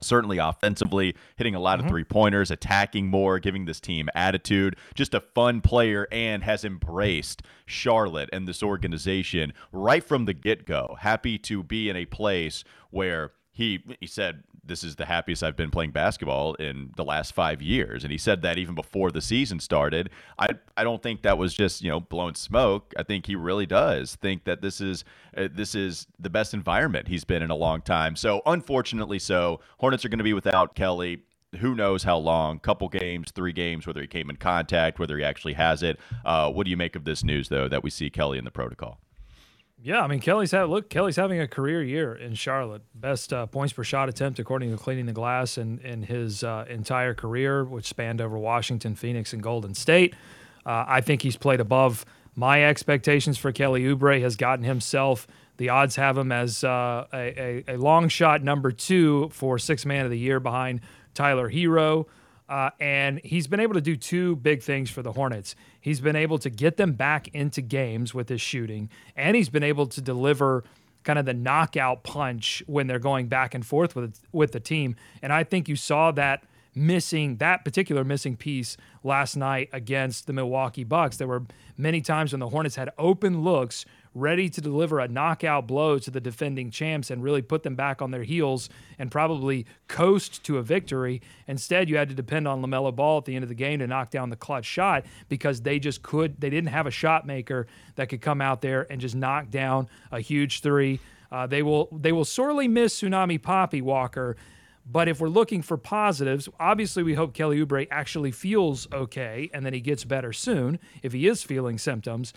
certainly 0.00 0.38
offensively, 0.38 1.14
hitting 1.36 1.54
a 1.54 1.60
lot 1.60 1.78
of 1.78 1.84
mm-hmm. 1.84 1.90
three 1.90 2.04
pointers, 2.04 2.50
attacking 2.50 3.08
more, 3.08 3.38
giving 3.38 3.64
this 3.64 3.80
team 3.80 4.08
attitude. 4.14 4.76
Just 4.94 5.14
a 5.14 5.20
fun 5.20 5.60
player 5.60 6.06
and 6.10 6.42
has 6.42 6.64
embraced 6.64 7.42
Charlotte 7.66 8.30
and 8.32 8.46
this 8.46 8.62
organization 8.62 9.52
right 9.72 10.02
from 10.02 10.24
the 10.24 10.34
get 10.34 10.66
go. 10.66 10.96
Happy 11.00 11.38
to 11.38 11.62
be 11.62 11.88
in 11.88 11.96
a 11.96 12.06
place 12.06 12.64
where 12.90 13.32
he 13.52 13.82
he 14.00 14.06
said 14.06 14.42
this 14.70 14.84
is 14.84 14.96
the 14.96 15.04
happiest 15.04 15.42
I've 15.42 15.56
been 15.56 15.70
playing 15.70 15.90
basketball 15.90 16.54
in 16.54 16.92
the 16.96 17.04
last 17.04 17.34
five 17.34 17.60
years, 17.60 18.04
and 18.04 18.12
he 18.12 18.16
said 18.16 18.40
that 18.42 18.56
even 18.56 18.76
before 18.76 19.10
the 19.10 19.20
season 19.20 19.58
started. 19.58 20.08
I 20.38 20.50
I 20.76 20.84
don't 20.84 21.02
think 21.02 21.22
that 21.22 21.36
was 21.36 21.52
just 21.52 21.82
you 21.82 21.90
know 21.90 22.00
blowing 22.00 22.36
smoke. 22.36 22.94
I 22.96 23.02
think 23.02 23.26
he 23.26 23.34
really 23.34 23.66
does 23.66 24.14
think 24.14 24.44
that 24.44 24.62
this 24.62 24.80
is 24.80 25.04
uh, 25.36 25.48
this 25.52 25.74
is 25.74 26.06
the 26.18 26.30
best 26.30 26.54
environment 26.54 27.08
he's 27.08 27.24
been 27.24 27.42
in 27.42 27.50
a 27.50 27.56
long 27.56 27.82
time. 27.82 28.14
So 28.16 28.40
unfortunately, 28.46 29.18
so 29.18 29.60
Hornets 29.78 30.04
are 30.04 30.08
going 30.08 30.18
to 30.18 30.24
be 30.24 30.34
without 30.34 30.74
Kelly 30.74 31.22
who 31.58 31.74
knows 31.74 32.04
how 32.04 32.16
long 32.16 32.60
couple 32.60 32.88
games 32.88 33.32
three 33.32 33.52
games 33.52 33.84
whether 33.84 34.00
he 34.00 34.06
came 34.06 34.30
in 34.30 34.36
contact 34.36 35.00
whether 35.00 35.18
he 35.18 35.24
actually 35.24 35.54
has 35.54 35.82
it 35.82 35.98
uh, 36.24 36.48
what 36.48 36.64
do 36.64 36.70
you 36.70 36.76
make 36.76 36.94
of 36.94 37.04
this 37.04 37.24
news 37.24 37.48
though 37.48 37.66
that 37.66 37.82
we 37.82 37.90
see 37.90 38.08
kelly 38.08 38.38
in 38.38 38.44
the 38.44 38.52
protocol 38.52 39.00
Yeah, 39.82 40.02
I 40.02 40.06
mean 40.08 40.20
Kelly's 40.20 40.50
had 40.50 40.64
look. 40.64 40.90
Kelly's 40.90 41.16
having 41.16 41.40
a 41.40 41.48
career 41.48 41.82
year 41.82 42.14
in 42.14 42.34
Charlotte. 42.34 42.82
Best 42.94 43.32
uh, 43.32 43.46
points 43.46 43.72
per 43.72 43.82
shot 43.82 44.10
attempt 44.10 44.38
according 44.38 44.70
to 44.70 44.76
Cleaning 44.76 45.06
the 45.06 45.12
Glass 45.12 45.56
in 45.56 45.78
in 45.78 46.02
his 46.02 46.44
uh, 46.44 46.66
entire 46.68 47.14
career, 47.14 47.64
which 47.64 47.86
spanned 47.86 48.20
over 48.20 48.36
Washington, 48.36 48.94
Phoenix, 48.94 49.32
and 49.32 49.42
Golden 49.42 49.72
State. 49.74 50.14
Uh, 50.66 50.84
I 50.86 51.00
think 51.00 51.22
he's 51.22 51.36
played 51.36 51.60
above 51.60 52.04
my 52.36 52.64
expectations 52.64 53.38
for 53.38 53.52
Kelly 53.52 53.82
Oubre. 53.84 54.20
Has 54.20 54.36
gotten 54.36 54.64
himself. 54.64 55.26
The 55.56 55.70
odds 55.70 55.96
have 55.96 56.16
him 56.16 56.32
as 56.32 56.62
uh, 56.62 57.06
a, 57.12 57.64
a, 57.68 57.74
a 57.74 57.76
long 57.76 58.08
shot 58.08 58.42
number 58.42 58.72
two 58.72 59.30
for 59.30 59.58
six 59.58 59.86
man 59.86 60.04
of 60.04 60.10
the 60.10 60.18
year 60.18 60.40
behind 60.40 60.80
Tyler 61.14 61.50
Herro. 61.50 62.06
Uh, 62.50 62.70
and 62.80 63.20
he's 63.22 63.46
been 63.46 63.60
able 63.60 63.74
to 63.74 63.80
do 63.80 63.94
two 63.94 64.34
big 64.34 64.60
things 64.60 64.90
for 64.90 65.02
the 65.02 65.12
Hornets. 65.12 65.54
He's 65.80 66.00
been 66.00 66.16
able 66.16 66.36
to 66.40 66.50
get 66.50 66.76
them 66.76 66.94
back 66.94 67.28
into 67.28 67.62
games 67.62 68.12
with 68.12 68.28
his 68.28 68.40
shooting, 68.40 68.90
and 69.14 69.36
he's 69.36 69.48
been 69.48 69.62
able 69.62 69.86
to 69.86 70.00
deliver 70.00 70.64
kind 71.04 71.16
of 71.16 71.24
the 71.26 71.32
knockout 71.32 72.02
punch 72.02 72.62
when 72.66 72.88
they're 72.88 72.98
going 72.98 73.28
back 73.28 73.54
and 73.54 73.64
forth 73.64 73.94
with 73.94 74.20
with 74.32 74.50
the 74.50 74.58
team. 74.58 74.96
And 75.22 75.32
I 75.32 75.44
think 75.44 75.68
you 75.68 75.76
saw 75.76 76.10
that 76.10 76.42
missing 76.74 77.36
that 77.36 77.64
particular 77.64 78.02
missing 78.02 78.36
piece 78.36 78.76
last 79.04 79.36
night 79.36 79.68
against 79.72 80.26
the 80.26 80.32
Milwaukee 80.32 80.84
Bucks. 80.84 81.16
There 81.18 81.28
were 81.28 81.44
many 81.76 82.00
times 82.00 82.32
when 82.32 82.40
the 82.40 82.48
Hornets 82.48 82.74
had 82.74 82.90
open 82.98 83.42
looks 83.42 83.84
ready 84.14 84.48
to 84.48 84.60
deliver 84.60 84.98
a 84.98 85.08
knockout 85.08 85.66
blow 85.66 85.98
to 85.98 86.10
the 86.10 86.20
defending 86.20 86.70
champs 86.70 87.10
and 87.10 87.22
really 87.22 87.42
put 87.42 87.62
them 87.62 87.76
back 87.76 88.02
on 88.02 88.10
their 88.10 88.24
heels 88.24 88.68
and 88.98 89.10
probably 89.10 89.66
coast 89.88 90.42
to 90.44 90.58
a 90.58 90.62
victory. 90.62 91.22
Instead, 91.46 91.88
you 91.88 91.96
had 91.96 92.08
to 92.08 92.14
depend 92.14 92.48
on 92.48 92.60
LaMelo 92.60 92.94
Ball 92.94 93.18
at 93.18 93.24
the 93.24 93.34
end 93.34 93.44
of 93.44 93.48
the 93.48 93.54
game 93.54 93.78
to 93.78 93.86
knock 93.86 94.10
down 94.10 94.30
the 94.30 94.36
clutch 94.36 94.64
shot 94.64 95.04
because 95.28 95.62
they 95.62 95.78
just 95.78 96.02
could, 96.02 96.40
they 96.40 96.50
didn't 96.50 96.70
have 96.70 96.86
a 96.86 96.90
shot 96.90 97.26
maker 97.26 97.66
that 97.94 98.08
could 98.08 98.20
come 98.20 98.40
out 98.40 98.60
there 98.60 98.86
and 98.90 99.00
just 99.00 99.14
knock 99.14 99.50
down 99.50 99.88
a 100.10 100.20
huge 100.20 100.60
three. 100.60 100.98
Uh, 101.30 101.46
they 101.46 101.62
will 101.62 101.88
they 101.92 102.10
will 102.10 102.24
sorely 102.24 102.66
miss 102.66 103.00
Tsunami 103.00 103.40
Papi 103.40 103.80
Walker. 103.80 104.36
But 104.90 105.06
if 105.08 105.20
we're 105.20 105.28
looking 105.28 105.62
for 105.62 105.76
positives, 105.76 106.48
obviously 106.58 107.04
we 107.04 107.14
hope 107.14 107.32
Kelly 107.32 107.64
Oubre 107.64 107.86
actually 107.92 108.32
feels 108.32 108.88
okay 108.92 109.48
and 109.54 109.64
then 109.64 109.72
he 109.72 109.80
gets 109.80 110.04
better 110.04 110.32
soon 110.32 110.80
if 111.02 111.12
he 111.12 111.28
is 111.28 111.44
feeling 111.44 111.78
symptoms. 111.78 112.32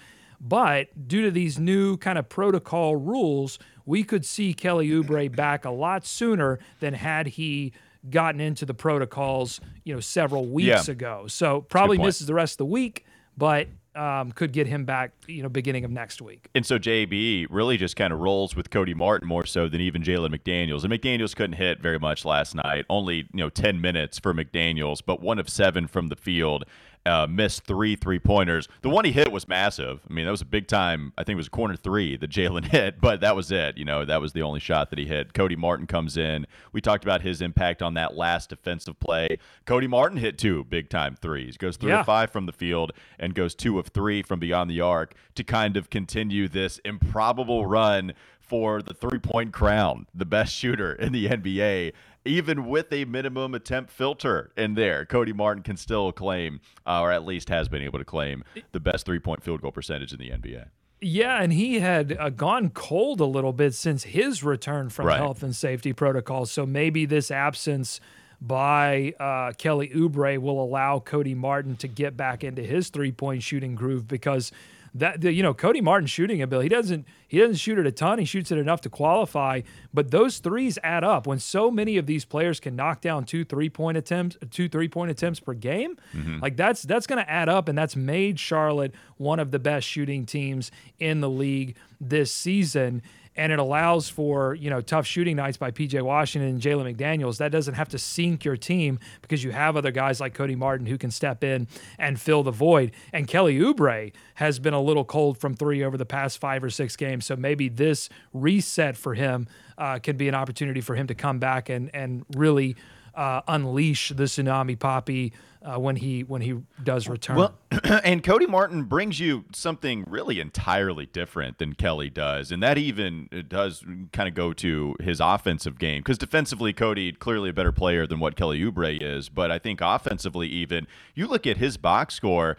But 0.46 1.08
due 1.08 1.22
to 1.22 1.32
these 1.32 1.58
new 1.58 1.96
kind 1.98 2.18
of 2.18 2.28
protocol 2.28 2.98
rules, 2.98 3.60
we 3.86 4.04
could 4.04 4.26
see 4.26 4.54
Kelly 4.54 4.90
Oubre 4.90 5.34
back 5.34 5.64
a 5.64 5.70
lot 5.72 6.06
sooner 6.06 6.60
than 6.82 6.94
had 6.94 7.28
he 7.28 7.72
gotten 8.10 8.42
into 8.42 8.66
the 8.66 8.74
protocols, 8.74 9.62
you 9.86 9.94
know, 9.94 10.02
several 10.02 10.46
weeks 10.46 10.88
Yeah. 10.88 10.92
ago. 10.92 11.24
So 11.28 11.62
probably 11.62 11.98
misses 11.98 12.28
the 12.28 12.34
rest 12.34 12.56
of 12.56 12.58
the 12.58 12.66
week, 12.66 13.06
but 13.38 13.70
um, 13.96 14.32
could 14.32 14.52
get 14.52 14.66
him 14.68 14.86
back, 14.86 15.12
you 15.28 15.44
know, 15.44 15.50
beginning 15.50 15.86
of 15.86 15.92
next 15.92 16.20
week. 16.20 16.50
And 16.56 16.66
so 16.66 16.80
JB 16.80 17.46
really 17.52 17.78
just 17.78 17.96
kind 17.96 18.12
of 18.12 18.20
rolls 18.20 18.56
with 18.56 18.72
Cody 18.72 18.96
Martin 18.96 19.28
more 19.28 19.46
so 19.46 19.70
than 19.70 19.80
even 19.82 20.02
Jalen 20.02 20.36
McDaniels. 20.36 20.84
And 20.84 20.92
McDaniels 20.92 21.36
couldn't 21.36 21.58
hit 21.58 21.80
very 21.80 22.00
much 22.00 22.26
last 22.26 22.56
night. 22.56 22.86
Only 22.90 23.18
you 23.18 23.28
know 23.34 23.50
ten 23.50 23.80
minutes 23.80 24.18
for 24.20 24.34
McDaniels, 24.34 25.00
but 25.06 25.22
one 25.22 25.38
of 25.40 25.48
seven 25.48 25.88
from 25.88 26.08
the 26.08 26.16
field. 26.16 26.66
Uh, 27.06 27.28
missed 27.30 27.66
three 27.66 27.98
three 27.98 28.18
pointers. 28.18 28.70
The 28.82 28.90
one 28.90 29.04
he 29.04 29.12
hit 29.12 29.30
was 29.30 29.46
massive. 29.46 30.00
I 30.10 30.14
mean, 30.14 30.24
that 30.24 30.32
was 30.32 30.40
a 30.42 30.46
big 30.46 30.68
time. 30.68 31.12
I 31.18 31.26
think 31.26 31.34
it 31.34 31.38
was 31.38 31.48
a 31.48 31.50
corner 31.50 31.76
three 31.76 32.16
that 32.16 32.30
Jalen 32.32 32.64
hit, 32.72 33.02
but 33.02 33.20
that 33.20 33.36
was 33.36 33.52
it. 33.52 33.78
You 33.78 33.84
know, 33.84 34.06
that 34.06 34.22
was 34.22 34.32
the 34.32 34.42
only 34.42 34.62
shot 34.62 34.90
that 34.90 34.98
he 34.98 35.06
hit. 35.06 35.34
Cody 35.34 35.58
Martin 35.58 35.86
comes 35.86 36.16
in. 36.16 36.48
We 36.72 36.80
talked 36.80 37.04
about 37.04 37.20
his 37.22 37.42
impact 37.42 37.82
on 37.82 37.96
that 37.96 38.16
last 38.16 38.52
defensive 38.52 38.98
play. 39.02 39.38
Cody 39.66 39.86
Martin 39.86 40.18
hit 40.18 40.38
two 40.38 40.64
big 40.64 40.88
time 40.90 41.18
threes. 41.22 41.58
Goes 41.58 41.76
three 41.76 41.92
Yeah. 41.92 42.00
of 42.00 42.06
five 42.06 42.30
from 42.32 42.46
the 42.46 42.54
field 42.54 42.94
and 43.20 43.36
goes 43.36 43.54
two 43.54 43.80
of 43.80 43.88
three 43.88 44.22
from 44.24 44.40
beyond 44.40 44.70
the 44.70 44.80
arc 44.80 45.14
to 45.36 45.44
kind 45.44 45.76
of 45.76 45.90
continue 45.90 46.48
this 46.48 46.80
improbable 46.86 47.66
run 47.66 48.14
for 48.40 48.82
the 48.82 48.94
three 48.94 49.20
point 49.20 49.52
crown, 49.52 50.08
the 50.14 50.26
best 50.26 50.54
shooter 50.54 50.94
in 50.94 51.12
the 51.12 51.28
NBA. 51.28 51.92
Even 52.26 52.68
with 52.68 52.92
a 52.94 53.04
minimum 53.06 53.54
attempt 53.54 53.92
filter 53.92 54.52
in 54.56 54.76
there, 54.76 55.06
Cody 55.06 55.34
Martin 55.34 55.62
can 55.62 55.76
still 55.76 56.12
claim, 56.14 56.62
uh, 56.88 57.02
or 57.02 57.12
at 57.12 57.26
least 57.26 57.50
has 57.50 57.68
been 57.68 57.82
able 57.82 58.00
to 58.00 58.06
claim, 58.06 58.44
the 58.72 58.80
best 58.80 59.06
three 59.06 59.20
point 59.20 59.44
field 59.44 59.62
goal 59.62 59.72
percentage 59.72 60.14
in 60.14 60.20
the 60.20 60.30
NBA. 60.30 60.68
Yeah, 61.02 61.42
and 61.44 61.52
he 61.52 61.80
had 61.82 62.16
uh, 62.18 62.30
gone 62.30 62.70
cold 62.70 63.20
a 63.20 63.26
little 63.26 63.52
bit 63.52 63.74
since 63.74 64.04
his 64.04 64.42
return 64.42 64.90
from 64.90 65.08
Right. 65.08 65.18
health 65.18 65.44
and 65.44 65.54
safety 65.54 65.92
protocols. 65.92 66.50
So 66.50 66.66
maybe 66.66 67.06
this 67.06 67.30
absence 67.30 68.00
by 68.40 69.14
uh, 69.20 69.52
Kelly 69.58 69.90
Oubre 69.90 70.38
will 70.38 70.64
allow 70.64 71.00
Cody 71.00 71.36
Martin 71.36 71.76
to 71.78 71.90
get 71.90 72.16
back 72.16 72.42
into 72.44 72.62
his 72.64 72.88
three 72.90 73.12
point 73.12 73.44
shooting 73.44 73.76
groove 73.76 74.08
because 74.08 74.52
that 74.96 75.22
the, 75.22 75.32
you 75.32 75.44
know 75.44 75.54
Cody 75.54 75.82
Martin 75.82 76.08
shooting 76.08 76.42
ability 76.42 76.66
he 76.66 76.70
doesn't 76.70 77.08
he 77.28 77.40
doesn't 77.40 77.56
shoot 77.56 77.80
it 77.80 77.88
a 77.88 77.92
ton. 77.92 78.20
He 78.20 78.26
shoots 78.26 78.52
it 78.52 78.60
enough 78.60 78.82
to 78.82 78.90
qualify. 78.90 79.62
But 79.92 80.12
those 80.12 80.38
threes 80.38 80.78
add 80.84 81.04
up 81.04 81.26
when 81.26 81.40
so 81.40 81.72
many 81.72 81.98
of 81.98 82.06
these 82.06 82.26
players 82.26 82.60
can 82.60 82.76
knock 82.76 83.02
down 83.02 83.26
two 83.26 83.44
three 83.44 83.70
point 83.70 83.98
attempts 83.98 84.38
two 84.52 84.70
three 84.70 84.88
point 84.88 85.10
attempts 85.10 85.40
per 85.40 85.54
game. 85.54 85.98
Mm-hmm. 86.16 86.40
Like 86.40 86.56
that's 86.58 86.84
that's 86.84 87.08
going 87.08 87.24
to 87.24 87.30
add 87.30 87.50
up 87.50 87.68
and 87.68 87.78
that's 87.78 87.96
made 87.96 88.40
Charlotte 88.40 88.94
one 89.18 89.40
of 89.40 89.52
the 89.52 89.60
best 89.60 89.88
shooting 89.88 90.26
teams 90.26 90.72
in 91.00 91.22
the 91.22 91.30
league 91.30 91.76
this 92.00 92.32
season 92.32 93.02
and 93.36 93.52
it 93.52 93.60
allows 93.60 94.10
for 94.10 94.56
you 94.56 94.70
know 94.70 94.82
tough 94.82 95.06
shooting 95.06 95.36
nights 95.36 95.58
by 95.58 95.72
PJ 95.72 96.02
Washington 96.02 96.50
and 96.50 96.62
Jalen 96.62 96.96
McDaniels. 96.96 97.38
That 97.38 97.52
doesn't 97.52 97.74
have 97.76 97.90
to 97.90 97.98
sink 97.98 98.46
your 98.46 98.58
team 98.58 99.00
because 99.22 99.44
you 99.44 99.52
have 99.52 99.76
other 99.76 99.92
guys 99.92 100.20
like 100.20 100.34
Cody 100.34 100.56
Martin 100.56 100.86
who 100.86 100.98
can 100.98 101.12
step 101.12 101.44
in 101.44 101.68
and 101.98 102.20
fill 102.20 102.44
the 102.44 102.52
void. 102.52 102.92
And 103.12 103.28
Kelly 103.28 103.58
Oubre 103.60 104.14
has 104.36 104.60
been 104.60 104.74
a 104.74 104.82
little 104.82 105.06
cold 105.06 105.38
from 105.38 105.54
three 105.54 105.84
over 105.84 105.98
the 105.98 106.06
past 106.06 106.40
five 106.40 106.64
or 106.64 106.70
six 106.70 106.96
games, 106.96 107.26
so 107.26 107.36
maybe 107.36 107.70
this 107.70 108.10
reset 108.34 108.98
for 108.98 109.14
him 109.14 109.48
uh, 109.78 110.00
can 110.00 110.18
be 110.18 110.28
an 110.28 110.36
opportunity 110.36 110.82
for 110.82 110.96
him 110.96 111.08
to 111.08 111.16
come 111.16 111.40
back 111.40 111.70
and 111.70 111.90
and 111.94 112.26
really. 112.36 112.76
Uh, 113.16 113.42
unleash 113.48 114.10
the 114.10 114.24
Tsunami 114.24 114.76
Papi 114.76 115.34
uh, 115.64 115.80
when 115.80 115.96
he 115.96 116.24
when 116.24 116.42
he 116.42 116.56
does 116.84 117.08
return. 117.08 117.38
Well, 117.38 117.58
and 118.04 118.24
Cody 118.24 118.46
Martin 118.46 118.84
brings 118.84 119.20
you 119.20 119.46
something 119.54 120.04
really 120.08 120.40
entirely 120.40 121.06
different 121.06 121.58
than 121.58 121.74
Kelly 121.74 122.10
does, 122.10 122.52
and 122.52 122.62
that 122.64 122.78
even 122.78 123.30
uh, 123.32 123.42
does 123.48 123.84
kind 124.12 124.28
of 124.28 124.36
go 124.36 124.54
to 124.54 124.96
his 125.02 125.20
offensive 125.20 125.80
game 125.80 126.02
because 126.02 126.18
defensively, 126.18 126.74
Cody 126.74 127.12
clearly 127.12 127.50
a 127.50 127.54
better 127.54 127.72
player 127.72 128.06
than 128.06 128.20
what 128.20 128.36
Kelly 128.36 128.60
Oubre 128.60 129.02
is, 129.02 129.30
but 129.30 129.52
I 129.52 129.60
think 129.60 129.80
offensively, 129.82 130.48
even 130.48 130.88
you 131.16 131.28
look 131.28 131.48
at 131.48 131.58
his 131.58 131.78
box 131.78 132.16
score, 132.16 132.58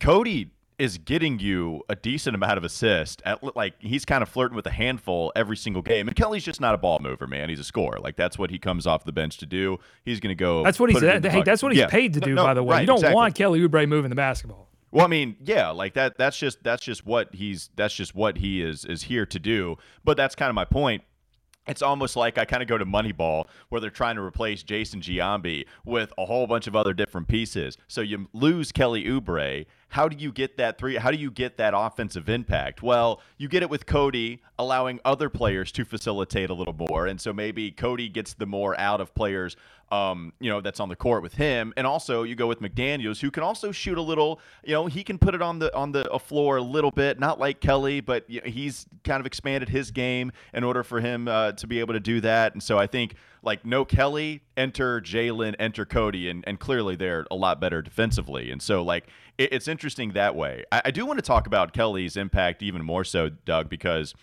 Cody 0.00 0.50
is 0.78 0.98
getting 0.98 1.38
you 1.40 1.82
a 1.88 1.96
decent 1.96 2.34
amount 2.34 2.56
of 2.56 2.64
assist 2.64 3.20
at 3.24 3.56
like 3.56 3.74
he's 3.80 4.04
kind 4.04 4.22
of 4.22 4.28
flirting 4.28 4.54
with 4.54 4.66
a 4.66 4.70
handful 4.70 5.32
every 5.34 5.56
single 5.56 5.82
game 5.82 6.06
and 6.06 6.16
kelly's 6.16 6.44
just 6.44 6.60
not 6.60 6.74
a 6.74 6.78
ball 6.78 6.98
mover 7.00 7.26
man 7.26 7.48
he's 7.48 7.58
a 7.60 7.64
scorer 7.64 7.98
like 7.98 8.14
that's 8.16 8.38
what 8.38 8.50
he 8.50 8.58
comes 8.58 8.86
off 8.86 9.04
the 9.04 9.12
bench 9.12 9.38
to 9.38 9.46
do 9.46 9.76
he's 10.04 10.20
going 10.20 10.30
to 10.30 10.34
go 10.38 10.62
that's 10.62 10.78
what 10.78 10.88
he's 10.90 11.00
put 11.00 11.08
it 11.08 11.16
in 11.16 11.22
the 11.22 11.30
hey, 11.30 11.42
that's 11.42 11.62
what 11.62 11.72
he's 11.72 11.80
Yeah. 11.80 11.88
paid 11.88 12.14
to 12.14 12.20
No, 12.20 12.26
do. 12.26 12.34
no, 12.36 12.44
by 12.44 12.54
the 12.54 12.62
way, 12.62 12.76
right, 12.76 12.80
you 12.82 12.86
don't 12.86 12.96
exactly. 12.98 13.14
want 13.16 13.34
Kelly 13.34 13.60
Oubre 13.60 13.88
moving 13.88 14.10
the 14.10 14.16
basketball. 14.16 14.68
Well, 14.90 15.04
I 15.04 15.08
mean, 15.08 15.36
yeah, 15.44 15.68
like 15.68 15.92
that. 15.94 16.16
That's 16.16 16.38
just 16.38 16.62
that's 16.62 16.82
just 16.82 17.04
what 17.04 17.34
he's 17.34 17.68
that's 17.76 17.92
just 17.94 18.14
what 18.14 18.38
he 18.38 18.62
is 18.62 18.84
is 18.86 19.02
here 19.02 19.26
to 19.26 19.38
do. 19.38 19.76
But 20.02 20.16
that's 20.16 20.34
kind 20.34 20.48
of 20.48 20.54
my 20.54 20.64
point. 20.64 21.02
it's 21.66 21.82
almost 21.82 22.16
like 22.16 22.38
I 22.38 22.46
kind 22.46 22.62
of 22.62 22.68
go 22.70 22.78
to 22.78 22.86
Moneyball 22.86 23.44
where 23.68 23.80
they're 23.82 23.90
trying 23.90 24.16
to 24.16 24.22
replace 24.22 24.62
Jason 24.62 25.02
Giambi 25.02 25.66
with 25.84 26.10
a 26.16 26.24
whole 26.24 26.46
bunch 26.46 26.66
of 26.66 26.74
other 26.74 26.94
different 26.94 27.28
pieces. 27.28 27.76
So 27.86 28.00
you 28.00 28.28
lose 28.32 28.72
Kelly 28.72 29.04
Oubre. 29.04 29.66
How 29.88 30.06
do 30.08 30.16
you 30.16 30.32
get 30.32 30.58
that 30.58 30.78
three? 30.78 30.96
How 30.96 31.10
do 31.10 31.16
you 31.16 31.30
get 31.30 31.56
that 31.56 31.72
offensive 31.74 32.28
impact? 32.28 32.82
Well, 32.82 33.20
you 33.38 33.48
get 33.48 33.62
it 33.62 33.70
with 33.70 33.86
Cody 33.86 34.42
allowing 34.58 35.00
other 35.04 35.30
players 35.30 35.72
to 35.72 35.84
facilitate 35.84 36.50
a 36.50 36.54
little 36.54 36.74
more, 36.74 37.06
and 37.06 37.20
so 37.20 37.32
maybe 37.32 37.70
Cody 37.70 38.08
gets 38.08 38.34
the 38.34 38.46
more 38.46 38.78
out 38.78 39.00
of 39.00 39.14
players 39.14 39.56
um, 39.90 40.32
you 40.40 40.50
know, 40.50 40.60
that's 40.60 40.80
on 40.80 40.88
the 40.88 40.96
court 40.96 41.22
with 41.22 41.34
him. 41.34 41.72
And 41.76 41.86
also 41.86 42.22
you 42.22 42.34
go 42.34 42.46
with 42.46 42.60
McDaniels, 42.60 43.20
who 43.20 43.30
can 43.30 43.42
also 43.42 43.72
shoot 43.72 43.98
a 43.98 44.02
little, 44.02 44.40
you 44.64 44.74
know, 44.74 44.86
he 44.86 45.02
can 45.02 45.18
put 45.18 45.34
it 45.34 45.42
on 45.42 45.58
the 45.58 45.74
on 45.74 45.92
the 45.92 46.04
floor 46.18 46.58
a 46.58 46.62
little 46.62 46.90
bit, 46.90 47.18
not 47.18 47.38
like 47.38 47.60
Kelly, 47.60 48.00
but 48.00 48.24
he's 48.28 48.86
kind 49.04 49.20
of 49.20 49.26
expanded 49.26 49.68
his 49.68 49.90
game 49.90 50.32
in 50.52 50.64
order 50.64 50.82
for 50.82 51.00
him 51.00 51.28
uh, 51.28 51.52
to 51.52 51.66
be 51.66 51.80
able 51.80 51.94
to 51.94 52.00
do 52.00 52.20
that. 52.20 52.52
And 52.52 52.62
so 52.62 52.78
I 52.78 52.86
think 52.86 53.14
like 53.42 53.64
no 53.64 53.84
Kelly, 53.84 54.42
enter 54.56 55.00
Jalen, 55.00 55.54
enter 55.58 55.84
Cody, 55.84 56.28
and, 56.28 56.44
and 56.46 56.60
clearly 56.60 56.96
they're 56.96 57.26
a 57.30 57.36
lot 57.36 57.60
better 57.60 57.80
defensively. 57.80 58.50
And 58.50 58.60
so 58.60 58.82
like 58.82 59.08
it, 59.38 59.52
it's 59.52 59.68
interesting 59.68 60.12
that 60.12 60.36
way. 60.36 60.64
I, 60.70 60.82
I 60.86 60.90
do 60.90 61.06
want 61.06 61.18
to 61.18 61.24
talk 61.24 61.46
about 61.46 61.72
Kelly's 61.72 62.16
impact 62.16 62.62
even 62.62 62.84
more 62.84 63.04
so, 63.04 63.30
Doug, 63.30 63.68
because 63.68 64.14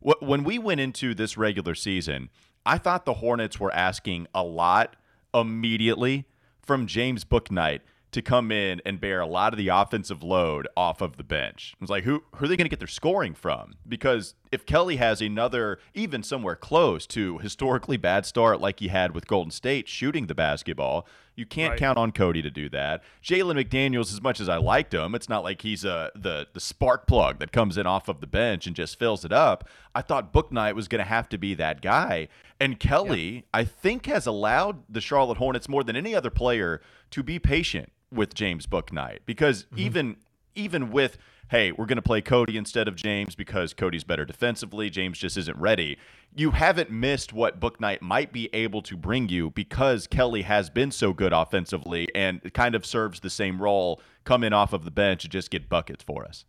when 0.00 0.44
we 0.44 0.60
went 0.60 0.80
into 0.80 1.12
this 1.12 1.36
regular 1.36 1.74
season, 1.74 2.28
I 2.64 2.78
thought 2.78 3.04
the 3.04 3.14
Hornets 3.14 3.58
were 3.58 3.72
asking 3.74 4.28
a 4.34 4.44
lot 4.44 4.94
immediately 5.40 6.26
from 6.62 6.86
James 6.86 7.24
Bouknight 7.24 7.80
to 8.12 8.22
come 8.22 8.50
in 8.50 8.80
and 8.84 9.00
bear 9.00 9.20
a 9.20 9.26
lot 9.26 9.52
of 9.52 9.58
the 9.58 9.68
offensive 9.68 10.22
load 10.22 10.66
off 10.76 11.00
of 11.00 11.16
the 11.16 11.24
bench. 11.24 11.74
It's 11.80 11.90
like 11.90 12.04
who 12.04 12.22
who 12.36 12.44
are 12.44 12.48
they 12.48 12.56
going 12.56 12.64
to 12.64 12.70
get 12.70 12.78
their 12.78 12.88
scoring 12.88 13.34
from? 13.34 13.74
Because 13.86 14.34
if 14.50 14.66
Kelly 14.66 14.96
has 14.96 15.20
another 15.20 15.78
even 15.94 16.22
somewhere 16.22 16.56
close 16.56 17.06
to 17.08 17.38
historically 17.38 17.96
bad 17.96 18.26
start 18.26 18.60
like 18.60 18.80
he 18.80 18.88
had 18.88 19.14
with 19.14 19.26
Golden 19.26 19.50
State 19.50 19.88
shooting 19.88 20.26
the 20.26 20.34
basketball, 20.34 21.06
you 21.34 21.46
can't 21.46 21.70
right. 21.72 21.78
count 21.78 21.98
on 21.98 22.10
Cody 22.10 22.42
to 22.42 22.50
do 22.50 22.68
that. 22.70 23.02
Jalen 23.22 23.62
McDaniels, 23.62 24.12
as 24.12 24.20
much 24.20 24.40
as 24.40 24.48
I 24.48 24.56
liked 24.56 24.92
him, 24.92 25.14
it's 25.14 25.28
not 25.28 25.44
like 25.44 25.62
he's 25.62 25.84
a 25.84 26.10
the 26.14 26.48
the 26.52 26.60
spark 26.60 27.06
plug 27.06 27.38
that 27.38 27.52
comes 27.52 27.78
in 27.78 27.86
off 27.86 28.08
of 28.08 28.20
the 28.20 28.26
bench 28.26 28.66
and 28.66 28.74
just 28.74 28.98
fills 28.98 29.24
it 29.24 29.32
up. 29.32 29.68
I 29.94 30.02
thought 30.02 30.32
Bouknight 30.32 30.74
was 30.74 30.88
going 30.88 30.98
to 30.98 31.08
have 31.08 31.28
to 31.28 31.38
be 31.38 31.54
that 31.54 31.80
guy, 31.80 32.28
and 32.58 32.80
Kelly, 32.80 33.34
yeah. 33.34 33.40
I 33.54 33.64
think, 33.64 34.06
has 34.06 34.26
allowed 34.26 34.82
the 34.88 35.00
Charlotte 35.00 35.38
Hornets 35.38 35.68
more 35.68 35.84
than 35.84 35.94
any 35.94 36.14
other 36.14 36.30
player 36.30 36.80
to 37.12 37.22
be 37.22 37.38
patient 37.38 37.92
with 38.10 38.34
James 38.34 38.66
Bouknight 38.66 39.20
because 39.24 39.64
mm-hmm. 39.64 39.78
even 39.78 40.16
even 40.54 40.90
with 40.90 41.18
hey, 41.48 41.72
we're 41.72 41.86
going 41.86 41.96
to 41.96 42.02
play 42.02 42.20
Cody 42.20 42.56
instead 42.56 42.88
of 42.88 42.94
James 42.94 43.34
because 43.34 43.72
Cody's 43.72 44.04
better 44.04 44.24
defensively, 44.24 44.90
James 44.90 45.18
just 45.18 45.36
isn't 45.36 45.56
ready. 45.58 45.98
You 46.34 46.50
haven't 46.52 46.90
missed 46.90 47.32
what 47.32 47.58
Bouknight 47.58 48.02
might 48.02 48.32
be 48.32 48.50
able 48.52 48.82
to 48.82 48.96
bring 48.96 49.28
you 49.28 49.50
because 49.50 50.06
Kelly 50.06 50.42
has 50.42 50.68
been 50.68 50.90
so 50.90 51.12
good 51.12 51.32
offensively 51.32 52.08
and 52.14 52.52
kind 52.52 52.74
of 52.74 52.84
serves 52.84 53.20
the 53.20 53.30
same 53.30 53.60
role, 53.62 54.00
come 54.24 54.44
in 54.44 54.52
off 54.52 54.72
of 54.72 54.84
the 54.84 54.90
bench 54.90 55.24
and 55.24 55.32
just 55.32 55.50
get 55.50 55.68
buckets 55.68 56.04
for 56.04 56.24
us. 56.24 56.44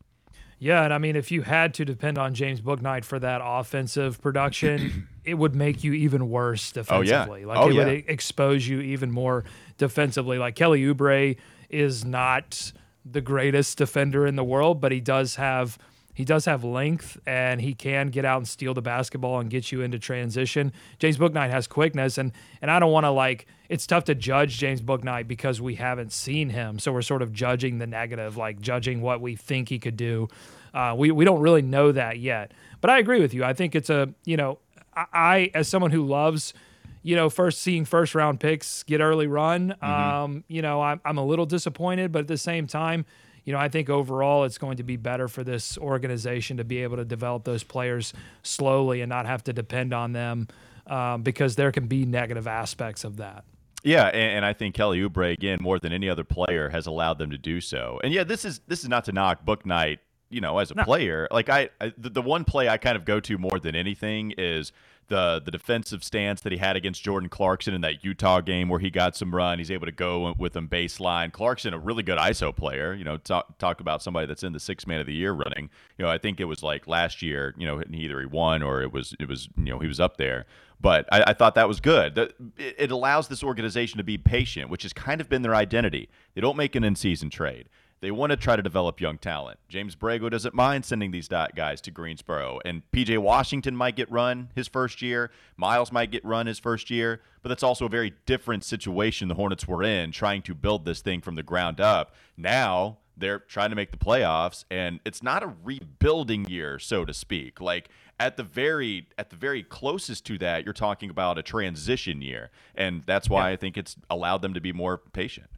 Yeah, 0.62 0.84
and 0.84 0.94
I 0.94 0.98
mean, 0.98 1.16
if 1.16 1.32
you 1.32 1.44
had 1.44 1.74
to 1.76 1.86
depend 1.86 2.18
on 2.18 2.34
James 2.34 2.60
Bouknight 2.60 3.06
for 3.06 3.18
that 3.20 3.40
offensive 3.42 4.22
production, 4.22 5.08
it 5.24 5.36
would 5.36 5.56
make 5.56 5.86
you 5.86 5.94
even 5.94 6.30
worse 6.30 6.74
defensively. 6.74 7.46
Oh, 7.46 7.48
yeah. 7.48 7.48
Like 7.48 7.58
oh, 7.58 7.70
it 7.70 7.76
yeah. 7.76 7.86
would 7.86 8.04
expose 8.10 8.68
you 8.68 8.82
even 8.82 9.10
more 9.10 9.46
defensively. 9.78 10.38
Like 10.38 10.56
Kelly 10.56 10.84
Oubre 10.84 11.38
is 11.70 12.04
not 12.04 12.74
the 13.06 13.22
greatest 13.22 13.78
defender 13.78 14.26
in 14.28 14.36
the 14.36 14.44
world, 14.44 14.82
but 14.82 14.92
he 14.92 15.00
does 15.00 15.36
have 15.36 15.78
he 16.20 16.26
does 16.26 16.44
have 16.44 16.66
length 16.66 17.18
and 17.26 17.62
he 17.62 17.74
can 17.74 18.10
get 18.10 18.26
out 18.26 18.40
and 18.40 18.48
steal 18.48 18.74
the 18.74 18.82
basketball 18.82 19.40
and 19.40 19.50
get 19.50 19.72
you 19.72 19.82
into 19.82 19.98
transition. 19.98 20.74
James 20.98 21.18
Bouknight 21.18 21.50
has 21.50 21.66
quickness 21.66 22.18
and 22.18 22.34
and 22.62 22.70
I 22.70 22.80
don't 22.80 22.92
want 22.92 23.06
to 23.06 23.10
like 23.10 23.48
it's 23.70 23.88
tough 23.88 24.04
to 24.06 24.16
judge 24.16 24.58
James 24.58 24.82
Bouknight 24.82 25.30
because 25.30 25.62
we 25.62 25.76
haven't 25.76 26.12
seen 26.12 26.50
him. 26.50 26.78
So 26.78 26.92
we're 26.92 27.04
sort 27.04 27.22
of 27.22 27.32
judging 27.32 27.78
the 27.78 27.88
negative, 27.88 28.36
like 28.36 28.60
judging 28.60 29.02
what 29.02 29.22
we 29.22 29.38
think 29.38 29.70
he 29.70 29.80
could 29.80 29.96
do. 29.96 30.28
Uh, 30.74 30.94
we 30.98 31.10
we 31.12 31.24
don't 31.24 31.40
really 31.40 31.62
know 31.62 31.92
that 31.94 32.20
yet. 32.20 32.52
But 32.82 32.90
I 32.90 33.00
agree 33.00 33.22
with 33.22 33.34
you. 33.34 33.46
I 33.46 33.54
think 33.54 33.74
it's 33.74 33.90
a 33.90 34.14
you 34.26 34.36
know 34.36 34.60
I, 34.94 35.06
I 35.14 35.52
as 35.54 35.70
someone 35.70 35.92
who 35.92 36.06
loves 36.06 36.54
you 37.02 37.16
know, 37.16 37.30
first 37.30 37.62
seeing 37.62 37.86
first 37.86 38.16
round 38.16 38.40
picks 38.40 38.84
get 38.84 39.02
early 39.02 39.28
run. 39.28 39.76
Mm-hmm. 39.82 39.86
Um, 39.86 40.44
you 40.48 40.62
know, 40.62 40.82
I'm, 40.82 41.02
I'm 41.06 41.18
a 41.18 41.26
little 41.26 41.46
disappointed, 41.46 42.12
but 42.12 42.20
at 42.20 42.28
the 42.28 42.38
same 42.38 42.68
time, 42.68 43.06
you 43.46 43.54
know, 43.54 43.60
I 43.60 43.70
think 43.70 43.90
overall 43.90 44.44
it's 44.44 44.58
going 44.58 44.78
to 44.78 44.84
be 44.84 44.98
better 44.98 45.28
for 45.28 45.44
this 45.44 45.78
organization 45.78 46.58
to 46.58 46.64
be 46.64 46.84
able 46.84 46.98
to 46.98 47.06
develop 47.06 47.46
those 47.46 47.64
players 47.64 48.14
slowly 48.44 49.02
and 49.02 49.10
not 49.10 49.26
have 49.26 49.44
to 49.46 49.54
depend 49.54 49.94
on 49.94 50.12
them 50.14 50.48
um, 50.88 51.24
because 51.24 51.56
there 51.56 51.72
can 51.72 51.88
be 51.88 52.06
negative 52.06 52.48
aspects 52.48 53.04
of 53.04 53.18
that. 53.18 53.46
Yeah, 53.82 54.08
and, 54.08 54.38
and, 54.38 54.46
I 54.46 54.52
think 54.52 54.76
Kelly 54.76 55.00
Oubre 55.00 55.32
again 55.32 55.60
more 55.62 55.80
than 55.80 55.94
any 55.94 56.10
other 56.10 56.26
player 56.26 56.68
has 56.68 56.86
allowed 56.86 57.18
them 57.18 57.32
to 57.32 57.38
do 57.38 57.62
so. 57.62 58.00
And 58.04 58.12
yeah, 58.12 58.26
this 58.26 58.44
is 58.44 58.60
this 58.68 58.84
is 58.84 58.90
not 58.90 59.06
to 59.06 59.14
knock 59.14 59.46
Bouknight, 59.46 60.00
you 60.30 60.42
know, 60.42 60.60
as 60.60 60.72
a 60.72 60.76
no. 60.76 60.84
player. 60.84 61.28
Like 61.32 61.50
I, 61.50 61.70
I 61.82 61.94
the, 61.98 62.10
the 62.10 62.22
one 62.22 62.46
play 62.46 62.70
I 62.70 62.78
kind 62.78 62.96
of 62.96 63.06
go 63.06 63.20
to 63.20 63.38
more 63.38 63.60
than 63.60 63.76
anything 63.76 64.34
is 64.38 64.72
the 65.10 65.42
the 65.44 65.52
defensive 65.52 66.04
stance 66.04 66.42
that 66.42 66.52
he 66.52 66.58
had 66.58 66.76
against 66.76 67.04
Jordan 67.04 67.30
Clarkson 67.30 67.74
in 67.74 67.82
that 67.82 68.04
Utah 68.04 68.42
game 68.42 68.70
where 68.70 68.80
he 68.80 68.90
got 68.90 69.16
some 69.16 69.36
run. 69.36 69.58
He's 69.58 69.72
able 69.72 69.88
to 69.88 69.92
go 69.92 70.34
with 70.38 70.56
him 70.56 70.70
baseline. 70.70 71.34
Clarkson, 71.34 71.74
a 71.74 71.80
really 71.80 72.04
good 72.04 72.18
ISO 72.18 72.56
player. 72.56 72.94
You 72.94 73.04
know, 73.04 73.18
talk 73.18 73.58
talk 73.58 73.82
about 73.82 74.02
somebody 74.02 74.28
that's 74.28 74.44
in 74.44 74.54
the 74.54 74.60
six 74.60 74.88
man 74.88 75.02
of 75.02 75.08
the 75.08 75.14
year 75.14 75.34
running. 75.34 75.70
You 75.98 76.06
know, 76.06 76.12
I 76.12 76.18
think 76.18 76.40
it 76.40 76.46
was 76.46 76.64
like 76.64 76.88
last 76.88 77.22
year. 77.22 77.54
You 77.58 77.68
know, 77.68 77.84
either 77.92 78.20
he 78.22 78.26
won 78.26 78.64
or 78.64 78.82
it 78.82 78.94
was 78.94 79.16
it 79.20 79.28
was 79.28 79.50
you 79.58 79.72
know 79.72 79.80
he 79.80 79.88
was 79.88 80.00
up 80.00 80.18
there. 80.18 80.46
But 80.82 81.10
I, 81.12 81.24
I 81.28 81.34
thought 81.34 81.56
that 81.56 81.68
was 81.68 81.82
good. 81.82 82.16
That 82.16 82.34
it 82.58 82.92
allows 82.92 83.28
this 83.28 83.44
organization 83.44 83.98
to 83.98 84.04
be 84.04 84.18
patient, 84.18 84.70
which 84.70 84.84
has 84.84 84.94
kind 84.94 85.20
of 85.20 85.28
been 85.28 85.42
their 85.42 85.56
identity. 85.56 86.10
They 86.36 86.42
don't 86.42 86.56
make 86.56 86.76
an 86.76 86.86
in 86.86 86.96
season 86.96 87.30
trade. 87.30 87.68
They 88.02 88.12
want 88.12 88.30
to 88.32 88.38
try 88.38 88.56
to 88.56 88.62
develop 88.62 89.02
young 89.02 89.18
talent. 89.18 89.60
James 89.68 89.96
Borrego 89.96 90.30
doesn't 90.30 90.56
mind 90.56 90.86
sending 90.86 91.12
these 91.12 91.28
guys 91.28 91.82
to 91.82 91.92
Greensboro. 91.92 92.60
And 92.64 92.82
PJ 92.92 93.18
Washington 93.18 93.76
might 93.76 93.98
get 93.98 94.10
run 94.10 94.50
his 94.56 94.68
first 94.70 95.02
year. 95.02 95.32
Miles 95.58 95.92
might 95.92 96.10
get 96.10 96.24
run 96.24 96.48
his 96.48 96.60
first 96.60 96.90
year. 96.90 97.22
But 97.42 97.50
that's 97.50 97.64
also 97.64 97.86
a 97.86 97.90
very 97.90 98.14
different 98.26 98.64
situation 98.64 99.28
the 99.28 99.36
Hornets 99.36 99.68
were 99.68 99.84
in, 99.84 100.12
trying 100.12 100.42
to 100.44 100.54
build 100.54 100.86
this 100.86 101.02
thing 101.02 101.20
from 101.20 101.36
the 101.36 101.44
ground 101.44 101.82
up. 101.82 102.14
Now 102.38 103.00
they're 103.18 103.40
trying 103.40 103.70
to 103.70 103.76
make 103.76 103.92
the 103.92 103.98
playoffs, 103.98 104.64
and 104.72 105.02
it's 105.06 105.22
not 105.22 105.44
a 105.44 105.54
rebuilding 105.64 106.46
year, 106.46 106.80
so 106.80 107.04
to 107.04 107.14
speak. 107.14 107.60
Like 107.60 107.90
at 108.20 108.38
the 108.38 108.44
very 108.44 109.08
at 109.18 109.30
the 109.30 109.36
very 109.36 109.64
closest 109.64 110.26
to 110.28 110.38
that, 110.38 110.64
you're 110.64 110.74
talking 110.74 111.10
about 111.10 111.38
a 111.38 111.44
transition 111.44 112.22
year. 112.22 112.50
And 112.76 113.04
that's 113.04 113.30
why 113.30 113.50
yeah. 113.50 113.54
I 113.54 113.56
think 113.58 113.78
it's 113.78 113.98
allowed 114.10 114.42
them 114.42 114.54
to 114.54 114.62
be 114.62 114.72
more 114.72 114.98
patient. 114.98 115.50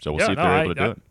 So 0.00 0.12
we'll 0.12 0.20
yeah, 0.20 0.26
see 0.26 0.32
if 0.32 0.38
no, 0.38 0.44
they're 0.44 0.52
I, 0.52 0.62
able 0.62 0.74
to 0.74 0.80
I, 0.80 0.84
do 0.84 0.90
it. 0.92 1.02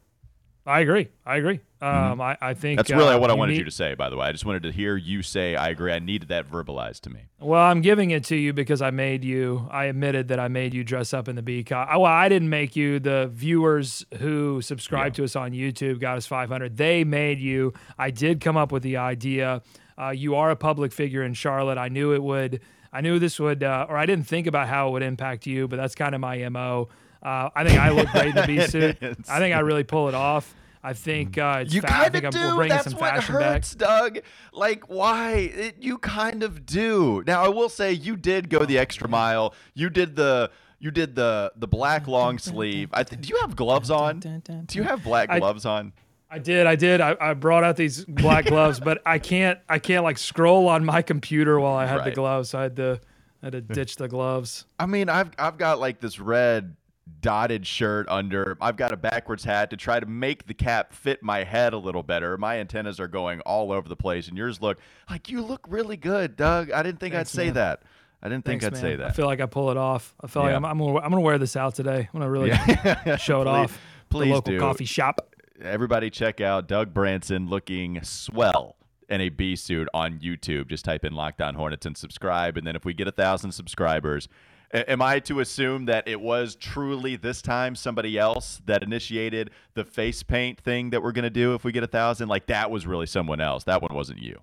I 0.66 0.80
agree. 0.80 1.10
I 1.26 1.38
agree. 1.38 1.60
Mm-hmm. 1.82 2.12
Um, 2.14 2.22
I, 2.22 2.38
I 2.42 2.54
think 2.56 2.80
that's 2.80 2.90
really 2.90 3.14
uh, 3.14 3.20
what 3.20 3.30
I 3.30 3.34
wanted 3.34 3.54
need, 3.54 3.60
you 3.60 3.66
to 3.66 3.72
say. 3.72 3.94
By 3.94 4.10
the 4.10 4.18
way, 4.18 4.26
I 4.26 4.32
just 4.32 4.46
wanted 4.46 4.64
to 4.64 4.72
hear 4.72 4.98
you 4.98 5.22
say 5.22 5.56
I 5.56 5.70
agree. 5.70 5.92
I 5.94 6.00
needed 6.00 6.30
that 6.30 6.50
verbalized 6.50 7.02
to 7.02 7.12
me. 7.12 7.26
Well, 7.40 7.62
I'm 7.62 7.82
giving 7.82 8.10
it 8.10 8.24
to 8.26 8.36
you 8.36 8.52
because 8.52 8.82
I 8.82 8.90
made 8.90 9.24
you. 9.24 9.68
I 9.70 9.86
admitted 9.86 10.30
that 10.30 10.40
I 10.40 10.48
made 10.48 10.74
you 10.74 10.84
dress 10.84 11.14
up 11.14 11.28
in 11.28 11.36
the 11.36 11.44
bee 11.44 11.64
costume. 11.64 12.02
Well, 12.02 12.12
I 12.12 12.30
didn't 12.30 12.50
make 12.50 12.76
you. 12.76 13.00
The 13.00 13.30
viewers 13.32 14.04
who 14.18 14.62
subscribe 14.62 15.14
yeah. 15.14 15.18
to 15.18 15.24
us 15.26 15.36
on 15.36 15.52
YouTube 15.52 16.00
got 16.00 16.18
us 16.18 16.26
500. 16.26 16.78
They 16.78 17.04
made 17.04 17.40
you. 17.40 17.74
I 18.00 18.10
did 18.10 18.42
come 18.42 18.58
up 18.58 18.72
with 18.72 18.82
the 18.82 18.98
idea. 18.98 19.62
Uh, 20.02 20.10
you 20.10 20.36
are 20.36 20.50
a 20.50 20.56
public 20.56 20.92
figure 20.92 21.22
in 21.22 21.36
Charlotte. 21.36 21.78
I 21.78 21.90
knew 21.90 22.14
it 22.14 22.24
would. 22.24 22.62
I 22.92 23.02
knew 23.02 23.20
this 23.20 23.40
would, 23.40 23.62
uh, 23.62 23.86
or 23.90 23.98
I 23.98 24.06
didn't 24.06 24.26
think 24.26 24.48
about 24.48 24.68
how 24.70 24.88
it 24.88 24.92
would 24.92 25.04
impact 25.04 25.46
you, 25.46 25.68
but 25.68 25.76
that's 25.76 25.96
kind 25.96 26.16
of 26.16 26.22
my 26.22 26.48
mo. 26.50 26.88
Uh, 27.26 27.50
I 27.56 27.64
think 27.64 27.80
I 27.80 27.90
look 27.90 28.08
great 28.10 28.28
in 28.28 28.36
the 28.36 28.44
bee 28.48 28.62
suit. 28.68 28.98
I 29.28 29.40
think 29.40 29.56
I 29.56 29.60
really 29.62 29.84
pull 29.84 30.08
it 30.08 30.14
off. 30.14 30.54
I 30.84 30.94
think 30.94 31.40
uh, 31.40 31.64
it's 31.64 31.74
you 31.74 31.82
kind 31.82 32.14
of 32.14 32.30
do. 32.30 32.40
We're 32.40 32.56
bringing 32.56 32.70
That's 32.70 32.92
some 32.92 33.00
what 33.00 33.16
fashion 33.16 33.34
hurts, 33.34 33.74
back. 33.74 33.88
Doug. 33.88 34.20
Like, 34.54 34.88
why? 34.88 35.32
It, 35.32 35.78
you 35.80 35.98
kind 35.98 36.44
of 36.44 36.68
do. 36.68 37.24
Now, 37.26 37.44
I 37.44 37.48
will 37.48 37.70
say 37.70 37.92
you 37.92 38.16
did 38.16 38.52
go 38.52 38.64
the 38.64 38.78
extra 38.78 39.10
mile. 39.10 39.56
You 39.74 39.90
did 39.90 40.16
the 40.16 40.52
you 40.78 40.92
did 40.92 41.16
the 41.16 41.52
the 41.56 41.68
black 41.68 42.08
long 42.08 42.38
sleeve. 42.38 42.90
I 42.94 43.04
th- 43.04 43.20
do 43.20 43.30
you 43.30 43.38
have 43.42 43.56
gloves 43.56 43.90
on? 43.90 44.20
Do 44.20 44.78
you 44.78 44.84
have 44.84 45.04
black 45.04 45.36
gloves 45.36 45.66
on? 45.66 45.94
I 46.30 46.38
did. 46.38 46.68
I 46.68 46.76
did. 46.76 47.02
I, 47.02 47.18
I 47.20 47.34
brought 47.34 47.64
out 47.64 47.76
these 47.78 48.06
black 48.06 48.46
gloves, 48.46 48.80
but 48.80 49.02
I 49.04 49.18
can't. 49.18 49.58
I 49.68 49.80
can't 49.80 50.04
like 50.04 50.20
scroll 50.20 50.68
on 50.68 50.86
my 50.86 51.02
computer 51.02 51.60
while 51.60 51.76
I 51.76 51.88
had 51.88 51.96
right. 51.96 52.06
the 52.06 52.12
gloves. 52.12 52.52
So 52.52 52.60
I 52.60 52.64
had 52.64 52.76
to. 52.76 53.02
I 53.42 53.48
had 53.48 53.54
to 53.54 53.62
ditch 53.62 53.96
the 53.96 54.08
gloves. 54.08 54.66
I 54.78 54.86
mean, 54.86 55.10
I've 55.10 55.32
I've 55.40 55.58
got 55.58 55.80
like 55.80 56.00
this 56.00 56.20
red 56.20 56.76
dotted 57.22 57.66
shirt 57.68 58.08
under. 58.10 58.58
I've 58.62 58.78
got 58.78 58.92
a 58.92 58.98
backwards 58.98 59.44
hat 59.44 59.70
to 59.70 59.78
try 59.78 60.00
to 60.00 60.06
make 60.06 60.48
the 60.48 60.54
cap 60.54 60.94
fit 60.94 61.22
my 61.24 61.44
head 61.44 61.74
a 61.74 61.78
little 61.78 62.04
better. 62.04 62.38
My 62.38 62.60
antennas 62.60 63.00
are 63.00 63.08
going 63.08 63.42
all 63.42 63.72
over 63.72 63.88
the 63.88 63.96
place, 63.96 64.28
and 64.28 64.38
yours 64.38 64.62
look 64.62 64.80
like 65.10 65.30
you 65.30 65.42
look 65.42 65.66
really 65.70 65.98
good, 65.98 66.36
Doug. 66.36 66.72
I 66.72 66.82
didn't 66.84 67.00
think 67.00 67.14
Thanks, 67.14 67.32
I'd 67.34 67.38
say 67.38 67.50
that. 67.52 67.84
I 68.24 68.30
didn't 68.30 68.44
think 68.46 68.62
Thanks, 68.64 68.80
I'd 68.80 68.82
man. 68.84 68.92
say 68.92 68.96
that. 68.98 69.08
I 69.08 69.12
feel 69.12 69.28
like 69.28 69.40
I 69.40 69.46
pull 69.46 69.70
it 69.70 69.78
off. 69.78 70.16
I 70.22 70.28
feel 70.28 70.42
Yeah. 70.44 70.48
like 70.50 70.56
I'm, 70.58 70.66
I'm, 70.66 70.78
gonna, 70.80 70.98
I'm 71.00 71.10
gonna 71.12 71.22
wear 71.22 71.38
this 71.38 71.56
out 71.56 71.76
today. 71.76 72.10
I'm 72.12 72.20
gonna 72.20 72.32
really 72.32 72.50
Yeah. 72.50 73.16
show 73.18 73.42
it 73.42 73.46
Please- 73.46 73.48
off. 73.48 73.80
please 74.10 74.28
the 74.30 74.34
local 74.34 74.54
do. 74.54 74.60
coffee 74.60 74.86
shop. 74.86 75.34
Everybody 75.62 76.10
check 76.10 76.42
out 76.42 76.68
Doug 76.68 76.94
Branson 76.94 77.48
looking 77.50 78.02
swell 78.04 78.76
in 79.08 79.22
a 79.22 79.30
bee 79.30 79.56
suit 79.56 79.88
on 79.94 80.18
YouTube. 80.20 80.68
Just 80.68 80.84
type 80.84 81.06
in 81.06 81.14
Locked 81.14 81.40
On 81.40 81.54
Hornets 81.56 81.86
and 81.86 81.96
subscribe. 81.96 82.58
And 82.58 82.66
then 82.66 82.76
if 82.76 82.84
we 82.84 82.94
get 82.94 83.08
a 83.08 83.12
thousand 83.12 83.52
subscribers, 83.52 84.28
am 84.74 85.02
I 85.02 85.20
to 85.22 85.40
assume 85.40 85.86
that 85.86 86.08
it 86.08 86.20
was 86.20 86.56
truly 86.56 87.16
this 87.16 87.42
time 87.42 87.76
somebody 87.76 88.18
else 88.18 88.62
that 88.66 88.84
initiated 88.84 89.52
the 89.74 89.84
face 89.84 90.24
paint 90.24 90.60
thing 90.60 90.90
that 90.92 91.02
we're 91.04 91.12
gonna 91.12 91.30
do 91.30 91.54
if 91.54 91.64
we 91.64 91.72
get 91.72 91.84
a 91.84 91.88
thousand? 91.88 92.30
Like 92.30 92.48
that 92.48 92.72
was 92.72 92.86
really 92.88 93.06
someone 93.06 93.42
else. 93.42 93.64
That 93.66 93.82
one 93.82 93.94
wasn't 93.94 94.22
you. 94.22 94.42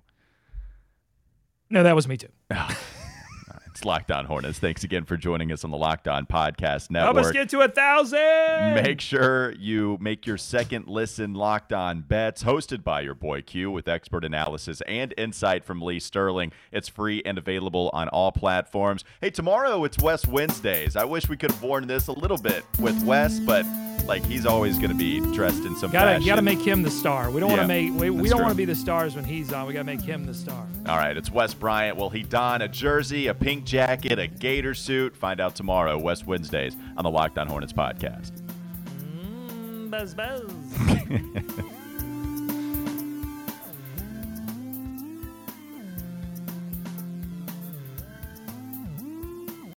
No, 1.70 1.82
that 1.82 1.96
was 1.96 2.06
me 2.06 2.16
too. 2.16 2.28
It's 3.72 3.86
Locked 3.86 4.10
On 4.10 4.26
Hornets. 4.26 4.58
Thanks 4.58 4.84
again 4.84 5.06
for 5.06 5.16
joining 5.16 5.50
us 5.50 5.64
on 5.64 5.70
the 5.70 5.78
Locked 5.78 6.06
On 6.06 6.26
Podcast 6.26 6.90
Network. 6.90 7.14
Help 7.14 7.26
us 7.26 7.32
get 7.32 7.48
to 7.48 7.62
a 7.62 7.68
thousand. 7.68 8.74
Make 8.74 9.00
sure 9.00 9.52
you 9.52 9.96
make 9.98 10.26
your 10.26 10.36
second 10.36 10.88
listen 10.88 11.32
locked 11.32 11.72
on 11.72 12.02
bets, 12.02 12.44
hosted 12.44 12.84
by 12.84 13.00
your 13.00 13.14
boy 13.14 13.40
Q 13.40 13.70
with 13.70 13.88
expert 13.88 14.26
analysis 14.26 14.82
and 14.82 15.14
insight 15.16 15.64
from 15.64 15.80
Lee 15.80 16.00
Sterling. 16.00 16.52
It's 16.70 16.90
free 16.90 17.22
and 17.24 17.38
available 17.38 17.88
on 17.94 18.10
all 18.10 18.30
platforms. 18.30 19.04
Hey, 19.22 19.30
tomorrow 19.30 19.84
it's 19.84 19.98
Wes 19.98 20.26
Wednesdays. 20.26 20.94
I 20.94 21.04
wish 21.06 21.30
we 21.30 21.38
could 21.38 21.50
have 21.52 21.62
worn 21.62 21.86
this 21.86 22.08
a 22.08 22.12
little 22.12 22.36
bit 22.36 22.66
with 22.78 23.02
Wes, 23.04 23.40
but 23.40 23.64
like 24.06 24.24
he's 24.26 24.46
always 24.46 24.78
going 24.78 24.90
to 24.90 24.96
be 24.96 25.20
dressed 25.34 25.64
in 25.64 25.76
some 25.76 25.90
Gotta 25.90 26.12
fashion. 26.12 26.26
gotta 26.26 26.42
make 26.42 26.60
him 26.60 26.82
the 26.82 26.90
star. 26.90 27.30
We 27.30 27.40
don't 27.40 27.48
want 27.50 27.62
to 27.62 27.68
make 27.68 27.92
we, 27.94 28.10
we 28.10 28.28
don't 28.28 28.40
want 28.40 28.52
to 28.52 28.56
be 28.56 28.64
the 28.64 28.74
stars 28.74 29.14
when 29.14 29.24
he's 29.24 29.52
on. 29.52 29.66
We 29.66 29.72
gotta 29.72 29.84
make 29.84 30.00
him 30.02 30.24
the 30.26 30.34
star. 30.34 30.66
All 30.86 30.96
right, 30.96 31.16
it's 31.16 31.30
Wes 31.30 31.54
Bryant. 31.54 31.96
Will 31.96 32.10
he 32.10 32.22
don 32.22 32.62
a 32.62 32.68
jersey, 32.68 33.28
a 33.28 33.34
pink 33.34 33.64
jacket, 33.64 34.18
a 34.18 34.26
gator 34.26 34.74
suit? 34.74 35.16
Find 35.16 35.40
out 35.40 35.54
tomorrow, 35.54 35.98
Wes 35.98 36.26
Wednesdays, 36.26 36.76
on 36.96 37.04
the 37.04 37.10
Locked 37.10 37.38
On 37.38 37.46
Hornets 37.46 37.72
podcast. 37.72 38.32
Mm, 39.14 39.90
buzz 39.90 40.14
buzz. 40.14 40.42